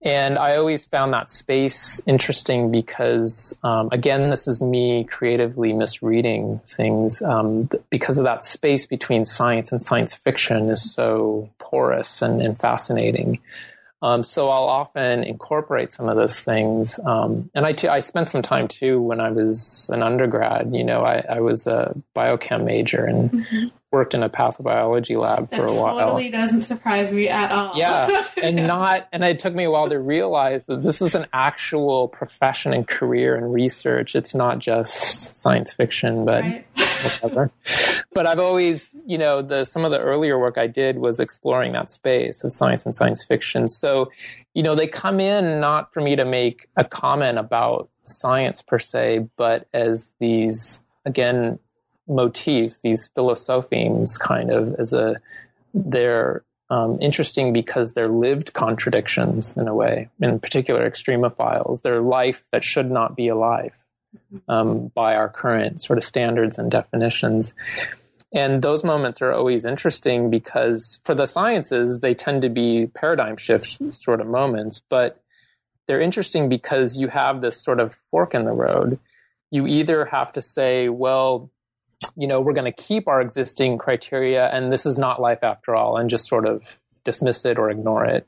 And 0.04 0.38
I 0.38 0.56
always 0.56 0.86
found 0.86 1.12
that 1.14 1.32
space 1.32 2.00
interesting 2.06 2.70
because, 2.70 3.58
um, 3.64 3.90
again, 3.92 4.30
this 4.30 4.48
is 4.48 4.62
me 4.62 5.04
creatively 5.06 5.74
misreading 5.74 6.62
things 6.68 7.24
um, 7.24 7.68
because 7.90 8.20
of 8.20 8.24
that 8.26 8.46
space 8.46 8.86
between 8.86 9.26
science 9.26 9.72
and 9.72 9.82
science 9.82 10.14
fiction 10.14 10.70
is 10.70 10.94
so 10.94 11.50
porous 11.58 12.22
and, 12.22 12.40
and 12.40 12.60
fascinating. 12.60 13.40
Um, 14.02 14.24
so 14.24 14.50
I'll 14.50 14.68
often 14.68 15.24
incorporate 15.24 15.92
some 15.92 16.08
of 16.08 16.16
those 16.16 16.40
things. 16.40 17.00
Um, 17.04 17.50
and 17.56 17.66
I, 17.66 18.00
spent 18.00 18.30
some 18.30 18.44
time 18.44 18.68
too 18.68 19.02
when 19.02 19.20
I 19.20 19.32
was 19.32 19.90
an 19.92 20.04
undergrad. 20.04 20.76
You 20.76 20.84
know, 20.84 21.02
I, 21.02 21.24
I 21.28 21.40
was 21.40 21.66
a 21.66 21.96
biochem 22.16 22.64
major 22.64 23.06
and 23.06 23.32
mm-hmm. 23.32 23.68
worked 23.92 24.14
in 24.14 24.22
a 24.22 24.30
pathobiology 24.30 25.20
lab 25.20 25.50
that 25.50 25.56
for 25.56 25.66
a 25.66 25.74
while. 25.74 25.98
Totally 25.98 26.30
doesn't 26.30 26.62
surprise 26.62 27.12
me 27.12 27.28
at 27.28 27.52
all. 27.52 27.74
Yeah, 27.76 28.28
and 28.42 28.68
not. 28.68 29.08
And 29.12 29.24
it 29.24 29.40
took 29.40 29.56
me 29.56 29.64
a 29.64 29.72
while 29.72 29.90
to 29.90 30.00
realize 30.00 30.66
that 30.66 30.84
this 30.84 31.02
is 31.02 31.16
an 31.16 31.26
actual 31.34 32.08
profession 32.08 32.74
and 32.74 32.88
career 32.88 33.36
and 33.36 33.52
research. 33.52 34.16
It's 34.16 34.36
not 34.36 34.60
just 34.60 35.36
science 35.36 35.74
fiction, 35.74 36.24
but. 36.24 36.44
Right 36.44 36.66
whatever. 37.04 37.52
but 38.14 38.28
I've 38.28 38.40
always, 38.40 38.90
you 39.06 39.18
know, 39.18 39.42
the 39.42 39.66
some 39.66 39.86
of 39.86 39.92
the 39.92 40.00
earlier 40.00 40.38
work 40.40 40.58
I 40.58 40.68
did 40.68 41.00
was 41.00 41.20
exploring 41.20 41.74
that 41.74 41.92
space 41.92 42.44
of 42.44 42.54
science 42.54 42.86
and 42.86 42.96
science 42.96 43.24
fiction. 43.24 43.70
So, 43.70 44.12
you 44.54 44.64
know, 44.64 44.76
they 44.76 44.88
come 44.88 45.20
in 45.20 45.60
not 45.60 45.94
for 45.94 46.02
me 46.02 46.16
to 46.16 46.26
make 46.26 46.68
a 46.76 46.84
comment 46.84 47.38
about 47.38 47.90
science 48.06 48.62
per 48.62 48.80
se, 48.80 49.28
but 49.38 49.68
as 49.74 50.14
these 50.20 50.82
again 51.06 51.60
motifs, 52.08 52.80
these 52.80 53.10
philosophemes, 53.16 54.20
kind 54.20 54.52
of 54.52 54.76
as 54.76 54.94
a 54.94 55.16
they're 55.74 56.44
um, 56.70 56.98
interesting 57.02 57.54
because 57.54 57.94
they're 57.94 58.10
lived 58.10 58.54
contradictions 58.54 59.56
in 59.56 59.68
a 59.68 59.76
way. 59.76 60.10
In 60.20 60.40
particular, 60.40 60.90
extremophiles, 60.90 61.82
they're 61.82 62.02
life 62.02 62.44
that 62.52 62.64
should 62.64 62.92
not 62.92 63.16
be 63.16 63.28
alive 63.28 63.74
um, 64.48 64.92
by 64.94 65.16
our 65.16 65.30
current 65.30 65.82
sort 65.82 65.98
of 65.98 66.04
standards 66.04 66.58
and 66.58 66.72
definitions. 66.72 67.54
And 68.34 68.62
those 68.62 68.84
moments 68.84 69.22
are 69.22 69.32
always 69.32 69.66
interesting 69.66 70.30
because 70.30 71.00
for 71.06 71.16
the 71.16 71.26
sciences, 71.26 72.02
they 72.02 72.14
tend 72.14 72.42
to 72.42 72.50
be 72.50 72.88
paradigm 72.94 73.38
shift 73.38 73.78
sort 73.96 74.20
of 74.20 74.28
moments, 74.28 74.82
but 74.90 75.22
they're 75.88 76.02
interesting 76.02 76.50
because 76.50 76.98
you 76.98 77.08
have 77.08 77.42
this 77.42 77.62
sort 77.62 77.80
of 77.80 77.96
fork 78.12 78.36
in 78.36 78.44
the 78.46 78.52
road. 78.52 79.00
You 79.50 79.66
either 79.66 80.06
have 80.06 80.34
to 80.34 80.42
say, 80.42 80.90
well, 80.90 81.50
you 82.18 82.28
know, 82.28 82.42
we're 82.42 82.54
going 82.54 82.72
to 82.72 82.84
keep 82.84 83.08
our 83.08 83.22
existing 83.22 83.78
criteria 83.78 84.48
and 84.50 84.72
this 84.74 84.86
is 84.86 84.98
not 84.98 85.22
life 85.22 85.44
after 85.44 85.76
all 85.76 85.98
and 85.98 86.10
just 86.10 86.28
sort 86.28 86.46
of 86.46 86.80
dismiss 87.06 87.46
it 87.46 87.58
or 87.58 87.70
ignore 87.70 88.06
it. 88.06 88.28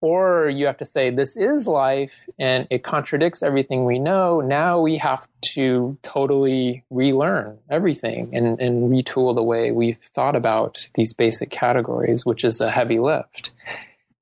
Or 0.00 0.48
you 0.48 0.66
have 0.66 0.78
to 0.78 0.86
say, 0.86 1.10
this 1.10 1.36
is 1.36 1.66
life 1.66 2.28
and 2.38 2.68
it 2.70 2.84
contradicts 2.84 3.42
everything 3.42 3.84
we 3.84 3.98
know. 3.98 4.40
Now 4.40 4.80
we 4.80 4.96
have 4.98 5.26
to 5.54 5.98
totally 6.02 6.84
relearn 6.90 7.58
everything 7.68 8.30
and, 8.32 8.60
and 8.60 8.90
retool 8.90 9.34
the 9.34 9.42
way 9.42 9.72
we've 9.72 9.98
thought 10.14 10.36
about 10.36 10.88
these 10.94 11.12
basic 11.12 11.50
categories, 11.50 12.24
which 12.24 12.44
is 12.44 12.60
a 12.60 12.70
heavy 12.70 13.00
lift. 13.00 13.50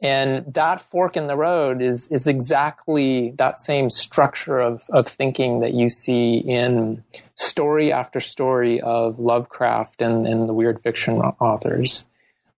And 0.00 0.52
that 0.54 0.80
fork 0.80 1.16
in 1.16 1.26
the 1.26 1.36
road 1.36 1.80
is, 1.80 2.08
is 2.08 2.26
exactly 2.26 3.30
that 3.32 3.60
same 3.60 3.90
structure 3.90 4.60
of, 4.60 4.82
of 4.90 5.08
thinking 5.08 5.60
that 5.60 5.72
you 5.72 5.88
see 5.88 6.36
in 6.36 7.02
story 7.34 7.92
after 7.92 8.20
story 8.20 8.80
of 8.80 9.18
Lovecraft 9.18 10.00
and, 10.00 10.26
and 10.26 10.48
the 10.48 10.54
weird 10.54 10.80
fiction 10.80 11.16
authors 11.16 12.06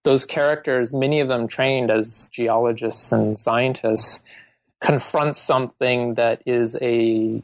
those 0.09 0.25
characters, 0.25 0.95
many 0.95 1.21
of 1.21 1.29
them 1.29 1.47
trained 1.47 1.91
as 1.91 2.31
geologists 2.33 3.13
and 3.13 3.39
scientists, 3.39 4.23
confront 4.81 5.37
something 5.37 6.15
that 6.15 6.41
is 6.47 6.79
a 6.81 7.43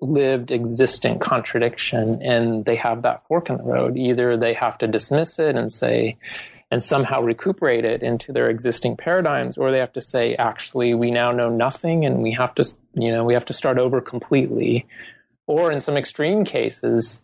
lived 0.00 0.50
existent 0.50 1.20
contradiction 1.20 2.20
and 2.20 2.64
they 2.64 2.74
have 2.74 3.02
that 3.02 3.22
fork 3.28 3.48
in 3.48 3.58
the 3.58 3.62
road. 3.62 3.96
Either 3.96 4.36
they 4.36 4.52
have 4.52 4.76
to 4.76 4.88
dismiss 4.88 5.38
it 5.38 5.54
and 5.54 5.72
say, 5.72 6.16
and 6.72 6.82
somehow 6.82 7.20
recuperate 7.20 7.84
it 7.84 8.02
into 8.02 8.32
their 8.32 8.50
existing 8.50 8.96
paradigms, 8.96 9.56
or 9.56 9.70
they 9.70 9.78
have 9.78 9.92
to 9.92 10.00
say, 10.00 10.34
actually, 10.34 10.94
we 10.94 11.12
now 11.12 11.30
know 11.30 11.48
nothing 11.48 12.04
and 12.04 12.24
we 12.24 12.32
have 12.32 12.52
to, 12.56 12.64
you 12.94 13.12
know, 13.12 13.22
we 13.22 13.34
have 13.34 13.44
to 13.44 13.52
start 13.52 13.78
over 13.78 14.00
completely. 14.00 14.84
Or 15.46 15.70
in 15.70 15.80
some 15.80 15.96
extreme 15.96 16.44
cases, 16.44 17.22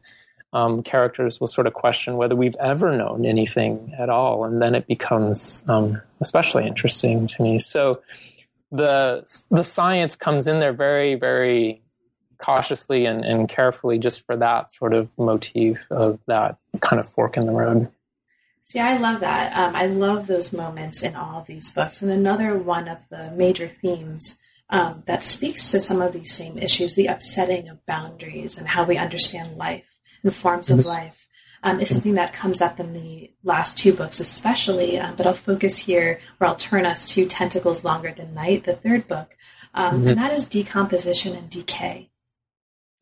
um, 0.53 0.83
characters 0.83 1.41
will 1.41 1.49
sort 1.49 1.67
of 1.67 1.75
question 1.75 2.17
whether 2.17 2.37
we've 2.37 2.57
ever 2.61 2.97
known 2.97 3.27
anything 3.27 3.95
at 3.99 4.09
all, 4.09 4.45
and 4.45 4.63
then 4.63 4.75
it 4.75 4.87
becomes 4.87 5.63
um, 5.69 6.01
especially 6.21 6.67
interesting 6.67 7.27
to 7.29 7.43
me. 7.43 7.59
So 7.59 8.01
the 8.73 9.25
the 9.51 9.63
science 9.63 10.17
comes 10.17 10.47
in 10.47 10.61
there 10.61 10.73
very 10.73 11.15
very 11.15 11.83
cautiously 12.39 13.07
and, 13.07 13.25
and 13.25 13.49
carefully 13.49 13.99
just 13.99 14.25
for 14.27 14.37
that 14.37 14.73
sort 14.73 14.93
of 14.93 15.09
motif 15.19 15.79
of 15.91 16.19
that 16.27 16.59
kind 16.81 17.01
of 17.01 17.09
fork 17.09 17.37
in 17.37 17.47
the 17.47 17.53
road. 17.53 17.91
See, 18.65 18.81
I 18.81 18.99
love 18.99 19.21
that. 19.21 19.57
Um, 19.57 19.77
I 19.77 19.87
love 19.87 20.27
those 20.27 20.53
moments 20.53 21.03
in 21.03 21.15
all 21.15 21.41
of 21.41 21.47
these 21.47 21.71
books. 21.71 22.03
And 22.03 22.11
another 22.11 22.59
one 22.59 22.89
of 22.89 22.99
the 23.11 23.31
major 23.31 23.69
themes 23.69 24.41
um, 24.71 25.05
that 25.07 25.23
speaks 25.23 25.71
to 25.71 25.79
some 25.79 26.03
of 26.03 26.13
these 26.13 26.35
same 26.35 26.59
issues 26.59 26.95
the 26.95 27.07
upsetting 27.07 27.69
of 27.69 27.87
boundaries 27.87 28.59
and 28.59 28.67
how 28.67 28.85
we 28.85 28.97
understand 28.97 29.57
life 29.57 29.96
the 30.23 30.31
forms 30.31 30.71
of 30.71 30.85
life 30.85 31.27
um, 31.63 31.81
is 31.81 31.89
something 31.89 32.15
that 32.15 32.33
comes 32.33 32.61
up 32.61 32.79
in 32.79 32.93
the 32.93 33.33
last 33.43 33.77
two 33.77 33.93
books, 33.93 34.21
especially. 34.21 34.99
Um, 34.99 35.17
but 35.17 35.27
I'll 35.27 35.35
focus 35.35 35.79
here, 35.79 36.21
or 36.41 36.47
I'll 36.47 36.57
turn 36.57 36.87
us 36.87 37.07
to 37.07 37.27
Tentacles 37.27 37.85
Longer 37.85 38.13
Than 38.13 38.35
Night, 38.35 38.65
the 38.65 38.77
third 38.77 39.09
book, 39.09 39.37
um, 39.75 39.99
mm-hmm. 39.99 40.09
and 40.09 40.19
that 40.19 40.33
is 40.33 40.47
decomposition 40.47 41.35
and 41.35 41.51
decay. 41.51 42.11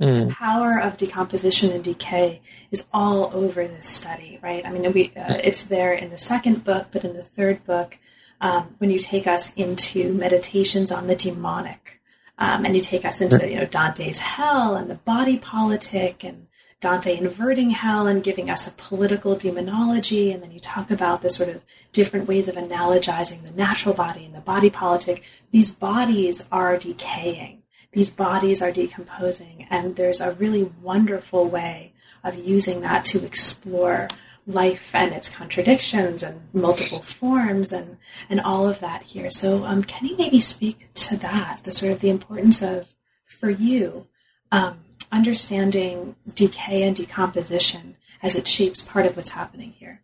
Mm. 0.01 0.29
The 0.29 0.35
power 0.35 0.81
of 0.81 0.97
decomposition 0.97 1.71
and 1.71 1.85
decay 1.85 2.41
is 2.71 2.85
all 2.93 3.31
over 3.33 3.67
this 3.69 3.87
study, 3.87 4.41
right? 4.43 4.67
I 4.67 4.71
mean, 4.71 4.93
we, 4.93 5.13
uh, 5.17 5.35
it's 5.43 5.67
there 5.67 5.93
in 5.93 6.11
the 6.11 6.19
second 6.19 6.65
book, 6.65 6.89
but 6.91 7.05
in 7.05 7.15
the 7.15 7.23
third 7.23 7.65
book, 7.65 7.99
um, 8.41 8.75
when 8.79 8.91
you 8.91 8.99
take 8.99 9.27
us 9.27 9.55
into 9.55 10.13
meditations 10.13 10.91
on 10.91 11.07
the 11.07 11.15
demonic, 11.15 12.01
um, 12.39 12.65
and 12.65 12.75
you 12.75 12.83
take 12.83 13.05
us 13.05 13.21
into 13.21 13.49
you 13.49 13.57
know 13.57 13.67
Dante's 13.67 14.19
hell 14.19 14.75
and 14.75 14.91
the 14.91 14.97
body 14.97 15.39
politic 15.39 16.25
and 16.25 16.49
Dante 16.81 17.17
inverting 17.17 17.71
hell 17.71 18.07
and 18.07 18.23
giving 18.23 18.51
us 18.51 18.67
a 18.67 18.73
political 18.73 19.37
demonology, 19.37 20.33
and 20.33 20.43
then 20.43 20.51
you 20.51 20.61
talk 20.61 20.91
about 20.91 21.23
the 21.23 21.31
sort 21.31 21.49
of 21.49 21.63
different 21.93 22.29
ways 22.29 22.49
of 22.49 22.57
analogizing 22.57 23.43
the 23.43 23.53
natural 23.53 23.95
body 23.95 24.25
and 24.25 24.35
the 24.35 24.41
body 24.41 24.71
politic. 24.71 25.23
These 25.51 25.71
bodies 25.71 26.47
are 26.53 26.77
decaying. 26.77 27.63
These 27.93 28.11
bodies 28.11 28.61
are 28.61 28.73
decomposing, 28.73 29.67
and 29.71 29.97
there's 29.97 30.21
a 30.21 30.33
really 30.33 30.65
wonderful 30.83 31.49
way 31.49 31.93
of 32.23 32.37
using 32.37 32.81
that 32.81 33.05
to 33.07 33.25
explore 33.25 34.09
life 34.47 34.95
and 34.95 35.13
its 35.13 35.29
contradictions 35.29 36.23
and 36.23 36.41
multiple 36.53 36.99
forms 36.99 37.73
and 37.73 37.97
and 38.29 38.41
all 38.41 38.69
of 38.69 38.81
that 38.81 39.05
here. 39.05 39.31
So, 39.31 39.65
um, 39.65 39.83
can 39.85 40.07
you 40.07 40.17
maybe 40.17 40.41
speak 40.41 40.93
to 40.95 41.17
that, 41.19 41.61
the 41.65 41.73
sort 41.73 41.93
of 41.93 42.01
the 42.01 42.11
importance 42.11 42.61
of 42.61 42.89
for 43.25 43.49
you 43.49 44.07
um, 44.53 44.84
understanding 45.15 46.17
decay 46.35 46.83
and 46.83 46.97
decomposition 46.97 47.97
as 48.23 48.35
it 48.35 48.49
shapes 48.49 48.83
part 48.83 49.07
of 49.07 49.17
what's 49.17 49.31
happening 49.31 49.73
here. 49.79 50.03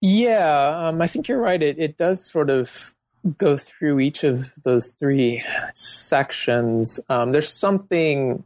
Yeah, 0.00 0.88
um, 0.88 1.00
I 1.00 1.06
think 1.06 1.28
you're 1.28 1.40
right. 1.40 1.62
It, 1.62 1.78
it 1.78 1.96
does 1.96 2.28
sort 2.28 2.50
of 2.50 2.92
go 3.38 3.56
through 3.56 4.00
each 4.00 4.24
of 4.24 4.52
those 4.64 4.92
three 4.98 5.44
sections. 5.74 6.98
Um, 7.08 7.30
there's 7.30 7.52
something. 7.52 8.42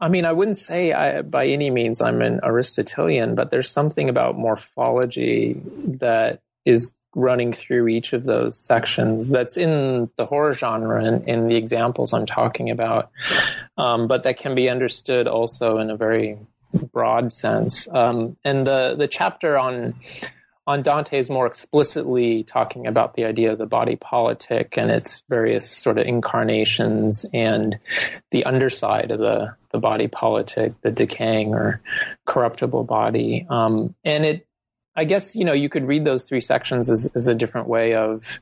I 0.00 0.08
mean, 0.08 0.24
I 0.24 0.32
wouldn't 0.32 0.58
say 0.58 0.92
I, 0.92 1.22
by 1.22 1.46
any 1.46 1.70
means 1.70 2.00
I'm 2.00 2.20
an 2.20 2.40
Aristotelian, 2.42 3.34
but 3.34 3.50
there's 3.50 3.70
something 3.70 4.08
about 4.10 4.36
morphology 4.36 5.58
that 6.00 6.42
is 6.66 6.92
running 7.14 7.52
through 7.52 7.88
each 7.88 8.12
of 8.12 8.24
those 8.24 8.58
sections 8.58 9.28
that's 9.28 9.56
in 9.56 10.10
the 10.16 10.26
horror 10.26 10.54
genre 10.54 11.04
and 11.04 11.28
in 11.28 11.48
the 11.48 11.56
examples 11.56 12.12
I'm 12.12 12.26
talking 12.26 12.70
about, 12.70 13.10
um, 13.76 14.08
but 14.08 14.22
that 14.22 14.38
can 14.38 14.54
be 14.54 14.68
understood 14.68 15.26
also 15.26 15.78
in 15.78 15.90
a 15.90 15.96
very 15.96 16.38
broad 16.92 17.32
sense. 17.32 17.86
Um, 17.90 18.36
and 18.44 18.66
the 18.66 18.94
the 18.96 19.08
chapter 19.08 19.58
on 19.58 19.94
on 20.66 20.82
Dante 20.82 21.18
is 21.18 21.28
more 21.28 21.46
explicitly 21.46 22.44
talking 22.44 22.86
about 22.86 23.14
the 23.14 23.24
idea 23.24 23.52
of 23.52 23.58
the 23.58 23.66
body 23.66 23.96
politic 23.96 24.74
and 24.76 24.90
its 24.90 25.22
various 25.28 25.68
sort 25.68 25.98
of 25.98 26.06
incarnations 26.06 27.26
and 27.34 27.78
the 28.30 28.44
underside 28.44 29.10
of 29.10 29.18
the 29.18 29.54
the 29.72 29.78
body 29.78 30.06
politic, 30.06 30.74
the 30.82 30.90
decaying 30.90 31.54
or 31.54 31.80
corruptible 32.26 32.84
body. 32.84 33.46
Um, 33.48 33.94
and 34.04 34.24
it 34.24 34.46
I 34.94 35.04
guess 35.04 35.34
you 35.34 35.44
know 35.44 35.52
you 35.52 35.68
could 35.68 35.86
read 35.86 36.04
those 36.04 36.24
three 36.24 36.40
sections 36.40 36.90
as, 36.90 37.10
as 37.14 37.26
a 37.26 37.34
different 37.34 37.68
way 37.68 37.94
of 37.94 38.40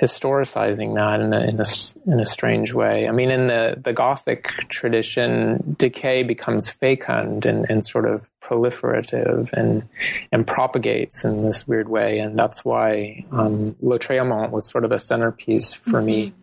historicizing 0.00 0.94
that 0.94 1.20
in 1.20 1.32
a, 1.32 1.40
in 1.40 1.58
a, 1.58 2.12
in 2.12 2.20
a 2.20 2.26
strange 2.26 2.72
way. 2.74 3.08
I 3.08 3.12
mean, 3.12 3.30
in 3.30 3.46
the, 3.46 3.78
the 3.82 3.94
Gothic 3.94 4.46
tradition, 4.68 5.74
decay 5.78 6.22
becomes 6.22 6.68
fecund 6.68 7.46
and, 7.46 7.64
and 7.70 7.82
sort 7.82 8.04
of 8.04 8.28
proliferative 8.42 9.52
and 9.52 9.88
and 10.30 10.46
propagates 10.46 11.24
in 11.24 11.44
this 11.44 11.66
weird 11.66 11.88
way, 11.88 12.18
and 12.18 12.38
that's 12.38 12.64
why 12.64 13.24
um, 13.32 13.74
Lautréamont 13.82 14.50
was 14.50 14.68
sort 14.68 14.84
of 14.84 14.92
a 14.92 14.98
centerpiece 14.98 15.72
for 15.72 15.92
mm-hmm. 15.92 16.06
me. 16.06 16.34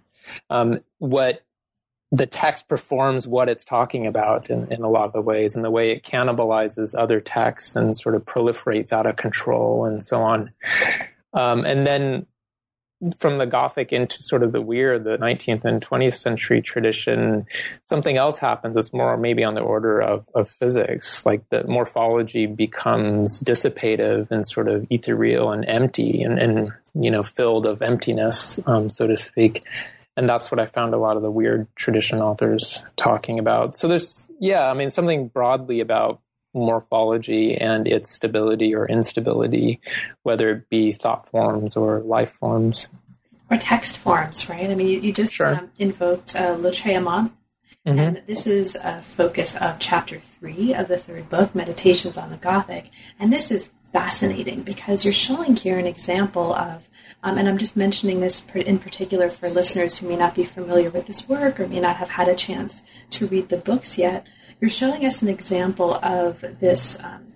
Um, 0.49 0.79
what 0.97 1.43
the 2.13 2.27
text 2.27 2.67
performs 2.67 3.27
what 3.27 3.49
it's 3.49 3.65
talking 3.65 4.05
about 4.05 4.51
in, 4.51 4.71
in 4.71 4.83
a 4.83 4.89
lot 4.89 5.05
of 5.05 5.13
the 5.13 5.21
ways, 5.21 5.55
and 5.55 5.65
the 5.65 5.71
way 5.71 5.89
it 5.89 6.03
cannibalizes 6.03 6.93
other 6.95 7.19
texts 7.19 7.75
and 7.75 7.95
sort 7.95 8.13
of 8.13 8.23
proliferates 8.23 8.93
out 8.93 9.07
of 9.07 9.15
control 9.15 9.85
and 9.85 10.03
so 10.03 10.21
on. 10.21 10.51
Um, 11.33 11.65
and 11.65 11.87
then 11.87 12.27
from 13.17 13.39
the 13.39 13.47
Gothic 13.47 13.91
into 13.91 14.21
sort 14.21 14.43
of 14.43 14.51
the 14.51 14.61
weird, 14.61 15.05
the 15.05 15.17
19th 15.17 15.65
and 15.65 15.81
20th 15.81 16.13
century 16.13 16.61
tradition, 16.61 17.47
something 17.81 18.15
else 18.15 18.37
happens. 18.37 18.77
It's 18.77 18.93
more 18.93 19.17
maybe 19.17 19.43
on 19.43 19.55
the 19.55 19.61
order 19.61 19.99
of, 19.99 20.29
of 20.35 20.51
physics, 20.51 21.25
like 21.25 21.49
the 21.49 21.65
morphology 21.65 22.45
becomes 22.45 23.39
dissipative 23.39 24.29
and 24.29 24.45
sort 24.45 24.67
of 24.67 24.85
ethereal 24.91 25.51
and 25.51 25.65
empty 25.67 26.21
and, 26.21 26.37
and 26.37 26.73
you 26.93 27.09
know, 27.09 27.23
filled 27.23 27.65
of 27.65 27.81
emptiness, 27.81 28.59
um, 28.67 28.91
so 28.91 29.07
to 29.07 29.17
speak 29.17 29.63
and 30.15 30.29
that's 30.29 30.51
what 30.51 30.59
I 30.59 30.65
found 30.65 30.93
a 30.93 30.97
lot 30.97 31.17
of 31.17 31.23
the 31.23 31.31
weird 31.31 31.67
tradition 31.75 32.21
authors 32.21 32.85
talking 32.95 33.39
about. 33.39 33.75
So 33.75 33.87
there's, 33.87 34.27
yeah, 34.39 34.69
I 34.69 34.73
mean, 34.73 34.89
something 34.89 35.27
broadly 35.27 35.79
about 35.79 36.21
morphology 36.53 37.55
and 37.57 37.87
its 37.87 38.11
stability 38.11 38.75
or 38.75 38.87
instability, 38.87 39.81
whether 40.21 40.51
it 40.51 40.69
be 40.69 40.93
thought 40.93 41.27
forms 41.27 41.75
or 41.75 42.01
life 42.01 42.31
forms. 42.33 42.87
Or 43.49 43.57
text 43.57 43.97
forms, 43.97 44.49
right? 44.49 44.69
I 44.69 44.75
mean, 44.75 44.87
you, 44.87 44.99
you 44.99 45.13
just 45.13 45.33
sure. 45.33 45.55
um, 45.55 45.71
invoked 45.79 46.35
uh, 46.35 46.55
Lautréamont, 46.55 47.31
mm-hmm. 47.85 47.99
and 47.99 48.21
this 48.27 48.45
is 48.45 48.75
a 48.75 49.01
focus 49.01 49.55
of 49.55 49.79
chapter 49.79 50.19
three 50.19 50.73
of 50.73 50.87
the 50.87 50.97
third 50.97 51.27
book, 51.29 51.55
Meditations 51.55 52.17
on 52.17 52.29
the 52.29 52.37
Gothic. 52.37 52.89
And 53.19 53.33
this 53.33 53.49
is 53.49 53.71
fascinating 53.93 54.63
because 54.63 55.05
you're 55.05 55.13
showing 55.13 55.55
here 55.55 55.77
an 55.77 55.85
example 55.85 56.53
of, 56.53 56.89
um, 57.21 57.37
and 57.37 57.47
I'm 57.47 57.59
just 57.59 57.77
mentioning 57.77 58.19
this 58.19 58.45
in 58.53 58.79
particular 58.79 59.29
for 59.29 59.47
listeners 59.47 59.97
who 59.97 60.09
may 60.09 60.17
not 60.17 60.35
be 60.35 60.43
familiar 60.43 60.89
with 60.89 61.05
this 61.05 61.29
work 61.29 61.59
or 61.59 61.67
may 61.67 61.79
not 61.79 61.97
have 61.97 62.09
had 62.09 62.27
a 62.27 62.35
chance 62.35 62.81
to 63.11 63.27
read 63.27 63.49
the 63.49 63.57
books 63.57 63.97
yet. 63.97 64.25
You're 64.59 64.69
showing 64.69 65.05
us 65.05 65.21
an 65.21 65.29
example 65.29 65.93
of 66.03 66.43
this 66.59 67.01
um, 67.03 67.33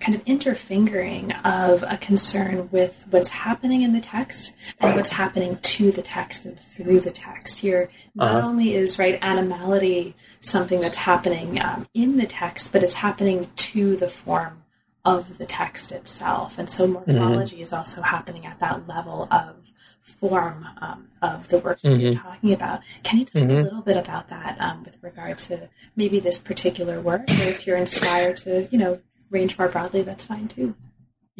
kind 0.00 0.14
of 0.14 0.22
interfingering 0.26 1.32
of 1.44 1.82
a 1.82 1.98
concern 1.98 2.70
with 2.72 3.04
what's 3.10 3.28
happening 3.28 3.82
in 3.82 3.92
the 3.92 4.00
text 4.00 4.56
and 4.80 4.96
what's 4.96 5.10
happening 5.10 5.58
to 5.58 5.90
the 5.90 6.02
text 6.02 6.46
and 6.46 6.58
through 6.58 7.00
the 7.00 7.10
text. 7.10 7.58
Here, 7.58 7.90
not 8.14 8.36
uh-huh. 8.36 8.48
only 8.48 8.74
is 8.74 8.98
right 8.98 9.18
animality 9.20 10.16
something 10.40 10.80
that's 10.80 10.98
happening 10.98 11.60
um, 11.60 11.86
in 11.92 12.16
the 12.16 12.26
text, 12.26 12.72
but 12.72 12.82
it's 12.82 12.94
happening 12.94 13.50
to 13.56 13.96
the 13.96 14.08
form 14.08 14.57
of 15.08 15.38
the 15.38 15.46
text 15.46 15.90
itself. 15.90 16.58
And 16.58 16.68
so 16.68 16.86
morphology 16.86 17.56
mm-hmm. 17.56 17.62
is 17.62 17.72
also 17.72 18.02
happening 18.02 18.44
at 18.44 18.60
that 18.60 18.86
level 18.86 19.26
of 19.30 19.56
form 20.02 20.66
um, 20.80 21.08
of 21.22 21.48
the 21.48 21.58
works 21.58 21.82
mm-hmm. 21.82 21.94
that 21.94 22.00
you're 22.00 22.12
mm-hmm. 22.12 22.28
talking 22.28 22.52
about. 22.52 22.80
Can 23.02 23.18
you 23.20 23.24
talk 23.24 23.42
mm-hmm. 23.42 23.50
a 23.50 23.62
little 23.62 23.82
bit 23.82 23.96
about 23.96 24.28
that 24.28 24.60
um, 24.60 24.82
with 24.82 24.98
regard 25.02 25.38
to 25.38 25.68
maybe 25.96 26.20
this 26.20 26.38
particular 26.38 27.00
work, 27.00 27.22
or 27.28 27.48
if 27.48 27.66
you're 27.66 27.76
inspired 27.76 28.36
to, 28.38 28.68
you 28.70 28.78
know, 28.78 29.00
range 29.30 29.58
more 29.58 29.68
broadly, 29.68 30.02
that's 30.02 30.24
fine 30.24 30.48
too. 30.48 30.74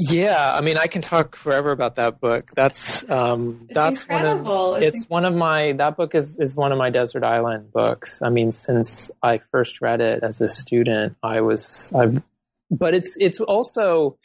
Yeah, 0.00 0.54
I 0.54 0.60
mean, 0.60 0.78
I 0.78 0.86
can 0.86 1.02
talk 1.02 1.34
forever 1.34 1.72
about 1.72 1.96
that 1.96 2.20
book. 2.20 2.52
That's 2.54 3.08
um, 3.10 3.66
that's 3.68 4.02
incredible. 4.02 4.70
one 4.70 4.76
of 4.76 4.82
it's, 4.84 5.00
it's 5.00 5.10
one 5.10 5.24
of 5.24 5.34
my 5.34 5.72
that 5.72 5.96
book 5.96 6.14
is 6.14 6.36
is 6.38 6.54
one 6.54 6.70
of 6.70 6.78
my 6.78 6.90
desert 6.90 7.24
island 7.24 7.72
books. 7.72 8.22
I 8.22 8.30
mean, 8.30 8.52
since 8.52 9.10
I 9.24 9.38
first 9.38 9.80
read 9.80 10.00
it 10.00 10.22
as 10.22 10.40
a 10.40 10.46
student, 10.46 11.16
I 11.20 11.40
was 11.40 11.92
I've, 11.92 12.22
but 12.70 12.94
it's 12.94 13.16
it's 13.18 13.40
also 13.40 14.16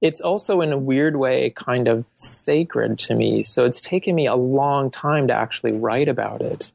it's 0.00 0.20
also 0.20 0.60
in 0.60 0.72
a 0.72 0.78
weird 0.78 1.16
way 1.16 1.50
kind 1.50 1.86
of 1.86 2.04
sacred 2.16 2.98
to 2.98 3.14
me. 3.14 3.44
So 3.44 3.64
it's 3.64 3.80
taken 3.80 4.14
me 4.14 4.26
a 4.26 4.34
long 4.34 4.90
time 4.90 5.28
to 5.28 5.34
actually 5.34 5.72
write 5.72 6.08
about 6.08 6.42
it. 6.42 6.72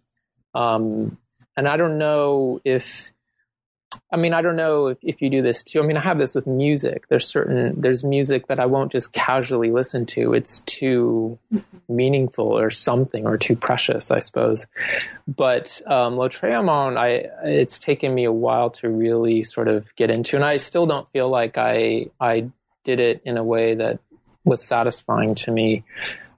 Um, 0.55 1.17
and 1.57 1.67
I 1.67 1.75
don't 1.75 1.97
know 1.97 2.61
if 2.63 3.09
I 4.09 4.15
mean, 4.15 4.33
I 4.33 4.41
don't 4.41 4.55
know 4.55 4.87
if, 4.87 4.97
if 5.01 5.21
you 5.21 5.29
do 5.29 5.41
this 5.41 5.63
too. 5.63 5.81
I 5.81 5.85
mean, 5.85 5.97
I 5.97 6.01
have 6.01 6.17
this 6.17 6.33
with 6.33 6.47
music. 6.47 7.07
There's 7.09 7.27
certain, 7.27 7.79
there's 7.79 8.05
music 8.05 8.47
that 8.47 8.59
I 8.59 8.65
won't 8.65 8.91
just 8.91 9.11
casually 9.11 9.69
listen 9.69 10.05
to. 10.07 10.33
It's 10.33 10.59
too 10.59 11.37
meaningful 11.89 12.45
or 12.45 12.69
something 12.69 13.25
or 13.27 13.37
too 13.37 13.57
precious, 13.57 14.09
I 14.09 14.19
suppose. 14.19 14.65
But 15.27 15.81
um, 15.87 16.15
Lautréamont, 16.15 16.97
I, 16.97 17.27
it's 17.49 17.79
taken 17.79 18.15
me 18.15 18.23
a 18.23 18.31
while 18.31 18.69
to 18.71 18.89
really 18.89 19.43
sort 19.43 19.67
of 19.67 19.93
get 19.97 20.09
into. 20.09 20.37
And 20.37 20.45
I 20.45 20.55
still 20.55 20.85
don't 20.85 21.09
feel 21.09 21.27
like 21.27 21.57
I, 21.57 22.07
I 22.19 22.49
did 22.85 23.01
it 23.01 23.21
in 23.25 23.35
a 23.35 23.43
way 23.43 23.75
that 23.75 23.99
was 24.45 24.63
satisfying 24.63 25.35
to 25.35 25.51
me. 25.51 25.83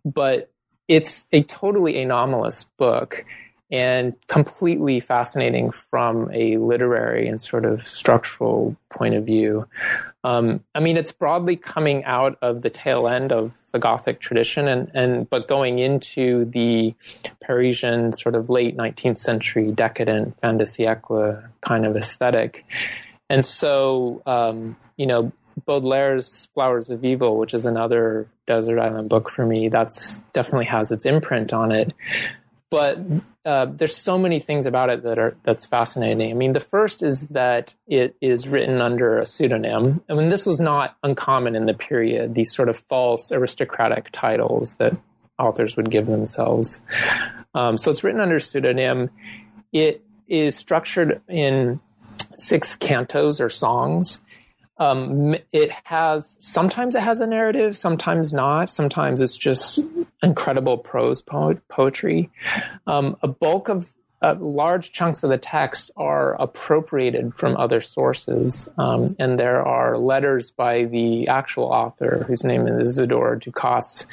But 0.03 0.49
it's 0.87 1.25
a 1.31 1.43
totally 1.43 2.01
anomalous 2.01 2.63
book 2.63 3.25
and 3.71 4.15
completely 4.27 4.99
fascinating 4.99 5.71
from 5.71 6.29
a 6.33 6.57
literary 6.57 7.27
and 7.27 7.41
sort 7.41 7.65
of 7.65 7.87
structural 7.87 8.75
point 8.89 9.13
of 9.13 9.25
view. 9.25 9.67
Um, 10.23 10.63
I 10.73 10.79
mean, 10.79 10.97
it's 10.97 11.11
broadly 11.11 11.55
coming 11.55 12.03
out 12.03 12.37
of 12.41 12.63
the 12.63 12.69
tail 12.69 13.07
end 13.07 13.31
of 13.31 13.53
the 13.71 13.79
Gothic 13.79 14.19
tradition, 14.19 14.67
and, 14.67 14.91
and 14.93 15.29
but 15.29 15.47
going 15.47 15.79
into 15.79 16.45
the 16.45 16.95
Parisian 17.41 18.11
sort 18.13 18.35
of 18.35 18.49
late 18.49 18.75
19th 18.75 19.19
century 19.19 19.71
decadent 19.71 20.39
fin 20.39 20.57
de 20.57 20.65
siècle 20.65 21.47
kind 21.61 21.85
of 21.85 21.95
aesthetic. 21.95 22.65
And 23.29 23.45
so, 23.45 24.23
um, 24.25 24.75
you 24.97 25.05
know, 25.05 25.31
Baudelaire's 25.67 26.47
Flowers 26.53 26.89
of 26.89 27.05
Evil, 27.05 27.37
which 27.37 27.53
is 27.53 27.65
another 27.65 28.27
desert 28.47 28.79
island 28.79 29.09
book 29.09 29.29
for 29.29 29.45
me, 29.45 29.69
that's 29.69 30.19
definitely 30.33 30.65
has 30.65 30.91
its 30.91 31.05
imprint 31.05 31.53
on 31.53 31.71
it 31.71 31.93
but 32.69 32.99
uh, 33.45 33.65
there's 33.65 33.95
so 33.95 34.17
many 34.19 34.39
things 34.39 34.65
about 34.65 34.89
it 34.89 35.03
that 35.03 35.17
are 35.17 35.35
that's 35.43 35.65
fascinating. 35.65 36.29
I 36.29 36.33
mean, 36.33 36.53
the 36.53 36.59
first 36.59 37.01
is 37.01 37.29
that 37.29 37.75
it 37.87 38.15
is 38.21 38.47
written 38.47 38.79
under 38.81 39.17
a 39.17 39.25
pseudonym. 39.25 40.01
I 40.09 40.13
mean, 40.13 40.29
this 40.29 40.45
was 40.45 40.59
not 40.59 40.95
uncommon 41.01 41.55
in 41.55 41.65
the 41.65 41.73
period. 41.73 42.35
These 42.35 42.53
sort 42.53 42.69
of 42.69 42.77
false 42.77 43.31
aristocratic 43.31 44.09
titles 44.11 44.75
that 44.75 44.95
authors 45.39 45.75
would 45.77 45.89
give 45.89 46.05
themselves. 46.05 46.81
Um, 47.55 47.77
so 47.77 47.89
it's 47.89 48.03
written 48.03 48.21
under 48.21 48.39
pseudonym. 48.39 49.09
It 49.71 50.03
is 50.27 50.55
structured 50.55 51.21
in 51.27 51.79
six 52.35 52.75
cantos 52.75 53.43
or 53.43 53.49
songs. 53.49 54.19
Um, 54.79 55.35
it 55.51 55.71
has 55.83 56.37
sometimes 56.39 56.95
it 56.95 57.01
has 57.01 57.21
a 57.21 57.27
narrative, 57.27 57.75
sometimes 57.75 58.33
not. 58.33 58.69
Sometimes 58.69 59.21
it's 59.21 59.37
just 59.37 59.85
incredible 60.23 60.77
prose 60.77 61.21
po- 61.21 61.59
poetry. 61.67 62.29
Um, 62.87 63.17
a 63.21 63.27
bulk 63.27 63.69
of 63.69 63.89
uh, 64.21 64.35
large 64.39 64.91
chunks 64.91 65.23
of 65.23 65.29
the 65.29 65.37
text 65.37 65.91
are 65.95 66.33
appropriated 66.41 67.33
from 67.33 67.55
other 67.55 67.79
sources, 67.81 68.67
um, 68.77 69.15
and 69.17 69.39
there 69.39 69.65
are 69.65 69.97
letters 69.97 70.51
by 70.51 70.85
the 70.85 71.27
actual 71.27 71.65
author, 71.65 72.25
whose 72.27 72.43
name 72.43 72.67
is 72.67 72.89
Isidore 72.89 73.37
Ducasse, 73.37 74.05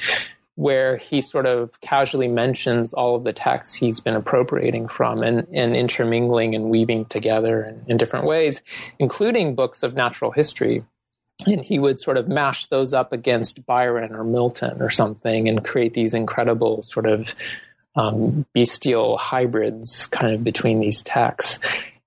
where 0.57 0.97
he 0.97 1.21
sort 1.21 1.45
of 1.45 1.79
casually 1.81 2.27
mentions 2.27 2.91
all 2.91 3.15
of 3.15 3.23
the 3.23 3.31
texts 3.31 3.75
he's 3.75 3.99
been 3.99 4.15
appropriating 4.15 4.87
from 4.87 5.21
and, 5.21 5.45
and 5.53 5.75
intermingling 5.75 6.55
and 6.55 6.71
weaving 6.71 7.05
together 7.05 7.63
in, 7.63 7.85
in 7.87 7.95
different 7.95 8.25
ways, 8.25 8.63
including 8.97 9.53
books 9.53 9.83
of 9.83 9.93
natural 9.93 10.31
history. 10.31 10.83
And 11.45 11.63
he 11.63 11.77
would 11.77 11.99
sort 11.99 12.17
of 12.17 12.27
mash 12.27 12.65
those 12.65 12.91
up 12.91 13.13
against 13.13 13.67
Byron 13.67 14.15
or 14.15 14.23
Milton 14.23 14.81
or 14.81 14.89
something 14.89 15.47
and 15.47 15.63
create 15.63 15.93
these 15.93 16.15
incredible 16.15 16.81
sort 16.81 17.05
of 17.05 17.35
um, 17.95 18.43
bestial 18.51 19.15
hybrids 19.19 20.07
kind 20.07 20.33
of 20.33 20.43
between 20.43 20.79
these 20.79 21.03
texts. 21.03 21.59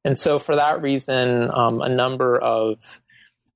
And 0.04 0.18
so, 0.18 0.40
for 0.40 0.56
that 0.56 0.82
reason, 0.82 1.48
um, 1.52 1.80
a 1.80 1.88
number 1.88 2.36
of 2.36 3.00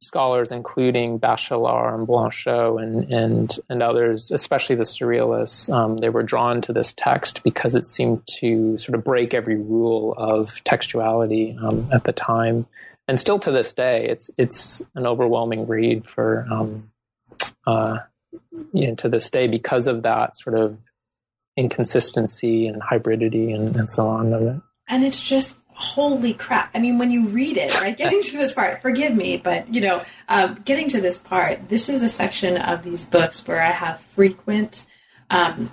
scholars, 0.05 0.53
including 0.53 1.19
Bachelard 1.19 1.95
and 1.95 2.07
Blanchot 2.07 2.83
and, 2.83 3.13
and, 3.13 3.59
and 3.69 3.83
others, 3.83 4.31
especially 4.31 4.77
the 4.77 4.85
surrealists, 4.85 5.73
um, 5.73 5.99
they 5.99 6.09
were 6.09 6.23
drawn 6.23 6.61
to 6.63 6.73
this 6.73 6.93
text 6.93 7.43
because 7.43 7.75
it 7.75 7.85
seemed 7.85 8.27
to 8.39 8.79
sort 8.79 8.95
of 8.95 9.05
break 9.05 9.35
every 9.35 9.57
rule 9.57 10.15
of 10.17 10.63
textuality 10.65 11.61
um, 11.63 11.89
at 11.93 12.05
the 12.05 12.13
time. 12.13 12.67
And 13.07 13.21
still 13.21 13.39
to 13.41 13.51
this 13.51 13.75
day, 13.75 14.07
it's 14.09 14.31
it's 14.39 14.81
an 14.95 15.07
overwhelming 15.07 15.67
read 15.67 16.07
for 16.07 16.47
um, 16.51 16.91
uh, 17.67 17.99
you 18.73 18.89
know, 18.89 18.95
to 18.97 19.09
this 19.09 19.31
day 19.31 19.47
because 19.47 19.87
of 19.87 20.03
that 20.03 20.37
sort 20.39 20.57
of 20.59 20.79
inconsistency 21.57 22.67
and 22.67 22.83
hybridity 22.83 23.55
and, 23.55 23.77
and 23.77 23.89
so 23.89 24.09
on 24.09 24.33
of 24.33 24.43
it. 24.43 24.61
And 24.89 25.05
it's 25.05 25.23
just 25.23 25.59
holy 25.75 26.33
crap. 26.33 26.71
I 26.75 26.79
mean, 26.79 26.99
when 26.99 27.11
you 27.11 27.27
read 27.29 27.57
it, 27.57 27.75
right, 27.81 27.97
getting 27.97 28.23
to 28.23 28.39
this 28.39 28.53
part, 28.53 28.81
forgive 28.81 29.15
me, 29.15 29.37
but, 29.37 29.73
you 29.73 29.81
know, 29.81 30.05
um, 30.29 30.61
getting 30.65 30.89
to 30.91 31.01
this 31.01 31.19
part, 31.19 31.69
this 31.69 31.89
is 31.89 32.03
a 32.03 32.09
section 32.09 32.57
of 32.57 32.83
these 32.85 33.05
books 33.05 33.47
where 33.47 33.61
I 33.61 33.73
have 33.73 34.01
frequent 34.15 34.87
um, 35.31 35.71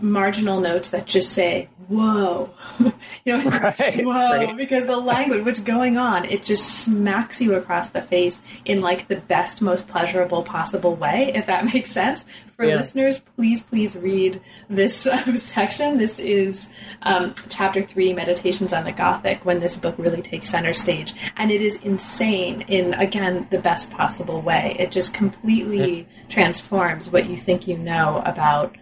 marginal 0.00 0.60
notes 0.60 0.90
that 0.90 1.06
just 1.06 1.32
say 1.32 1.68
whoa. 1.88 2.50
You 3.24 3.36
know 3.36 3.50
right, 3.62 3.96
whoa 4.04 4.12
right. 4.12 4.56
because 4.56 4.86
the 4.86 4.96
language 4.96 5.44
what's 5.44 5.60
going 5.60 5.98
on 5.98 6.24
it 6.24 6.42
just 6.42 6.84
smacks 6.84 7.40
you 7.40 7.54
across 7.54 7.90
the 7.90 8.00
face 8.00 8.40
in 8.64 8.80
like 8.80 9.08
the 9.08 9.16
best 9.16 9.60
most 9.60 9.88
pleasurable 9.88 10.42
possible 10.42 10.94
way 10.94 11.32
if 11.34 11.46
that 11.46 11.72
makes 11.72 11.90
sense. 11.90 12.24
For 12.56 12.64
yeah. 12.64 12.76
listeners 12.76 13.18
please 13.18 13.62
please 13.62 13.96
read 13.96 14.40
this 14.68 15.06
um, 15.06 15.36
section. 15.36 15.98
This 15.98 16.18
is 16.18 16.70
um, 17.02 17.34
chapter 17.48 17.82
three 17.82 18.12
meditations 18.12 18.72
on 18.72 18.84
the 18.84 18.92
gothic 18.92 19.44
when 19.44 19.60
this 19.60 19.76
book 19.76 19.96
really 19.98 20.22
takes 20.22 20.50
center 20.50 20.72
stage. 20.72 21.14
And 21.36 21.50
it 21.50 21.60
is 21.60 21.82
insane 21.82 22.62
in 22.62 22.94
again 22.94 23.48
the 23.50 23.58
best 23.58 23.90
possible 23.90 24.40
way. 24.40 24.76
It 24.78 24.92
just 24.92 25.12
completely 25.12 26.06
transforms 26.28 27.10
what 27.10 27.28
you 27.28 27.36
think 27.36 27.66
you 27.66 27.76
know 27.76 28.22
about 28.24 28.76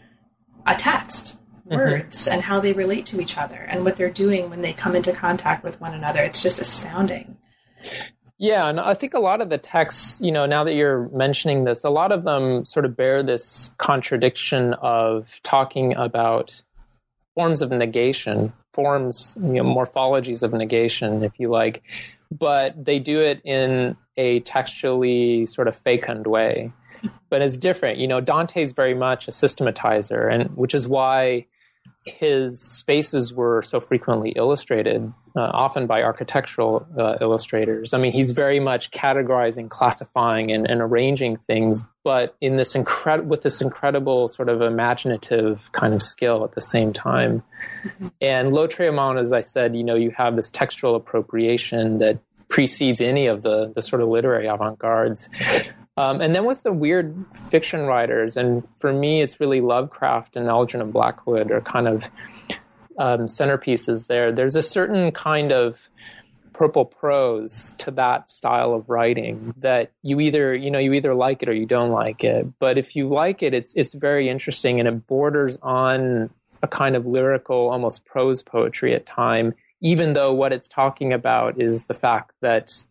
a 0.68 0.76
text, 0.76 1.38
mm-hmm. 1.66 1.76
words, 1.76 2.28
and 2.28 2.42
how 2.42 2.60
they 2.60 2.72
relate 2.72 3.06
to 3.06 3.20
each 3.20 3.36
other 3.36 3.56
and 3.56 3.84
what 3.84 3.96
they're 3.96 4.10
doing 4.10 4.50
when 4.50 4.62
they 4.62 4.72
come 4.72 4.94
into 4.94 5.12
contact 5.12 5.64
with 5.64 5.80
one 5.80 5.94
another. 5.94 6.20
It's 6.20 6.42
just 6.42 6.60
astounding. 6.60 7.36
Yeah, 8.40 8.68
and 8.68 8.78
I 8.78 8.94
think 8.94 9.14
a 9.14 9.18
lot 9.18 9.40
of 9.40 9.48
the 9.48 9.58
texts, 9.58 10.20
you 10.20 10.30
know, 10.30 10.46
now 10.46 10.62
that 10.62 10.74
you're 10.74 11.08
mentioning 11.08 11.64
this, 11.64 11.82
a 11.82 11.90
lot 11.90 12.12
of 12.12 12.22
them 12.22 12.64
sort 12.64 12.84
of 12.84 12.96
bear 12.96 13.22
this 13.22 13.72
contradiction 13.78 14.74
of 14.74 15.40
talking 15.42 15.94
about 15.96 16.62
forms 17.34 17.62
of 17.62 17.72
negation, 17.72 18.52
forms, 18.72 19.34
you 19.40 19.54
know, 19.54 19.64
morphologies 19.64 20.44
of 20.44 20.52
negation, 20.52 21.24
if 21.24 21.32
you 21.38 21.48
like, 21.48 21.82
but 22.30 22.84
they 22.84 23.00
do 23.00 23.20
it 23.20 23.40
in 23.44 23.96
a 24.16 24.40
textually 24.40 25.46
sort 25.46 25.66
of 25.66 25.76
fecund 25.76 26.26
way 26.26 26.72
but 27.30 27.42
it's 27.42 27.57
different. 27.57 27.99
You 27.99 28.09
know, 28.09 28.20
Dante's 28.20 28.72
very 28.72 28.94
much 28.94 29.28
a 29.28 29.30
systematizer, 29.30 30.32
and 30.32 30.57
which 30.57 30.74
is 30.74 30.88
why 30.88 31.46
his 32.05 32.61
spaces 32.61 33.32
were 33.34 33.62
so 33.62 33.80
frequently 33.80 34.30
illustrated, 34.30 35.12
uh, 35.36 35.51
often 35.53 35.86
by 35.86 36.03
architectural 36.03 36.86
uh, 36.99 37.16
illustrators. 37.20 37.92
I 37.92 37.99
mean, 37.99 38.12
he's 38.12 38.30
very 38.30 38.61
much 38.61 38.90
categorizing, 38.90 39.68
classifying, 39.68 40.51
and, 40.51 40.68
and 40.68 40.80
arranging 40.80 41.36
things, 41.36 41.82
but 42.05 42.34
in 42.40 42.57
this 42.57 42.74
incredible 42.74 43.28
with 43.28 43.42
this 43.42 43.61
incredible 43.61 44.28
sort 44.28 44.49
of 44.49 44.62
imaginative 44.62 45.70
kind 45.72 45.94
of 45.94 46.03
skill 46.03 46.44
at 46.44 46.55
the 46.55 46.61
same 46.61 46.92
time. 46.92 47.42
Mm-hmm. 47.84 48.09
And 48.20 48.53
Lautréamont, 48.53 49.20
as 49.20 49.32
I 49.32 49.42
said, 49.42 49.76
you 49.76 49.84
know, 49.84 49.94
you 49.94 50.11
have 50.16 50.36
this 50.36 50.51
textual 50.51 50.94
appropriation 50.94 51.99
that 51.99 52.18
precedes 52.49 53.01
any 53.01 53.26
of 53.26 53.42
the 53.42 53.72
the 53.74 53.82
sort 53.82 54.01
of 54.03 54.09
literary 54.09 54.46
avant-gardes. 54.46 55.28
Um, 55.99 56.20
and 56.20 56.34
then 56.34 56.44
with 56.44 56.62
the 56.62 56.72
weird 56.72 57.24
fiction 57.51 57.80
writers, 57.82 58.36
and 58.36 58.62
for 58.78 58.92
me, 58.92 59.20
it's 59.20 59.40
really 59.40 59.61
Lovecraft 59.61 60.36
and 60.36 60.49
Algernon 60.49 60.92
Blackwood 60.92 61.51
are 61.51 61.61
kind 61.61 61.88
of 61.88 62.05
um, 62.99 63.26
centerpieces 63.26 64.07
there. 64.07 64.30
There's 64.30 64.55
a 64.55 64.62
certain 64.62 65.11
kind 65.11 65.51
of 65.51 65.88
purple 66.53 66.84
prose 66.84 67.72
to 67.78 67.90
that 67.92 68.28
style 68.28 68.74
of 68.74 68.88
writing 68.88 69.55
that 69.59 69.92
you 70.03 70.18
either 70.18 70.57
you 70.57 70.72
know 70.72 70.80
you 70.80 70.92
either 70.92 71.14
like 71.14 71.40
it 71.42 71.49
or 71.49 71.53
you 71.53 71.66
don't 71.66 71.90
like 71.90 72.22
it. 72.22 72.46
But 72.59 72.78
if 72.78 72.94
you 72.94 73.09
like 73.09 73.42
it, 73.42 73.53
it's 73.53 73.74
it's 73.74 73.94
very 73.94 74.28
interesting 74.28 74.78
and 74.78 74.88
it 74.88 75.07
borders 75.07 75.59
on 75.62 76.30
a 76.62 76.68
kind 76.68 76.94
of 76.96 77.07
lyrical, 77.07 77.70
almost 77.70 78.05
prose 78.05 78.42
poetry 78.42 78.94
at 78.94 79.07
time. 79.07 79.55
Even 79.80 80.12
though 80.12 80.32
what 80.32 80.53
it's 80.53 80.68
talking 80.68 81.12
about 81.12 81.61
is 81.61 81.84
the 81.84 81.94
fact 81.94 82.32
that 82.40 82.84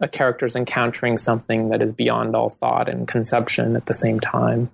a 0.00 0.08
character's 0.08 0.56
encountering 0.56 1.18
something 1.18 1.70
that 1.70 1.82
is 1.82 1.92
beyond 1.92 2.36
all 2.36 2.50
thought 2.50 2.88
and 2.88 3.08
conception 3.08 3.76
at 3.76 3.86
the 3.86 3.94
same 3.94 4.20
time. 4.20 4.70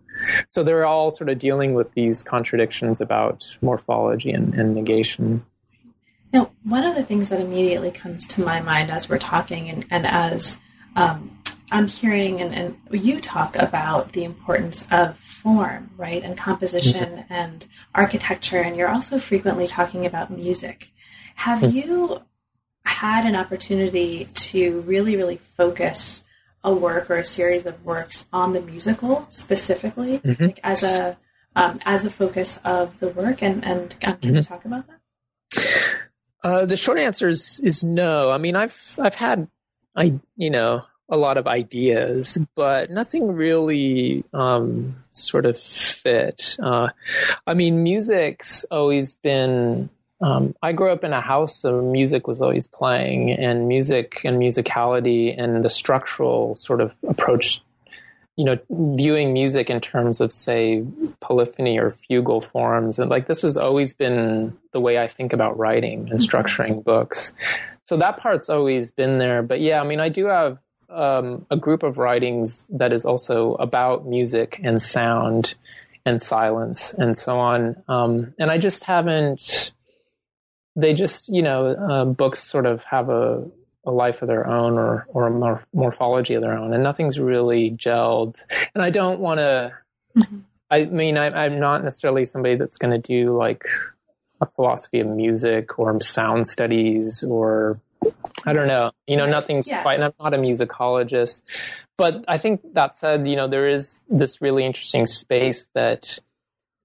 So 0.49 0.63
they're 0.63 0.87
all 0.87 1.11
sort 1.11 1.29
of 1.29 1.39
dealing 1.39 1.75
with 1.75 1.93
these 1.95 2.23
contradictions 2.23 3.01
about 3.01 3.57
morphology 3.61 4.31
and, 4.31 4.55
and 4.55 4.75
negation. 4.75 5.45
Now, 6.33 6.51
one 6.65 6.85
of 6.85 6.95
the 6.95 7.05
things 7.05 7.29
that 7.29 7.41
immediately 7.41 7.91
comes 7.91 8.27
to 8.29 8.45
my 8.45 8.61
mind 8.61 8.91
as 8.91 9.09
we're 9.09 9.19
talking 9.19 9.69
and, 9.71 9.85
and 9.91 10.07
as 10.07 10.63
um, 10.97 11.39
I'm 11.71 11.87
hearing 11.87 12.41
and, 12.41 12.55
and, 12.55 13.03
you 13.05 13.21
talk 13.21 13.57
about 13.57 14.13
the 14.13 14.25
importance 14.25 14.87
of 14.91 15.19
form, 15.19 15.91
right, 15.97 16.23
and 16.23 16.37
composition 16.37 17.17
mm-hmm. 17.17 17.33
and 17.33 17.67
architecture, 17.95 18.59
and 18.59 18.77
you're 18.77 18.89
also 18.89 19.19
frequently 19.19 19.67
talking 19.67 20.07
about 20.07 20.31
music. 20.31 20.91
Have 21.37 21.61
mm-hmm. 21.61 21.77
you 21.77 22.23
had 22.85 23.27
an 23.27 23.37
opportunity 23.37 24.27
to 24.35 24.81
really, 24.83 25.17
really 25.17 25.39
focus 25.57 26.25
a 26.63 26.75
work 26.75 27.11
or 27.11 27.17
a 27.17 27.25
series 27.25 27.67
of 27.67 27.85
works 27.85 28.25
on 28.33 28.53
the 28.53 28.61
musical 28.61 29.27
specifically, 29.29 30.19
mm-hmm. 30.19 30.45
like 30.45 30.61
as 30.63 30.83
a 30.83 31.17
um, 31.57 31.79
as 31.85 32.05
a 32.05 32.11
focus 32.11 32.59
of 32.65 32.99
the 33.01 33.09
work, 33.09 33.43
and 33.43 33.65
and 33.65 33.95
um, 34.03 34.17
can 34.17 34.17
mm-hmm. 34.17 34.37
you 34.37 34.43
talk 34.43 34.65
about 34.65 34.87
that? 34.87 35.01
Uh, 36.43 36.67
the 36.67 36.77
short 36.77 36.99
answer 36.99 37.29
is 37.29 37.61
is 37.61 37.85
no. 37.85 38.31
I 38.31 38.39
mean, 38.39 38.57
I've 38.57 38.99
I've 38.99 39.15
had 39.15 39.49
I 39.95 40.21
you 40.37 40.51
know 40.51 40.83
a 41.09 41.17
lot 41.17 41.37
of 41.37 41.47
ideas, 41.47 42.39
but 42.57 42.91
nothing 42.91 43.33
really 43.33 44.25
um, 44.33 44.97
sort 45.13 45.47
of 45.47 45.59
fit. 45.59 46.57
Uh, 46.63 46.89
I 47.47 47.55
mean, 47.55 47.83
music's 47.83 48.65
always 48.71 49.15
been 49.15 49.91
um, 50.25 50.55
I 50.63 50.73
grew 50.73 50.91
up 50.91 51.05
in 51.05 51.13
a 51.13 51.21
house 51.21 51.61
the 51.61 51.73
music 51.73 52.27
was 52.27 52.41
always 52.41 52.67
playing, 52.67 53.31
and 53.31 53.69
music 53.69 54.23
and 54.25 54.39
musicality 54.41 55.35
and 55.39 55.63
the 55.63 55.69
structural 55.69 56.55
sort 56.55 56.81
of 56.81 56.95
approach, 57.07 57.61
you 58.37 58.47
know, 58.47 58.59
viewing 58.71 59.35
music 59.35 59.69
in 59.69 59.83
terms 59.83 60.23
of, 60.23 60.33
say, 60.33 60.83
polyphony 61.21 61.79
or 61.79 61.91
fugal 61.91 62.43
forms. 62.43 62.99
And 62.99 63.11
like 63.11 63.27
this 63.27 63.43
has 63.43 63.59
always 63.59 63.93
been 63.93 64.57
the 64.73 64.81
way 64.81 64.99
I 64.99 65.09
think 65.09 65.35
about 65.35 65.59
writing 65.59 66.09
and 66.09 66.19
mm-hmm. 66.19 66.37
structuring 66.37 66.83
books. 66.83 67.35
So 67.83 67.99
that 67.99 68.17
part's 68.17 68.49
always 68.49 68.91
been 68.91 69.19
there. 69.19 69.43
But 69.43 69.61
yeah, 69.61 69.83
I 69.83 69.85
mean, 69.85 70.01
I 70.01 70.09
do 70.09 70.25
have 70.25 70.57
um, 70.89 71.45
a 71.51 71.57
group 71.59 71.83
of 71.83 71.99
writings 71.99 72.67
that 72.71 72.95
is 72.95 73.05
also 73.05 73.57
about 73.57 74.07
music 74.07 74.59
and 74.65 74.83
sound 74.83 75.55
and 76.07 76.21
silence 76.21 76.95
and 76.97 77.15
so 77.15 77.39
on. 77.39 77.77
Um, 77.89 78.33
and 78.39 78.51
I 78.51 78.57
just 78.57 78.85
haven't 78.85 79.73
they 80.77 80.95
just 80.95 81.29
you 81.29 81.43
know 81.43 81.67
uh, 81.67 82.05
books 82.05 82.43
sort 82.43 82.67
of 82.67 82.85
have 82.85 83.09
a, 83.09 83.47
a 83.85 83.91
life 83.91 84.23
of 84.23 84.29
their 84.29 84.47
own 84.47 84.79
or 84.79 85.07
or 85.09 85.27
a 85.27 85.63
morphology 85.73 86.35
of 86.35 86.43
their 86.43 86.57
own, 86.57 86.73
and 86.73 86.83
nothing's 86.83 87.19
really 87.19 87.71
gelled. 87.71 88.39
And 88.75 88.83
I 88.83 88.91
don't 88.91 89.21
want 89.21 89.39
to. 89.39 89.73
Mm-hmm. 90.17 90.39
I 90.71 90.87
mean, 90.87 91.17
I, 91.19 91.27
I'm 91.27 91.61
not 91.61 91.85
necessarily 91.85 92.25
somebody 92.25 92.57
that's 92.57 92.79
going 92.79 92.91
to 92.91 92.99
do 92.99 93.37
like 93.37 93.65
a 94.41 94.47
philosophy 94.47 95.01
of 95.01 95.07
music 95.07 95.79
or 95.79 96.01
sound 96.01 96.49
studies 96.49 97.23
or 97.23 97.81
I 98.45 98.53
don't 98.53 98.67
know. 98.67 98.91
You 99.07 99.17
know, 99.17 99.27
nothing's 99.27 99.69
yeah. 99.69 99.83
quite. 99.83 100.01
I'm 100.01 100.13
not 100.21 100.35
a 100.35 100.39
musicologist, 100.39 101.43
but 101.97 102.25
I 102.29 102.39
think 102.39 102.75
that 102.75 102.95
said, 102.95 103.27
you 103.27 103.37
know, 103.37 103.49
there 103.49 103.69
is 103.69 104.03
this 104.09 104.43
really 104.43 104.65
interesting 104.65 105.07
space 105.07 105.69
that 105.75 106.19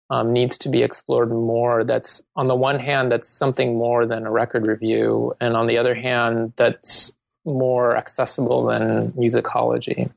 um, 0.10 0.34
needs 0.34 0.58
to 0.60 0.70
be 0.70 0.84
explored 0.84 1.30
more. 1.30 1.84
That's 1.84 2.22
on 2.36 2.48
the 2.48 2.56
one 2.56 2.80
hand, 2.80 3.12
that's 3.12 3.30
something 3.30 3.78
more 3.78 4.06
than 4.06 4.26
a 4.26 4.32
record 4.32 4.66
review, 4.66 5.34
and 5.40 5.56
on 5.56 5.68
the 5.68 5.78
other 5.78 5.96
hand, 5.96 6.54
that's 6.58 7.12
more 7.46 7.96
accessible 7.96 8.66
than 8.66 9.12
musicology. 9.14 10.12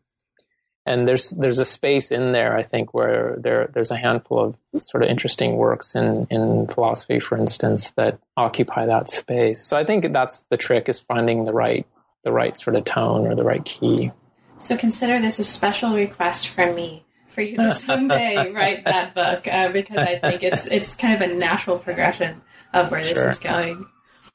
And 0.84 1.07
there's 1.07 1.30
there's 1.30 1.61
a 1.61 1.64
space 1.64 2.11
in 2.11 2.32
there, 2.32 2.57
I 2.57 2.64
think, 2.64 2.93
where 2.93 3.36
there 3.38 3.70
there's 3.72 3.93
a 3.93 3.97
handful 3.97 4.40
of 4.40 4.82
sort 4.82 5.05
of 5.05 5.11
interesting 5.11 5.57
works 5.57 5.95
in 5.95 6.26
in 6.28 6.66
philosophy, 6.68 7.20
for 7.20 7.38
instance, 7.38 7.90
that 7.93 8.18
occupy 8.36 8.86
that 8.86 9.09
space. 9.09 9.62
So 9.62 9.76
I 9.76 9.84
think 9.84 10.12
that's 10.12 10.43
the 10.51 10.57
trick 10.57 10.88
is 10.88 10.99
finding 10.99 11.45
the 11.45 11.53
right 11.53 11.86
the 12.24 12.32
right 12.32 12.57
sort 12.57 12.76
of 12.76 12.84
tone 12.84 13.26
or 13.26 13.36
the 13.36 13.45
right 13.45 13.64
key. 13.64 14.11
So 14.59 14.76
consider 14.76 15.20
this 15.20 15.38
a 15.38 15.45
special 15.45 15.95
request 15.95 16.49
from 16.49 16.74
me 16.74 17.05
for 17.33 17.43
you 17.43 17.57
to 17.57 17.74
someday 17.74 18.53
write 18.55 18.85
that 18.85 19.14
book 19.14 19.49
uh, 19.49 19.70
because 19.70 19.99
I 19.99 20.18
think 20.18 20.43
it's 20.43 20.66
it's 20.66 20.95
kind 20.95 21.14
of 21.14 21.20
a 21.20 21.35
natural 21.35 21.78
progression 21.78 22.43
of 22.72 22.91
where 22.91 23.03
this 23.03 23.12
sure. 23.12 23.30
is 23.30 23.39
going. 23.39 23.87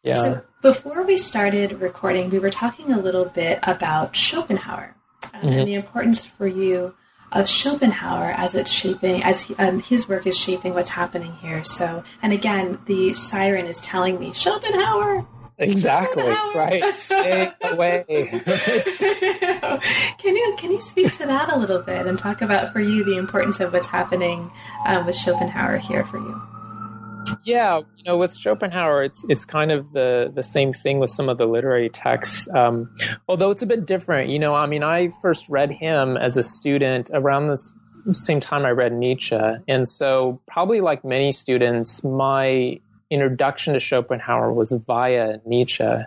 Yeah. 0.03 0.13
So 0.13 0.41
before 0.61 1.03
we 1.03 1.17
started 1.17 1.81
recording, 1.81 2.29
we 2.29 2.39
were 2.39 2.49
talking 2.49 2.93
a 2.93 2.99
little 2.99 3.25
bit 3.25 3.59
about 3.63 4.15
Schopenhauer 4.15 4.95
uh, 5.23 5.27
mm-hmm. 5.27 5.47
and 5.47 5.67
the 5.67 5.73
importance 5.75 6.25
for 6.25 6.47
you 6.47 6.93
of 7.31 7.49
Schopenhauer 7.49 8.31
as 8.31 8.55
it's 8.55 8.71
shaping, 8.71 9.21
as 9.23 9.41
he, 9.41 9.55
um, 9.55 9.81
his 9.81 10.07
work 10.07 10.25
is 10.25 10.37
shaping 10.37 10.73
what's 10.73 10.91
happening 10.91 11.33
here. 11.41 11.63
So, 11.63 12.03
and 12.21 12.31
again, 12.31 12.79
the 12.85 13.13
siren 13.13 13.65
is 13.65 13.81
telling 13.81 14.19
me 14.19 14.33
Schopenhauer, 14.33 15.25
Exactly. 15.59 16.23
Right. 16.23 16.95
Stay 16.95 17.51
away. 17.63 18.03
can 20.17 20.35
you 20.35 20.55
can 20.57 20.71
you 20.71 20.81
speak 20.81 21.11
to 21.13 21.25
that 21.25 21.49
a 21.51 21.57
little 21.57 21.81
bit 21.81 22.05
and 22.05 22.17
talk 22.17 22.41
about 22.41 22.71
for 22.71 22.79
you 22.79 23.03
the 23.03 23.17
importance 23.17 23.59
of 23.59 23.73
what's 23.73 23.87
happening 23.87 24.51
um, 24.85 25.05
with 25.05 25.15
Schopenhauer 25.15 25.77
here 25.79 26.05
for 26.05 26.19
you? 26.19 26.41
Yeah, 27.43 27.81
you 27.97 28.03
know, 28.05 28.17
with 28.17 28.33
Schopenhauer, 28.33 29.03
it's 29.03 29.25
it's 29.29 29.45
kind 29.45 29.71
of 29.71 29.91
the 29.93 30.31
the 30.33 30.43
same 30.43 30.73
thing 30.73 30.99
with 30.99 31.09
some 31.09 31.27
of 31.29 31.37
the 31.37 31.45
literary 31.45 31.89
texts, 31.89 32.47
um, 32.53 32.95
although 33.27 33.51
it's 33.51 33.61
a 33.61 33.65
bit 33.65 33.85
different. 33.85 34.29
You 34.29 34.39
know, 34.39 34.53
I 34.53 34.65
mean, 34.65 34.83
I 34.83 35.11
first 35.21 35.47
read 35.49 35.71
him 35.71 36.17
as 36.17 36.37
a 36.37 36.43
student 36.43 37.09
around 37.13 37.49
this 37.49 37.73
same 38.13 38.39
time 38.39 38.65
I 38.65 38.69
read 38.69 38.93
Nietzsche, 38.93 39.39
and 39.67 39.87
so 39.87 40.41
probably 40.47 40.81
like 40.81 41.03
many 41.03 41.31
students, 41.31 42.03
my 42.03 42.79
introduction 43.09 43.73
to 43.73 43.79
Schopenhauer 43.79 44.53
was 44.53 44.71
via 44.71 45.39
Nietzsche. 45.45 46.03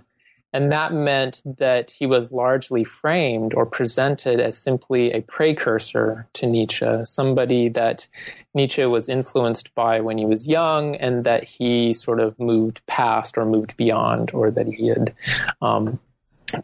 And 0.53 0.72
that 0.72 0.92
meant 0.92 1.42
that 1.44 1.92
he 1.92 2.07
was 2.07 2.32
largely 2.32 2.82
framed 2.82 3.55
or 3.55 3.66
presented 3.66 4.40
as 4.40 4.59
simply 4.59 5.12
a 5.12 5.22
precursor 5.22 6.26
to 6.34 6.46
Nietzsche, 6.46 7.05
somebody 7.05 7.68
that 7.68 8.09
Nietzsche 8.53 8.84
was 8.84 9.09
influenced 9.09 9.72
by 9.76 10.01
when 10.01 10.18
he 10.18 10.26
was 10.26 10.48
young 10.48 10.96
and 10.96 11.22
that 11.24 11.44
he 11.44 11.92
sort 11.92 12.18
of 12.18 12.40
moved 12.40 12.84
past 12.86 13.38
or 13.38 13.44
moved 13.44 13.76
beyond 13.76 14.32
or 14.34 14.51
that 14.51 14.66
he 14.66 14.88
had 14.88 15.14
um, 15.62 16.01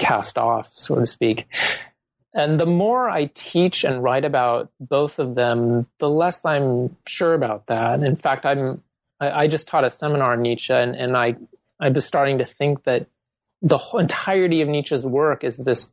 cast 0.01 0.37
off, 0.37 0.71
so 0.73 0.97
to 0.97 1.07
speak. 1.07 1.47
And 2.35 2.61
the 2.61 2.67
more 2.67 3.09
I 3.09 3.31
teach 3.35 3.85
and 3.85 4.03
write 4.03 4.25
about 4.25 4.71
both 4.81 5.19
of 5.19 5.37
them, 5.37 5.87
the 5.99 6.11
less 6.11 6.45
I'm 6.45 6.95
sure 7.07 7.33
about 7.33 7.69
that. 7.69 8.03
In 8.03 8.17
fact, 8.17 8.45
I'm 8.45 8.83
I, 9.21 9.31
I 9.31 9.47
just 9.49 9.69
taught 9.69 9.85
a 9.85 9.91
seminar 9.91 10.33
on 10.33 10.43
Nietzsche, 10.43 10.73
and, 10.73 10.95
and 10.95 11.17
I 11.17 11.37
I 11.81 11.89
was 11.89 12.05
starting 12.05 12.39
to 12.39 12.47
think 12.47 12.85
that 12.85 13.07
the 13.63 13.79
entirety 13.99 14.63
of 14.63 14.69
Nietzsche's 14.69 15.07
work 15.07 15.45
is 15.45 15.59
this 15.59 15.91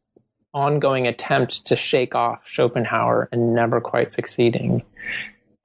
ongoing 0.53 1.07
attempt 1.07 1.65
to 1.65 1.75
shake 1.75 2.15
off 2.15 2.47
Schopenhauer 2.47 3.27
and 3.31 3.55
never 3.55 3.81
quite 3.81 4.13
succeeding. 4.13 4.83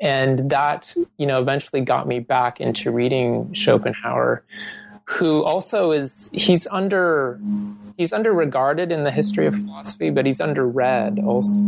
And 0.00 0.50
that, 0.50 0.94
you 1.18 1.26
know, 1.26 1.40
eventually 1.40 1.82
got 1.82 2.06
me 2.06 2.20
back 2.20 2.60
into 2.60 2.90
reading 2.90 3.52
Schopenhauer, 3.52 4.44
who 5.04 5.42
also 5.42 5.90
is 5.90 6.30
he's 6.32 6.66
under 6.68 7.40
he's 7.96 8.12
under 8.12 8.32
regarded 8.32 8.92
in 8.92 9.04
the 9.04 9.10
history 9.10 9.46
of 9.46 9.54
philosophy, 9.54 10.10
but 10.10 10.24
he's 10.24 10.38
underread 10.38 11.22
also. 11.24 11.58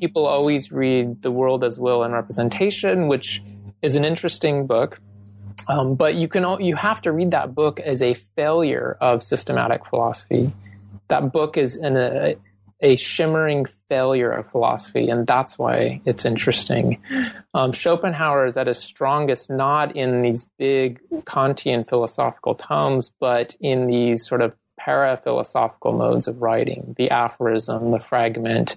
People 0.00 0.26
always 0.26 0.72
read 0.72 1.22
The 1.22 1.30
World 1.30 1.62
as 1.62 1.78
Will 1.78 2.02
and 2.02 2.12
Representation, 2.12 3.06
which 3.06 3.42
is 3.84 3.96
an 3.96 4.04
interesting 4.04 4.66
book. 4.66 4.98
Um, 5.68 5.94
but 5.94 6.14
you 6.14 6.26
can 6.28 6.60
you 6.60 6.74
have 6.76 7.00
to 7.02 7.12
read 7.12 7.30
that 7.30 7.54
book 7.54 7.80
as 7.80 8.02
a 8.02 8.14
failure 8.14 8.96
of 9.00 9.22
systematic 9.22 9.86
philosophy. 9.86 10.52
That 11.08 11.32
book 11.32 11.56
is 11.56 11.76
in 11.76 11.96
a 11.96 12.36
a 12.80 12.96
shimmering 12.96 13.66
failure 13.88 14.30
of 14.30 14.50
philosophy, 14.50 15.08
and 15.08 15.26
that's 15.26 15.58
why 15.58 16.02
it's 16.04 16.24
interesting. 16.24 16.98
Um, 17.54 17.72
Schopenhauer 17.72 18.46
is 18.46 18.56
at 18.56 18.66
his 18.66 18.78
strongest 18.78 19.48
not 19.48 19.96
in 19.96 20.22
these 20.22 20.46
big 20.58 21.00
Kantian 21.24 21.88
philosophical 21.88 22.54
tomes, 22.54 23.10
but 23.20 23.56
in 23.60 23.86
these 23.86 24.26
sort 24.26 24.42
of 24.42 24.54
para 24.76 25.16
philosophical 25.16 25.92
modes 25.92 26.28
of 26.28 26.42
writing 26.42 26.94
the 26.98 27.10
aphorism, 27.10 27.90
the 27.90 28.00
fragment. 28.00 28.76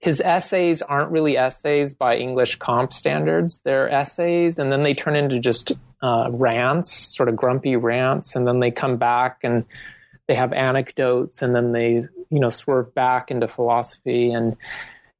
His 0.00 0.20
essays 0.20 0.82
aren't 0.82 1.10
really 1.10 1.36
essays 1.36 1.94
by 1.94 2.16
English 2.16 2.56
comp 2.56 2.92
standards. 2.92 3.60
They're 3.60 3.90
essays, 3.90 4.58
and 4.58 4.72
then 4.72 4.82
they 4.82 4.94
turn 4.94 5.14
into 5.14 5.38
just 5.38 5.72
uh, 6.02 6.28
rants, 6.30 6.90
sort 6.90 7.28
of 7.28 7.36
grumpy 7.36 7.76
rants, 7.76 8.34
and 8.34 8.46
then 8.46 8.60
they 8.60 8.70
come 8.70 8.96
back 8.96 9.40
and 9.42 9.64
they 10.26 10.34
have 10.34 10.52
anecdotes, 10.52 11.42
and 11.42 11.54
then 11.54 11.72
they 11.72 12.02
you 12.30 12.40
know 12.40 12.50
swerve 12.50 12.94
back 12.94 13.30
into 13.30 13.48
philosophy 13.48 14.32
and 14.32 14.56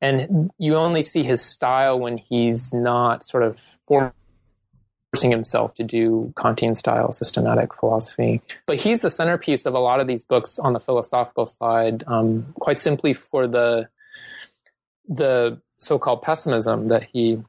and 0.00 0.50
you 0.58 0.76
only 0.76 1.02
see 1.02 1.22
his 1.22 1.42
style 1.42 1.98
when 1.98 2.16
he's 2.16 2.72
not 2.72 3.22
sort 3.22 3.42
of 3.42 3.58
forcing 3.86 5.30
himself 5.30 5.74
to 5.74 5.84
do 5.84 6.32
Kantian 6.36 6.74
style 6.74 7.12
systematic 7.12 7.74
philosophy. 7.74 8.40
But 8.66 8.80
he's 8.80 9.02
the 9.02 9.10
centerpiece 9.10 9.66
of 9.66 9.74
a 9.74 9.78
lot 9.78 10.00
of 10.00 10.06
these 10.06 10.24
books 10.24 10.58
on 10.58 10.72
the 10.72 10.80
philosophical 10.80 11.46
side, 11.46 12.04
um, 12.06 12.46
quite 12.54 12.80
simply 12.80 13.12
for 13.12 13.46
the 13.46 13.88
the 15.10 15.60
so-called 15.76 16.22
pessimism 16.22 16.88
that 16.88 17.04
he 17.04 17.42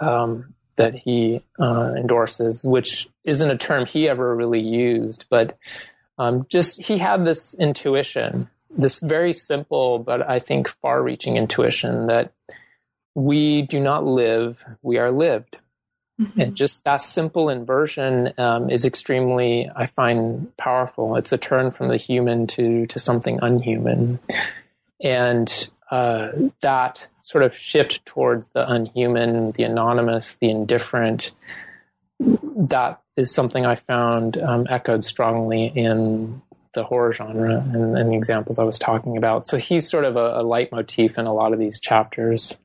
um, 0.00 0.54
that 0.76 0.94
he 0.94 1.42
uh, 1.58 1.92
endorses, 1.96 2.62
which 2.62 3.08
isn't 3.24 3.50
a 3.50 3.58
term 3.58 3.84
he 3.84 4.08
ever 4.08 4.36
really 4.36 4.60
used, 4.60 5.24
but 5.28 5.58
um, 6.18 6.46
just 6.48 6.80
he 6.80 6.98
had 6.98 7.24
this 7.24 7.54
intuition 7.54 8.48
this 8.76 9.00
very 9.00 9.32
simple, 9.32 9.98
but 9.98 10.28
I 10.28 10.38
think 10.38 10.68
far 10.68 11.02
reaching 11.02 11.36
intuition 11.36 12.06
that 12.06 12.32
we 13.14 13.62
do 13.62 13.80
not 13.80 14.04
live, 14.04 14.64
we 14.82 14.98
are 14.98 15.10
lived. 15.10 15.58
Mm-hmm. 16.20 16.40
And 16.40 16.54
just 16.54 16.84
that 16.84 17.02
simple 17.02 17.48
inversion 17.48 18.32
um, 18.38 18.70
is 18.70 18.84
extremely, 18.84 19.70
I 19.74 19.86
find, 19.86 20.56
powerful. 20.56 21.16
It's 21.16 21.32
a 21.32 21.38
turn 21.38 21.70
from 21.70 21.88
the 21.88 21.96
human 21.96 22.46
to, 22.48 22.86
to 22.86 22.98
something 22.98 23.38
unhuman. 23.42 24.18
And 25.02 25.68
uh, 25.92 26.32
that 26.62 27.06
sort 27.20 27.44
of 27.44 27.54
shift 27.54 28.04
towards 28.06 28.46
the 28.48 28.66
unhuman, 28.66 29.48
the 29.48 29.62
anonymous, 29.62 30.36
the 30.36 30.48
indifferent, 30.48 31.32
that 32.18 32.98
is 33.18 33.30
something 33.30 33.66
I 33.66 33.74
found 33.74 34.38
um, 34.38 34.66
echoed 34.70 35.04
strongly 35.04 35.66
in 35.66 36.40
the 36.72 36.82
horror 36.82 37.12
genre 37.12 37.58
and, 37.74 37.98
and, 37.98 38.10
the 38.10 38.16
examples 38.16 38.58
I 38.58 38.64
was 38.64 38.78
talking 38.78 39.18
about. 39.18 39.46
So 39.46 39.58
he's 39.58 39.86
sort 39.86 40.06
of 40.06 40.16
a, 40.16 40.40
a 40.40 40.42
leitmotif 40.42 41.18
in 41.18 41.26
a 41.26 41.34
lot 41.34 41.52
of 41.52 41.58
these 41.58 41.78
chapters. 41.78 42.56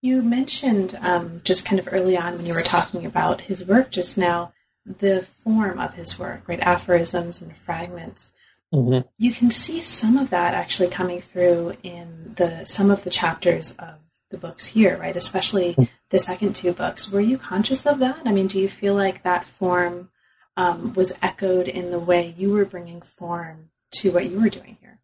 You 0.00 0.20
mentioned 0.22 0.98
um, 1.00 1.40
just 1.44 1.64
kind 1.64 1.78
of 1.78 1.88
early 1.92 2.16
on 2.16 2.34
when 2.34 2.44
you 2.44 2.54
were 2.54 2.60
talking 2.60 3.06
about 3.06 3.42
his 3.42 3.64
work 3.64 3.92
just 3.92 4.18
now, 4.18 4.52
the 4.84 5.22
form 5.44 5.78
of 5.78 5.94
his 5.94 6.18
work, 6.18 6.42
right? 6.48 6.58
Aphorisms 6.58 7.40
and 7.40 7.56
fragments. 7.56 8.32
Mm-hmm. 8.74 9.06
You 9.16 9.32
can 9.32 9.50
see 9.50 9.80
some 9.80 10.16
of 10.16 10.30
that 10.30 10.54
actually 10.54 10.88
coming 10.88 11.20
through 11.20 11.76
in 11.82 12.34
the 12.36 12.64
some 12.64 12.90
of 12.90 13.04
the 13.04 13.10
chapters 13.10 13.72
of 13.78 13.94
the 14.30 14.36
books 14.36 14.66
here, 14.66 14.98
right? 14.98 15.16
Especially 15.16 15.74
mm. 15.74 15.88
the 16.10 16.18
second 16.18 16.54
two 16.54 16.72
books. 16.72 17.10
Were 17.10 17.20
you 17.20 17.38
conscious 17.38 17.86
of 17.86 17.98
that? 18.00 18.20
I 18.26 18.32
mean, 18.32 18.46
do 18.46 18.58
you 18.58 18.68
feel 18.68 18.94
like 18.94 19.22
that 19.22 19.44
form 19.44 20.10
um, 20.58 20.92
was 20.94 21.12
echoed 21.22 21.68
in 21.68 21.92
the 21.92 22.00
way 22.00 22.34
you 22.36 22.50
were 22.50 22.64
bringing 22.64 23.00
form 23.00 23.70
to 23.92 24.10
what 24.10 24.28
you 24.28 24.40
were 24.40 24.48
doing 24.48 24.76
here. 24.80 24.98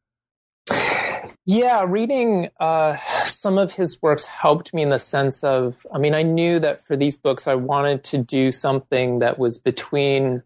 Yeah, 1.47 1.85
reading 1.87 2.49
uh, 2.59 2.97
some 3.25 3.57
of 3.57 3.73
his 3.73 4.03
works 4.03 4.25
helped 4.25 4.75
me 4.75 4.83
in 4.83 4.91
the 4.91 4.99
sense 4.99 5.45
of, 5.45 5.87
I 5.93 5.99
mean, 5.99 6.15
I 6.15 6.23
knew 6.23 6.59
that 6.59 6.85
for 6.87 6.97
these 6.97 7.17
books, 7.17 7.47
I 7.47 7.55
wanted 7.55 8.03
to 8.05 8.19
do 8.19 8.51
something 8.51 9.21
that 9.21 9.39
was 9.39 9.59
between 9.59 10.43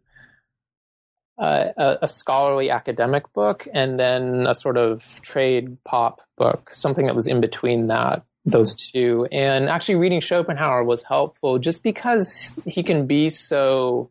a, 1.39 1.99
a, 2.03 2.09
scholarly 2.09 2.71
academic 2.71 3.33
book 3.33 3.69
and 3.73 3.99
then 3.99 4.47
a 4.47 4.55
sort 4.55 4.77
of 4.77 5.21
trade 5.23 5.83
pop 5.85 6.21
book, 6.37 6.71
something 6.73 7.07
that 7.07 7.15
was 7.15 7.27
in 7.27 7.41
between 7.41 7.87
that 7.87 8.25
those 8.45 8.75
two. 8.75 9.29
And 9.31 9.69
actually, 9.69 9.97
reading 9.97 10.21
Schopenhauer 10.21 10.85
was 10.85 11.03
helpful 11.03 11.59
just 11.59 11.83
because 11.83 12.57
he 12.65 12.83
can 12.83 13.07
be 13.07 13.29
so 13.29 14.11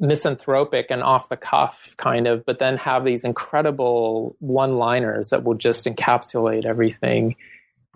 misanthropic 0.00 0.86
and 0.90 1.02
off 1.02 1.28
the 1.28 1.36
cuff 1.36 1.94
kind 1.96 2.26
of, 2.26 2.46
but 2.46 2.58
then 2.58 2.76
have 2.76 3.04
these 3.04 3.24
incredible 3.24 4.36
one 4.38 4.76
liners 4.76 5.30
that 5.30 5.44
will 5.44 5.54
just 5.54 5.86
encapsulate 5.86 6.64
everything. 6.64 7.34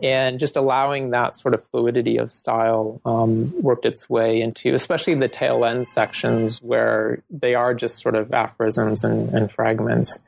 And 0.03 0.41
just 0.41 0.57
allowing 0.57 1.11
that 1.11 1.37
sort 1.37 1.55
of 1.55 1.65
fluidity 1.69 2.17
of 2.17 2.33
style 2.33 3.01
um, 3.05 3.53
worked 3.63 3.87
its 3.87 4.11
way 4.11 4.41
into, 4.41 4.75
especially 4.75 5.15
the 5.15 5.29
tail 5.29 5.65
end 5.65 5.87
sections 5.87 6.61
where 6.61 7.23
they 7.31 7.55
are 7.55 7.73
just 7.73 8.01
sort 8.01 8.17
of 8.17 8.33
aphorisms 8.33 9.05
and, 9.05 9.29
and 9.33 9.51
fragments. 9.51 10.19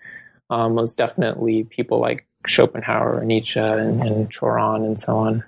Um, 0.51 0.75
was 0.75 0.93
definitely 0.93 1.65
people 1.65 1.99
like 1.99 2.27
Schopenhauer 2.47 3.19
and 3.19 3.29
Nietzsche 3.29 3.59
and, 3.59 4.03
and 4.03 4.33
Cioran 4.33 4.85
and 4.85 4.99
so 4.99 5.17
on. 5.17 5.45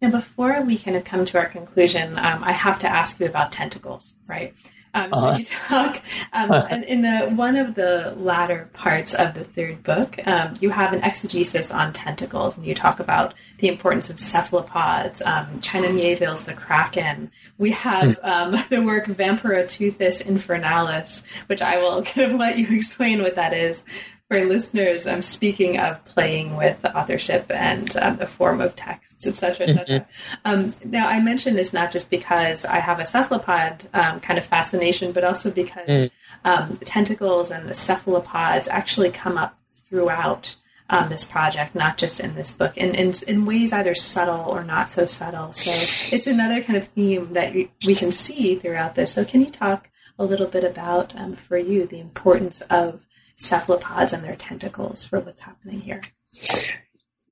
Now, 0.00 0.10
before 0.10 0.62
we 0.62 0.76
kind 0.76 0.96
of 0.96 1.04
come 1.04 1.24
to 1.24 1.38
our 1.38 1.46
conclusion, 1.46 2.18
um, 2.18 2.44
I 2.44 2.52
have 2.52 2.78
to 2.80 2.88
ask 2.88 3.18
you 3.18 3.26
about 3.26 3.52
tentacles, 3.52 4.14
right? 4.26 4.54
Um, 4.96 5.12
so 5.12 5.18
uh-huh. 5.18 5.38
you 5.38 5.44
talk 5.44 6.02
um, 6.32 6.52
in 6.84 7.02
the 7.02 7.28
one 7.34 7.56
of 7.56 7.74
the 7.74 8.14
latter 8.16 8.70
parts 8.72 9.12
of 9.12 9.34
the 9.34 9.44
third 9.44 9.82
book. 9.82 10.18
Um, 10.26 10.54
you 10.60 10.70
have 10.70 10.94
an 10.94 11.02
exegesis 11.02 11.70
on 11.70 11.92
tentacles, 11.92 12.56
and 12.56 12.66
you 12.66 12.74
talk 12.74 12.98
about 12.98 13.34
the 13.58 13.68
importance 13.68 14.08
of 14.08 14.18
cephalopods. 14.18 15.20
Um, 15.20 15.60
China 15.60 15.88
Miéville's 15.88 16.44
The 16.44 16.54
Kraken. 16.54 17.30
We 17.58 17.72
have 17.72 18.16
hmm. 18.16 18.24
um, 18.24 18.56
the 18.70 18.82
work 18.82 19.06
Vampyroteuthis 19.06 20.24
Infernalis, 20.24 21.22
which 21.46 21.60
I 21.60 21.78
will 21.78 22.02
kind 22.04 22.32
of 22.32 22.38
let 22.38 22.56
you 22.56 22.74
explain 22.74 23.20
what 23.20 23.34
that 23.34 23.52
is 23.52 23.82
for 24.28 24.44
listeners, 24.44 25.06
I'm 25.06 25.22
speaking 25.22 25.78
of 25.78 26.04
playing 26.04 26.56
with 26.56 26.84
authorship 26.84 27.46
and 27.50 27.96
um, 27.96 28.16
the 28.16 28.26
form 28.26 28.60
of 28.60 28.74
texts, 28.74 29.26
etc., 29.26 29.68
etc. 29.68 30.00
Mm-hmm. 30.00 30.34
Um, 30.44 30.74
now, 30.84 31.06
I 31.06 31.20
mention 31.20 31.54
this 31.54 31.72
not 31.72 31.92
just 31.92 32.10
because 32.10 32.64
I 32.64 32.78
have 32.78 32.98
a 32.98 33.06
cephalopod 33.06 33.88
um, 33.94 34.20
kind 34.20 34.38
of 34.38 34.44
fascination, 34.44 35.12
but 35.12 35.24
also 35.24 35.50
because 35.50 35.88
mm. 35.88 36.10
Um, 36.46 36.78
tentacles 36.84 37.50
and 37.50 37.68
the 37.68 37.74
cephalopods 37.74 38.68
actually 38.68 39.10
come 39.10 39.36
up 39.36 39.58
throughout 39.88 40.54
um, 40.88 41.08
this 41.08 41.24
project, 41.24 41.74
not 41.74 41.98
just 41.98 42.20
in 42.20 42.36
this 42.36 42.52
book, 42.52 42.76
in, 42.76 42.94
in, 42.94 43.12
in 43.26 43.46
ways 43.46 43.72
either 43.72 43.96
subtle 43.96 44.44
or 44.46 44.62
not 44.62 44.88
so 44.88 45.06
subtle. 45.06 45.52
So 45.52 45.72
it's 46.14 46.28
another 46.28 46.62
kind 46.62 46.76
of 46.76 46.86
theme 46.86 47.32
that 47.32 47.52
we 47.52 47.94
can 47.96 48.12
see 48.12 48.54
throughout 48.54 48.94
this. 48.94 49.12
So, 49.12 49.24
can 49.24 49.40
you 49.40 49.50
talk 49.50 49.90
a 50.20 50.24
little 50.24 50.46
bit 50.46 50.62
about, 50.62 51.16
um, 51.16 51.34
for 51.34 51.58
you, 51.58 51.84
the 51.84 51.98
importance 51.98 52.60
of 52.62 53.05
cephalopods 53.36 54.12
and 54.12 54.24
their 54.24 54.36
tentacles 54.36 55.04
for 55.04 55.20
what's 55.20 55.42
happening 55.42 55.80
here. 55.80 56.02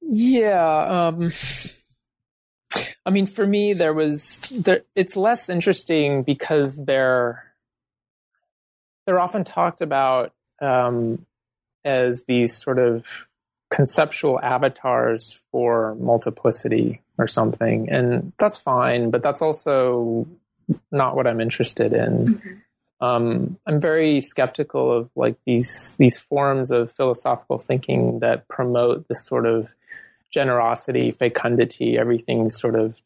Yeah. 0.00 1.06
Um, 1.08 1.30
I 3.06 3.10
mean, 3.10 3.26
for 3.26 3.46
me, 3.46 3.72
there 3.72 3.94
was 3.94 4.46
there, 4.50 4.82
it's 4.94 5.16
less 5.16 5.48
interesting 5.48 6.22
because 6.22 6.84
they're 6.84 7.44
they're 9.06 9.20
often 9.20 9.44
talked 9.44 9.80
about 9.80 10.32
um, 10.60 11.26
as 11.84 12.24
these 12.24 12.54
sort 12.54 12.78
of 12.78 13.04
conceptual 13.70 14.40
avatars 14.40 15.38
for 15.50 15.94
multiplicity 15.96 17.02
or 17.18 17.26
something, 17.26 17.88
and 17.90 18.32
that's 18.38 18.58
fine. 18.58 19.10
But 19.10 19.22
that's 19.22 19.42
also 19.42 20.26
not 20.90 21.16
what 21.16 21.26
I'm 21.26 21.40
interested 21.40 21.92
in. 21.92 22.26
Mm-hmm 22.26 22.58
um, 23.00 23.58
I'm 23.66 23.80
very 23.80 24.20
skeptical 24.20 24.96
of 24.96 25.10
like 25.16 25.36
these 25.44 25.94
these 25.98 26.16
forms 26.16 26.70
of 26.70 26.92
philosophical 26.92 27.58
thinking 27.58 28.20
that 28.20 28.48
promote 28.48 29.08
this 29.08 29.24
sort 29.24 29.46
of 29.46 29.74
generosity, 30.30 31.10
fecundity, 31.12 31.98
everything's 31.98 32.58
sort 32.58 32.76
of 32.76 32.96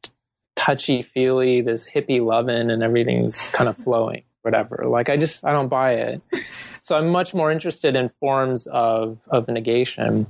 touchy 0.57 1.03
feely, 1.03 1.61
this 1.61 1.89
hippie 1.89 2.25
loving, 2.25 2.71
and 2.71 2.83
everything's 2.83 3.49
kind 3.51 3.69
of 3.69 3.77
flowing, 3.77 4.23
whatever. 4.43 4.85
Like 4.87 5.09
I 5.09 5.17
just 5.17 5.45
I 5.45 5.53
don't 5.53 5.69
buy 5.69 5.93
it. 5.95 6.23
So 6.81 6.97
I'm 6.97 7.11
much 7.11 7.35
more 7.35 7.51
interested 7.51 7.97
in 7.97 8.09
forms 8.09 8.67
of 8.69 9.19
of 9.29 9.47
negation. 9.47 10.27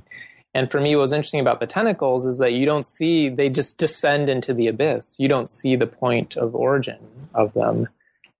And 0.53 0.69
for 0.69 0.81
me, 0.81 0.93
what's 0.97 1.13
interesting 1.13 1.39
about 1.39 1.61
the 1.61 1.67
tentacles 1.67 2.25
is 2.25 2.39
that 2.39 2.51
you 2.51 2.65
don't 2.65 2.85
see, 2.85 3.29
they 3.29 3.47
just 3.49 3.77
descend 3.77 4.27
into 4.27 4.53
the 4.53 4.67
abyss. 4.67 5.15
You 5.19 5.29
don't 5.29 5.49
see 5.49 5.77
the 5.77 5.87
point 5.87 6.35
of 6.35 6.55
origin 6.55 6.97
of 7.33 7.53
them 7.53 7.87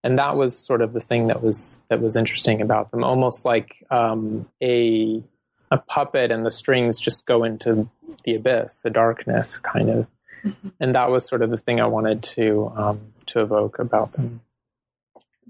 and 0.04 0.18
that 0.18 0.36
was 0.36 0.58
sort 0.58 0.82
of 0.82 0.94
the 0.94 1.02
thing 1.02 1.28
that 1.28 1.44
was 1.44 1.80
that 1.90 2.02
was 2.02 2.16
interesting 2.16 2.62
about 2.62 2.92
them 2.92 3.04
almost 3.04 3.46
like 3.46 3.86
um, 3.92 4.48
a 4.62 5.24
a 5.72 5.78
puppet 5.78 6.32
and 6.32 6.46
the 6.46 6.52
strings 6.52 7.00
just 7.00 7.26
go 7.26 7.44
into 7.44 7.90
the 8.24 8.36
abyss 8.36 8.82
the 8.82 8.90
darkness 8.90 9.60
kind 9.60 9.90
of 9.90 10.08
mm-hmm. 10.44 10.70
and 10.80 10.96
that 10.96 11.12
was 11.12 11.28
sort 11.28 11.42
of 11.42 11.50
the 11.50 11.58
thing 11.58 11.80
i 11.80 11.86
wanted 11.86 12.24
to 12.24 12.72
um, 12.76 13.00
to 13.26 13.42
evoke 13.42 13.80
about 13.80 14.14
them 14.14 14.42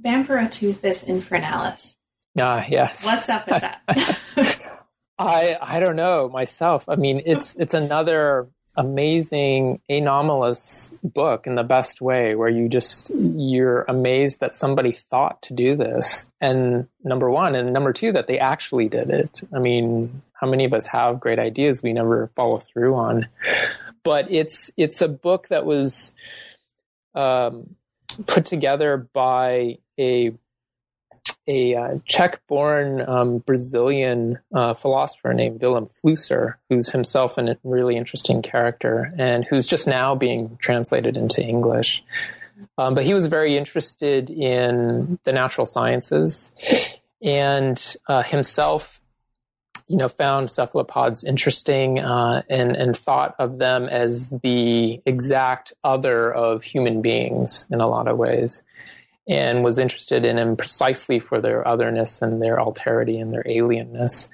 Vampyroteuthis 0.03 1.05
Infernalis. 1.05 1.95
Ah, 2.37 2.65
yes. 2.67 3.03
What's 3.03 3.27
up 3.29 3.47
with 3.47 3.61
that? 3.61 3.81
I 5.19 5.57
I 5.61 5.79
don't 5.79 5.95
know 5.95 6.29
myself. 6.29 6.87
I 6.87 6.95
mean, 6.95 7.21
it's 7.25 7.55
it's 7.55 7.73
another 7.73 8.47
amazing 8.79 9.81
anomalous 9.89 10.93
book 11.03 11.45
in 11.45 11.55
the 11.55 11.63
best 11.63 11.99
way 11.99 12.33
where 12.33 12.47
you 12.47 12.69
just 12.69 13.11
you're 13.13 13.81
amazed 13.89 14.39
that 14.39 14.55
somebody 14.55 14.93
thought 14.93 15.41
to 15.41 15.53
do 15.53 15.75
this 15.75 16.29
and 16.39 16.87
number 17.03 17.29
one 17.29 17.55
and 17.55 17.73
number 17.73 17.91
two 17.91 18.13
that 18.13 18.27
they 18.27 18.39
actually 18.39 18.87
did 18.87 19.09
it. 19.09 19.41
I 19.53 19.59
mean 19.59 20.21
how 20.31 20.47
many 20.47 20.63
of 20.63 20.73
us 20.73 20.87
have 20.87 21.19
great 21.19 21.39
ideas 21.39 21.83
we 21.83 21.91
never 21.91 22.27
follow 22.27 22.57
through 22.57 22.95
on? 22.95 23.27
But 24.01 24.31
it's 24.31 24.71
it's 24.77 25.01
a 25.01 25.09
book 25.09 25.49
that 25.49 25.65
was 25.65 26.13
um, 27.13 27.75
put 28.27 28.45
together 28.45 29.09
by 29.11 29.79
a 29.99 30.31
a 31.49 31.75
uh, 31.75 31.97
Czech-born 32.05 33.03
um, 33.09 33.39
Brazilian 33.39 34.37
uh, 34.53 34.75
philosopher 34.75 35.33
named 35.33 35.59
Vilém 35.59 35.89
Flusser, 35.91 36.55
who's 36.69 36.89
himself 36.89 37.39
a 37.39 37.57
really 37.63 37.97
interesting 37.97 38.43
character 38.43 39.11
and 39.17 39.43
who's 39.45 39.65
just 39.65 39.87
now 39.87 40.13
being 40.13 40.57
translated 40.61 41.17
into 41.17 41.41
English. 41.41 42.03
Um, 42.77 42.93
but 42.93 43.03
he 43.03 43.15
was 43.15 43.25
very 43.25 43.57
interested 43.57 44.29
in 44.29 45.17
the 45.23 45.31
natural 45.31 45.65
sciences 45.65 46.51
and 47.21 47.95
uh, 48.07 48.23
himself 48.23 49.01
you 49.87 49.97
know, 49.97 50.07
found 50.07 50.51
cephalopods 50.51 51.23
interesting 51.23 51.97
uh, 51.97 52.43
and 52.47 52.75
and 52.75 52.95
thought 52.95 53.33
of 53.39 53.57
them 53.57 53.89
as 53.89 54.29
the 54.43 55.01
exact 55.03 55.73
other 55.83 56.31
of 56.31 56.61
human 56.61 57.01
beings 57.01 57.65
in 57.71 57.81
a 57.81 57.87
lot 57.87 58.07
of 58.07 58.15
ways 58.15 58.61
and 59.29 59.63
was 59.63 59.77
interested 59.77 60.25
in 60.25 60.35
them 60.35 60.57
precisely 60.57 61.19
for 61.19 61.39
their 61.39 61.65
otherness 61.65 62.21
and 62.21 62.41
their 62.41 62.57
alterity 62.57 63.21
and 63.21 63.31
their 63.31 63.43
alienness. 63.43 64.27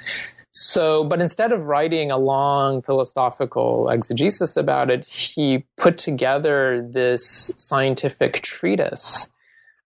So, 0.51 1.03
but 1.03 1.19
instead 1.19 1.51
of 1.51 1.65
writing 1.65 2.11
a 2.11 2.17
long 2.17 2.81
philosophical 2.81 3.89
exegesis 3.89 4.55
about 4.55 4.89
it, 4.89 5.05
he 5.05 5.65
put 5.75 5.97
together 5.97 6.87
this 6.89 7.51
scientific 7.57 8.41
treatise 8.41 9.27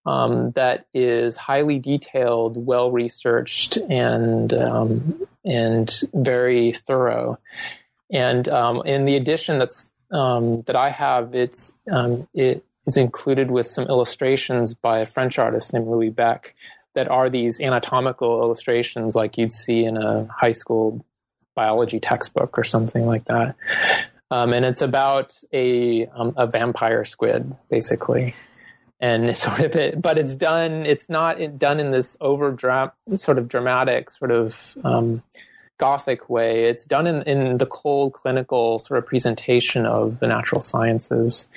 um, 0.06 0.52
that 0.52 0.86
is 0.94 1.36
highly 1.36 1.80
detailed, 1.80 2.64
well 2.64 2.92
researched, 2.92 3.78
and 3.78 4.54
um, 4.54 5.28
and 5.44 5.92
very 6.14 6.74
thorough. 6.74 7.40
And 8.12 8.48
um, 8.48 8.84
in 8.86 9.06
the 9.06 9.16
edition 9.16 9.58
that's 9.58 9.90
um, 10.12 10.62
that 10.64 10.76
I 10.76 10.90
have, 10.90 11.34
it's 11.34 11.72
um, 11.92 12.28
it 12.36 12.64
is 12.90 12.98
included 12.98 13.52
with 13.52 13.68
some 13.68 13.86
illustrations 13.86 14.74
by 14.74 15.00
a 15.00 15.06
French 15.06 15.38
artist 15.38 15.74
named 15.74 15.88
Louis 15.88 16.10
Bec 16.10 16.56
that 16.96 17.08
are 17.08 17.30
these 17.30 17.62
anatomical 17.62 18.42
illustrations 18.42 19.16
like 19.16 19.38
you'd 19.38 19.54
see 19.54 19.86
in 19.86 19.96
a 19.96 20.26
high 20.26 20.52
school 20.52 21.06
biology 21.56 22.00
textbook 22.00 22.58
or 22.58 22.64
something 22.64 23.06
like 23.06 23.26
that. 23.26 23.56
Um, 24.32 24.54
and 24.54 24.66
it's 24.66 24.82
about 24.82 25.34
a 25.54 26.08
um, 26.08 26.34
a 26.36 26.48
vampire 26.48 27.06
squid, 27.06 27.56
basically. 27.70 28.34
And 29.00 29.26
it's 29.26 29.42
sort 29.48 29.60
of 29.60 29.76
it, 29.76 30.02
but 30.02 30.18
it's 30.18 30.36
done. 30.36 30.86
It's 30.88 31.10
not 31.10 31.60
done 31.60 31.80
in 31.80 31.92
this 31.92 32.18
over 32.20 32.58
sort 33.16 33.38
of 33.38 33.48
dramatic, 33.48 34.10
sort 34.10 34.32
of 34.32 34.76
um, 34.84 35.22
gothic 35.78 36.30
way. 36.30 36.66
It's 36.66 36.86
done 36.86 37.08
in, 37.08 37.22
in 37.24 37.58
the 37.60 37.66
cold 37.66 38.14
clinical 38.14 38.80
sort 38.80 38.98
of 38.98 39.06
presentation 39.06 39.86
of 39.86 40.20
the 40.20 40.28
natural 40.28 40.62
sciences. 40.62 41.48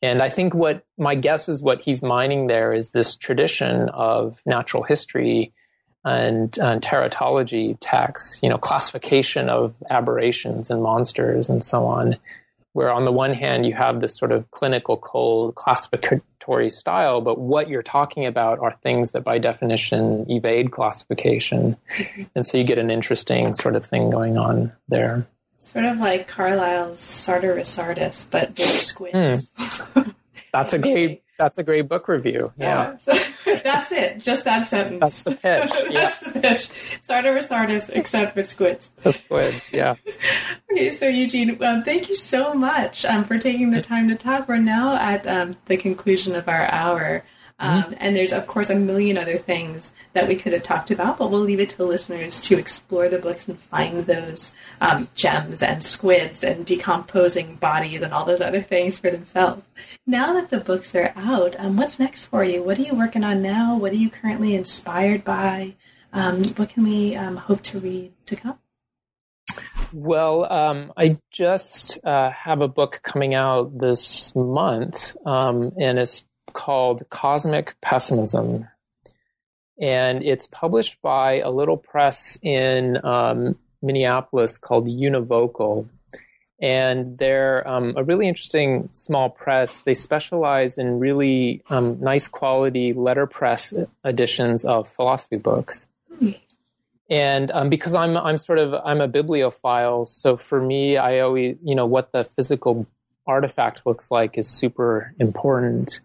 And 0.00 0.22
I 0.22 0.28
think 0.28 0.54
what 0.54 0.84
my 0.96 1.14
guess 1.14 1.48
is 1.48 1.60
what 1.60 1.82
he's 1.82 2.02
mining 2.02 2.46
there 2.46 2.72
is 2.72 2.90
this 2.90 3.16
tradition 3.16 3.88
of 3.88 4.40
natural 4.46 4.82
history 4.84 5.52
and, 6.04 6.56
and 6.58 6.80
teratology 6.80 7.76
texts, 7.80 8.40
you 8.42 8.48
know, 8.48 8.58
classification 8.58 9.48
of 9.48 9.74
aberrations 9.90 10.70
and 10.70 10.82
monsters 10.82 11.48
and 11.48 11.64
so 11.64 11.86
on, 11.86 12.16
where 12.72 12.92
on 12.92 13.04
the 13.04 13.12
one 13.12 13.34
hand 13.34 13.66
you 13.66 13.74
have 13.74 14.00
this 14.00 14.16
sort 14.16 14.30
of 14.30 14.48
clinical 14.52 14.96
cold 14.96 15.56
classificatory 15.56 16.70
style, 16.70 17.20
but 17.20 17.38
what 17.38 17.68
you're 17.68 17.82
talking 17.82 18.24
about 18.24 18.60
are 18.60 18.76
things 18.82 19.10
that 19.12 19.24
by 19.24 19.38
definition 19.38 20.24
evade 20.30 20.70
classification. 20.70 21.76
Mm-hmm. 21.96 22.22
And 22.36 22.46
so 22.46 22.56
you 22.56 22.64
get 22.64 22.78
an 22.78 22.90
interesting 22.90 23.52
sort 23.54 23.74
of 23.74 23.84
thing 23.84 24.10
going 24.10 24.38
on 24.38 24.72
there. 24.88 25.26
Sort 25.60 25.84
of 25.84 25.98
like 25.98 26.28
Carlyle's 26.28 27.00
Sartor 27.00 27.54
Resartus, 27.54 28.30
but 28.30 28.50
with 28.50 28.80
squids. 28.80 29.50
Mm. 29.52 30.14
That's 30.52 30.72
a 30.72 30.78
great. 30.78 31.22
That's 31.38 31.58
a 31.58 31.62
great 31.62 31.88
book 31.88 32.08
review. 32.08 32.52
Yeah, 32.58 32.96
that's 33.06 33.92
it. 33.92 34.18
Just 34.18 34.44
that 34.44 34.68
sentence. 34.68 35.00
That's 35.00 35.22
the 35.22 35.30
pitch. 35.32 35.72
Yeah. 35.90 35.90
that's 35.92 36.32
the 36.32 36.40
pitch. 36.40 36.68
Sartor 37.02 37.34
Resartus, 37.34 37.90
except 37.90 38.34
with 38.34 38.48
squids. 38.48 38.88
The 39.02 39.12
squids. 39.12 39.72
Yeah. 39.72 39.94
okay, 40.72 40.90
so 40.90 41.06
Eugene, 41.06 41.62
um, 41.62 41.82
thank 41.84 42.08
you 42.08 42.16
so 42.16 42.54
much 42.54 43.04
um, 43.04 43.24
for 43.24 43.38
taking 43.38 43.70
the 43.70 43.80
time 43.80 44.08
to 44.08 44.16
talk. 44.16 44.48
We're 44.48 44.58
now 44.58 44.96
at 44.96 45.26
um, 45.26 45.56
the 45.66 45.76
conclusion 45.76 46.34
of 46.34 46.48
our 46.48 46.66
hour. 46.70 47.24
Um, 47.60 47.82
mm-hmm. 47.82 47.94
And 47.98 48.14
there's, 48.14 48.32
of 48.32 48.46
course, 48.46 48.70
a 48.70 48.74
million 48.74 49.18
other 49.18 49.36
things 49.36 49.92
that 50.12 50.28
we 50.28 50.36
could 50.36 50.52
have 50.52 50.62
talked 50.62 50.90
about, 50.90 51.18
but 51.18 51.30
we'll 51.30 51.40
leave 51.40 51.60
it 51.60 51.70
to 51.70 51.84
listeners 51.84 52.40
to 52.42 52.58
explore 52.58 53.08
the 53.08 53.18
books 53.18 53.48
and 53.48 53.58
find 53.58 54.06
those 54.06 54.52
um, 54.80 55.08
gems 55.14 55.62
and 55.62 55.82
squids 55.82 56.44
and 56.44 56.64
decomposing 56.64 57.56
bodies 57.56 58.02
and 58.02 58.12
all 58.12 58.24
those 58.24 58.40
other 58.40 58.62
things 58.62 58.98
for 58.98 59.10
themselves. 59.10 59.66
Now 60.06 60.32
that 60.34 60.50
the 60.50 60.60
books 60.60 60.94
are 60.94 61.12
out, 61.16 61.56
um, 61.58 61.76
what's 61.76 61.98
next 61.98 62.26
for 62.26 62.44
you? 62.44 62.62
What 62.62 62.78
are 62.78 62.82
you 62.82 62.94
working 62.94 63.24
on 63.24 63.42
now? 63.42 63.76
What 63.76 63.92
are 63.92 63.96
you 63.96 64.10
currently 64.10 64.54
inspired 64.54 65.24
by? 65.24 65.74
Um, 66.12 66.44
what 66.56 66.70
can 66.70 66.84
we 66.84 67.16
um, 67.16 67.36
hope 67.36 67.62
to 67.64 67.80
read 67.80 68.12
to 68.26 68.36
come? 68.36 68.58
Well, 69.92 70.50
um, 70.52 70.92
I 70.96 71.18
just 71.32 71.98
uh, 72.04 72.30
have 72.30 72.60
a 72.60 72.68
book 72.68 73.00
coming 73.02 73.34
out 73.34 73.78
this 73.78 74.34
month, 74.36 75.16
um, 75.26 75.72
and 75.80 75.98
it's 75.98 76.27
called 76.58 77.08
Cosmic 77.08 77.76
Pessimism. 77.80 78.66
And 79.80 80.24
it's 80.24 80.48
published 80.48 81.00
by 81.00 81.38
a 81.38 81.50
little 81.50 81.76
press 81.76 82.36
in 82.42 82.98
um, 83.06 83.56
Minneapolis 83.80 84.58
called 84.58 84.88
Univocal. 84.88 85.88
And 86.60 87.16
they're 87.16 87.66
um, 87.66 87.94
a 87.96 88.02
really 88.02 88.26
interesting 88.26 88.88
small 88.90 89.30
press. 89.30 89.82
They 89.82 89.94
specialize 89.94 90.78
in 90.78 90.98
really 90.98 91.62
um, 91.70 92.00
nice 92.00 92.26
quality 92.26 92.92
letterpress 92.92 93.72
editions 94.04 94.64
of 94.64 94.88
philosophy 94.88 95.36
books. 95.36 95.86
And 97.08 97.52
um, 97.52 97.70
because 97.70 97.94
I'm 97.94 98.16
I'm 98.16 98.36
sort 98.36 98.58
of 98.58 98.74
I'm 98.74 99.00
a 99.00 99.08
bibliophile, 99.08 100.04
so 100.04 100.36
for 100.36 100.60
me, 100.60 100.98
I 100.98 101.20
always 101.20 101.56
you 101.62 101.74
know 101.74 101.86
what 101.86 102.12
the 102.12 102.24
physical 102.24 102.86
artifact 103.26 103.86
looks 103.86 104.10
like 104.10 104.36
is 104.36 104.48
super 104.48 105.14
important. 105.18 106.00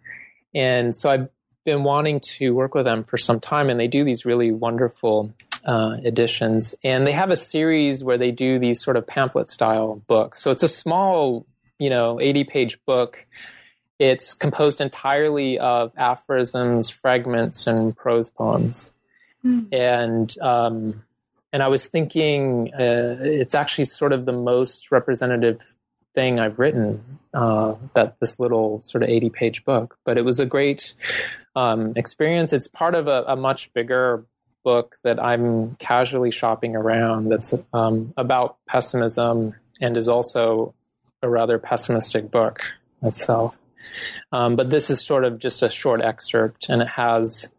And 0.54 0.96
so 0.96 1.10
I've 1.10 1.30
been 1.66 1.84
wanting 1.84 2.20
to 2.20 2.54
work 2.54 2.76
with 2.76 2.86
them 2.86 3.04
for 3.04 3.18
some 3.18 3.40
time, 3.40 3.70
and 3.70 3.80
they 3.80 3.88
do 3.88 4.04
these 4.04 4.26
really 4.26 4.52
wonderful 4.52 5.34
uh, 5.66 5.98
editions. 6.04 6.76
And 6.84 7.08
they 7.08 7.12
have 7.12 7.30
a 7.30 7.38
series 7.38 8.04
where 8.04 8.18
they 8.18 8.32
do 8.32 8.60
these 8.60 8.82
sort 8.82 8.98
of 8.98 9.08
pamphlet 9.08 9.50
style 9.50 10.02
books. 10.08 10.42
So 10.42 10.52
it's 10.52 10.64
a 10.64 10.68
small, 10.68 11.46
you 11.80 11.90
know, 11.90 12.20
80 12.20 12.44
page 12.44 12.86
book. 12.86 13.26
It's 14.00 14.34
composed 14.34 14.82
entirely 14.82 15.60
of 15.60 15.94
aphorisms, 15.98 16.90
fragments, 16.90 17.68
and 17.68 17.96
prose 17.96 18.30
poems. 18.30 18.92
Mm. 19.46 19.68
And 19.72 20.38
um, 20.40 21.04
and 21.54 21.62
I 21.62 21.68
was 21.68 21.86
thinking, 21.86 22.74
uh, 22.74 23.18
it's 23.22 23.54
actually 23.54 23.86
sort 23.86 24.12
of 24.12 24.26
the 24.26 24.32
most 24.34 24.92
representative 24.92 25.62
thing 26.14 26.40
I've 26.40 26.60
written, 26.60 27.20
uh, 27.34 27.76
that 27.96 28.20
this 28.20 28.40
little 28.40 28.80
sort 28.82 29.04
of 29.04 29.10
80 29.10 29.30
page 29.30 29.66
book. 29.66 29.98
But 30.06 30.18
it 30.18 30.26
was 30.26 30.40
a 30.40 30.46
great 30.46 30.94
um, 31.56 31.94
experience. 31.96 32.54
It's 32.54 32.68
part 32.68 32.96
of 32.96 33.08
a, 33.08 33.24
a, 33.28 33.36
much 33.36 33.74
bigger 33.74 34.26
book 34.64 34.96
that 35.04 35.22
I'm 35.22 35.76
casually 35.76 36.32
shopping 36.32 36.76
around 36.76 37.30
that's 37.30 37.54
um, 37.74 38.14
about 38.18 38.58
pessimism 38.68 39.56
and 39.82 39.98
is 39.98 40.08
also 40.08 40.74
a 41.22 41.30
rather 41.30 41.60
pessimistic 41.60 42.32
book 42.32 42.60
itself. 43.02 43.58
Um, 44.32 44.56
but 44.56 44.70
this 44.70 44.90
is 44.90 45.02
sort 45.02 45.26
of 45.26 45.40
just 45.40 45.62
a 45.62 45.70
short 45.70 46.02
excerpt, 46.02 46.70
and 46.70 46.82
it 46.82 46.88
has. 46.88 47.50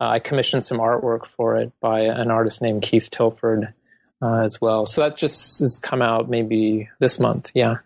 Uh, 0.00 0.08
I 0.10 0.18
commissioned 0.20 0.64
some 0.64 0.78
artwork 0.78 1.26
for 1.26 1.56
it 1.56 1.72
by 1.80 2.02
an 2.02 2.30
artist 2.30 2.62
named 2.62 2.82
Keith 2.82 3.10
Tilford 3.10 3.74
uh, 4.22 4.40
as 4.44 4.60
well. 4.60 4.86
So 4.86 5.00
that 5.02 5.16
just 5.16 5.58
has 5.58 5.78
come 5.82 6.02
out 6.02 6.28
maybe 6.28 6.88
this 7.00 7.18
month. 7.18 7.50
Yeah. 7.54 7.78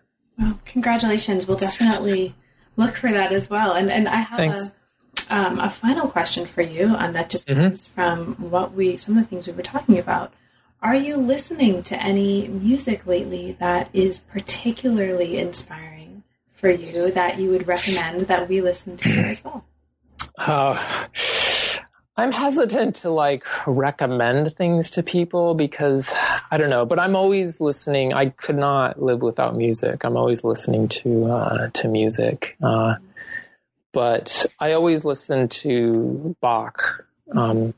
Well, 0.43 0.59
congratulations. 0.65 1.47
We'll 1.47 1.57
definitely 1.57 2.35
look 2.75 2.95
for 2.95 3.09
that 3.09 3.31
as 3.31 3.49
well. 3.49 3.73
And 3.73 3.89
and 3.89 4.09
I 4.09 4.17
have 4.17 4.37
Thanks. 4.37 4.71
a, 5.29 5.37
um, 5.37 5.59
a 5.59 5.69
final 5.69 6.09
question 6.09 6.45
for 6.45 6.61
you, 6.61 6.87
and 6.87 7.07
um, 7.07 7.13
that 7.13 7.29
just 7.29 7.47
mm-hmm. 7.47 7.61
comes 7.61 7.87
from 7.87 8.35
what 8.51 8.73
we 8.73 8.97
some 8.97 9.17
of 9.17 9.23
the 9.23 9.29
things 9.29 9.47
we 9.47 9.53
were 9.53 9.63
talking 9.63 9.97
about. 9.97 10.33
Are 10.81 10.95
you 10.95 11.15
listening 11.15 11.81
to 11.83 12.03
any 12.03 12.49
music 12.49 13.07
lately 13.07 13.55
that 13.59 13.89
is 13.93 14.19
particularly 14.19 15.37
inspiring 15.37 16.23
for 16.51 16.69
you 16.69 17.09
that 17.11 17.39
you 17.39 17.51
would 17.51 17.67
recommend 17.67 18.27
that 18.27 18.49
we 18.49 18.59
listen 18.59 18.97
to 18.97 19.09
as 19.09 19.41
well? 19.45 19.65
Uh, 20.37 21.05
I'm 22.15 22.31
hesitant 22.31 22.95
to 22.97 23.09
like 23.09 23.43
recommend 23.65 24.55
things 24.55 24.91
to 24.91 25.03
people 25.03 25.55
because 25.55 26.13
I 26.51 26.57
don't 26.57 26.69
know, 26.69 26.85
but 26.85 26.99
I'm 26.99 27.15
always 27.15 27.59
listening. 27.59 28.13
I 28.13 28.29
could 28.29 28.55
not 28.55 29.01
live 29.01 29.21
without 29.21 29.55
music. 29.55 30.03
I'm 30.03 30.15
always 30.15 30.43
listening 30.43 30.89
to 30.89 31.25
uh, 31.31 31.67
to 31.73 31.87
music. 31.87 32.55
Uh, 32.61 32.95
but 33.93 34.45
I 34.59 34.73
always 34.73 35.05
listen 35.05 35.47
to 35.49 36.35
Bach, 36.39 37.05
um, 37.31 37.73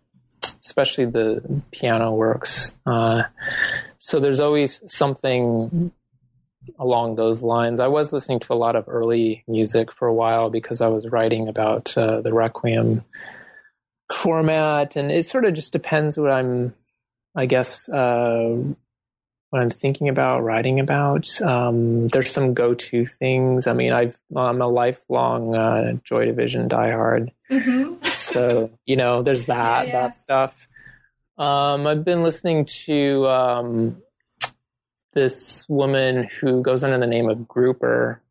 especially 0.65 1.05
the 1.05 1.61
piano 1.71 2.13
works. 2.13 2.75
Uh, 2.85 3.23
so 3.97 4.19
there's 4.19 4.41
always 4.41 4.81
something 4.87 5.91
along 6.77 7.15
those 7.15 7.41
lines. 7.41 7.79
I 7.79 7.87
was 7.87 8.11
listening 8.11 8.39
to 8.41 8.53
a 8.53 8.55
lot 8.55 8.75
of 8.75 8.85
early 8.87 9.43
music 9.47 9.91
for 9.93 10.07
a 10.07 10.13
while 10.13 10.49
because 10.49 10.81
I 10.81 10.87
was 10.87 11.07
writing 11.07 11.47
about 11.47 11.97
uh, 11.97 12.21
the 12.21 12.33
Requiem 12.33 13.03
format, 14.11 14.95
and 14.95 15.11
it 15.11 15.25
sort 15.25 15.45
of 15.45 15.53
just 15.53 15.73
depends 15.73 16.17
what 16.17 16.31
I'm, 16.31 16.73
I 17.35 17.45
guess, 17.45 17.89
uh, 17.89 18.57
what 19.49 19.61
I'm 19.61 19.69
thinking 19.69 20.09
about, 20.09 20.43
writing 20.43 20.79
about. 20.79 21.41
Um, 21.41 22.07
there's 22.09 22.31
some 22.31 22.53
go-to 22.53 23.05
things. 23.05 23.67
I 23.67 23.73
mean, 23.73 23.93
I've 23.93 24.17
I'm 24.35 24.61
a 24.61 24.67
lifelong 24.67 25.55
uh, 25.55 25.93
Joy 26.03 26.25
Division 26.25 26.67
diehard, 26.69 27.31
mm-hmm. 27.49 28.03
so 28.15 28.71
you 28.85 28.95
know, 28.95 29.21
there's 29.21 29.45
that 29.45 29.87
yeah, 29.87 29.93
yeah. 29.93 30.01
that 30.01 30.15
stuff. 30.15 30.67
Um, 31.37 31.85
I've 31.85 32.05
been 32.05 32.23
listening 32.23 32.65
to 32.85 33.27
um, 33.27 34.01
this 35.13 35.67
woman 35.67 36.29
who 36.39 36.61
goes 36.61 36.83
under 36.83 36.97
the 36.97 37.07
name 37.07 37.29
of 37.29 37.47
Grouper 37.47 38.21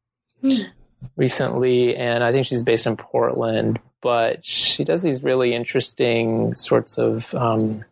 mm. 0.43 0.67
recently, 1.17 1.97
and 1.97 2.23
I 2.23 2.33
think 2.33 2.47
she's 2.47 2.63
based 2.63 2.87
in 2.87 2.97
Portland. 2.97 3.81
But 4.05 4.45
she 4.45 4.85
does 4.85 5.01
these 5.01 5.23
really 5.23 5.55
interesting 5.55 6.55
sorts 6.55 6.99
of 6.99 7.35
um, 7.35 7.87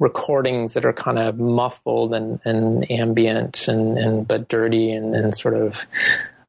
recordings 0.00 0.72
that 0.72 0.86
are 0.86 0.94
kind 0.94 1.18
of 1.18 1.38
muffled 1.38 2.14
and, 2.14 2.40
and 2.46 2.90
ambient 2.90 3.68
and, 3.68 3.98
and 3.98 4.26
but 4.26 4.48
dirty 4.48 4.90
and, 4.92 5.14
and 5.14 5.34
sort 5.34 5.54
of 5.54 5.84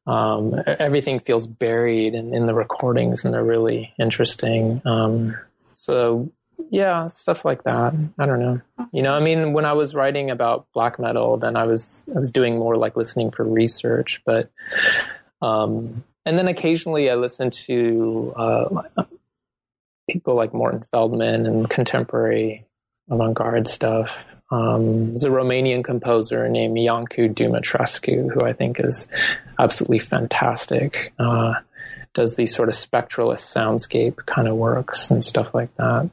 um, 0.06 0.54
everything 0.66 1.20
feels 1.20 1.46
buried 1.46 2.14
in, 2.14 2.32
in 2.32 2.46
the 2.46 2.54
recordings 2.54 3.26
and 3.26 3.34
they're 3.34 3.44
really 3.44 3.92
interesting. 3.98 4.80
Um, 4.86 5.36
so 5.74 6.32
yeah, 6.70 7.08
stuff 7.08 7.44
like 7.44 7.64
that. 7.64 7.92
I 8.18 8.24
don't 8.24 8.40
know. 8.40 8.62
You 8.90 9.02
know, 9.02 9.12
I 9.12 9.20
mean, 9.20 9.52
when 9.52 9.66
I 9.66 9.74
was 9.74 9.94
writing 9.94 10.30
about 10.30 10.66
black 10.72 10.98
metal, 10.98 11.36
then 11.36 11.56
I 11.56 11.64
was 11.64 12.04
I 12.14 12.18
was 12.18 12.30
doing 12.30 12.58
more 12.58 12.78
like 12.78 12.96
listening 12.96 13.32
for 13.32 13.44
research, 13.44 14.22
but 14.24 14.50
um, 15.42 16.04
and 16.26 16.36
then 16.36 16.48
occasionally 16.48 17.08
I 17.10 17.14
listen 17.14 17.50
to 17.50 18.34
uh, 18.36 18.82
people 20.10 20.34
like 20.34 20.52
Morton 20.52 20.82
Feldman 20.82 21.46
and 21.46 21.70
contemporary 21.70 22.66
avant-garde 23.08 23.66
stuff. 23.66 24.10
Um, 24.50 25.08
there's 25.08 25.24
a 25.24 25.30
Romanian 25.30 25.82
composer 25.82 26.48
named 26.48 26.76
Iancu 26.76 27.34
Dumitrescu 27.34 28.32
who 28.32 28.42
I 28.42 28.52
think 28.52 28.78
is 28.78 29.08
absolutely 29.58 30.00
fantastic. 30.00 31.12
Uh, 31.18 31.54
does 32.16 32.36
these 32.36 32.54
sort 32.54 32.68
of 32.68 32.74
spectralist 32.74 33.44
soundscape 33.54 34.24
kind 34.26 34.48
of 34.48 34.56
works 34.56 35.10
and 35.10 35.22
stuff 35.22 35.54
like 35.54 35.74
that. 35.76 36.10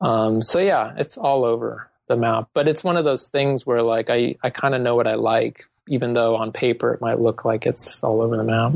Um, 0.00 0.40
so 0.40 0.60
yeah, 0.60 0.94
it's 0.96 1.18
all 1.18 1.44
over 1.44 1.90
the 2.06 2.16
map. 2.16 2.50
But 2.54 2.68
it's 2.68 2.84
one 2.84 2.96
of 2.96 3.04
those 3.04 3.26
things 3.26 3.66
where 3.66 3.82
like 3.82 4.08
I, 4.08 4.36
I 4.42 4.50
kind 4.50 4.74
of 4.74 4.80
know 4.80 4.94
what 4.94 5.08
I 5.08 5.14
like, 5.14 5.64
even 5.88 6.12
though 6.12 6.36
on 6.36 6.52
paper 6.52 6.92
it 6.92 7.00
might 7.00 7.20
look 7.20 7.44
like 7.44 7.66
it's 7.66 8.02
all 8.02 8.20
over 8.20 8.36
the 8.36 8.44
map. 8.44 8.72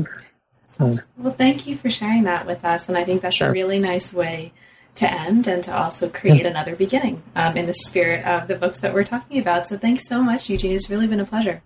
So. 0.65 0.93
Well, 1.17 1.33
thank 1.33 1.67
you 1.67 1.75
for 1.75 1.89
sharing 1.89 2.23
that 2.23 2.47
with 2.47 2.65
us, 2.65 2.89
and 2.89 2.97
I 2.97 3.03
think 3.03 3.21
that's 3.21 3.35
sure. 3.35 3.49
a 3.49 3.51
really 3.51 3.79
nice 3.79 4.11
way 4.11 4.53
to 4.95 5.11
end 5.11 5.47
and 5.47 5.63
to 5.63 5.75
also 5.75 6.09
create 6.09 6.41
yeah. 6.41 6.49
another 6.49 6.75
beginning 6.75 7.21
um, 7.35 7.57
in 7.57 7.65
the 7.65 7.73
spirit 7.73 8.25
of 8.25 8.47
the 8.47 8.55
books 8.55 8.79
that 8.79 8.93
we're 8.93 9.03
talking 9.03 9.39
about. 9.39 9.67
So 9.67 9.77
thanks 9.77 10.07
so 10.07 10.21
much, 10.21 10.49
Eugene. 10.49 10.75
It's 10.75 10.89
really 10.89 11.07
been 11.07 11.19
a 11.19 11.25
pleasure. 11.25 11.61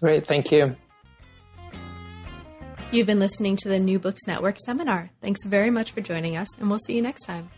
Great, 0.00 0.26
thank 0.26 0.50
you. 0.50 0.76
You've 2.90 3.06
been 3.06 3.18
listening 3.18 3.56
to 3.56 3.68
the 3.68 3.78
New 3.78 3.98
Books 3.98 4.22
Network 4.26 4.56
seminar. 4.64 5.10
Thanks 5.20 5.44
very 5.44 5.70
much 5.70 5.92
for 5.92 6.00
joining 6.00 6.36
us, 6.36 6.48
and 6.58 6.68
we'll 6.68 6.78
see 6.78 6.94
you 6.94 7.02
next 7.02 7.24
time. 7.24 7.50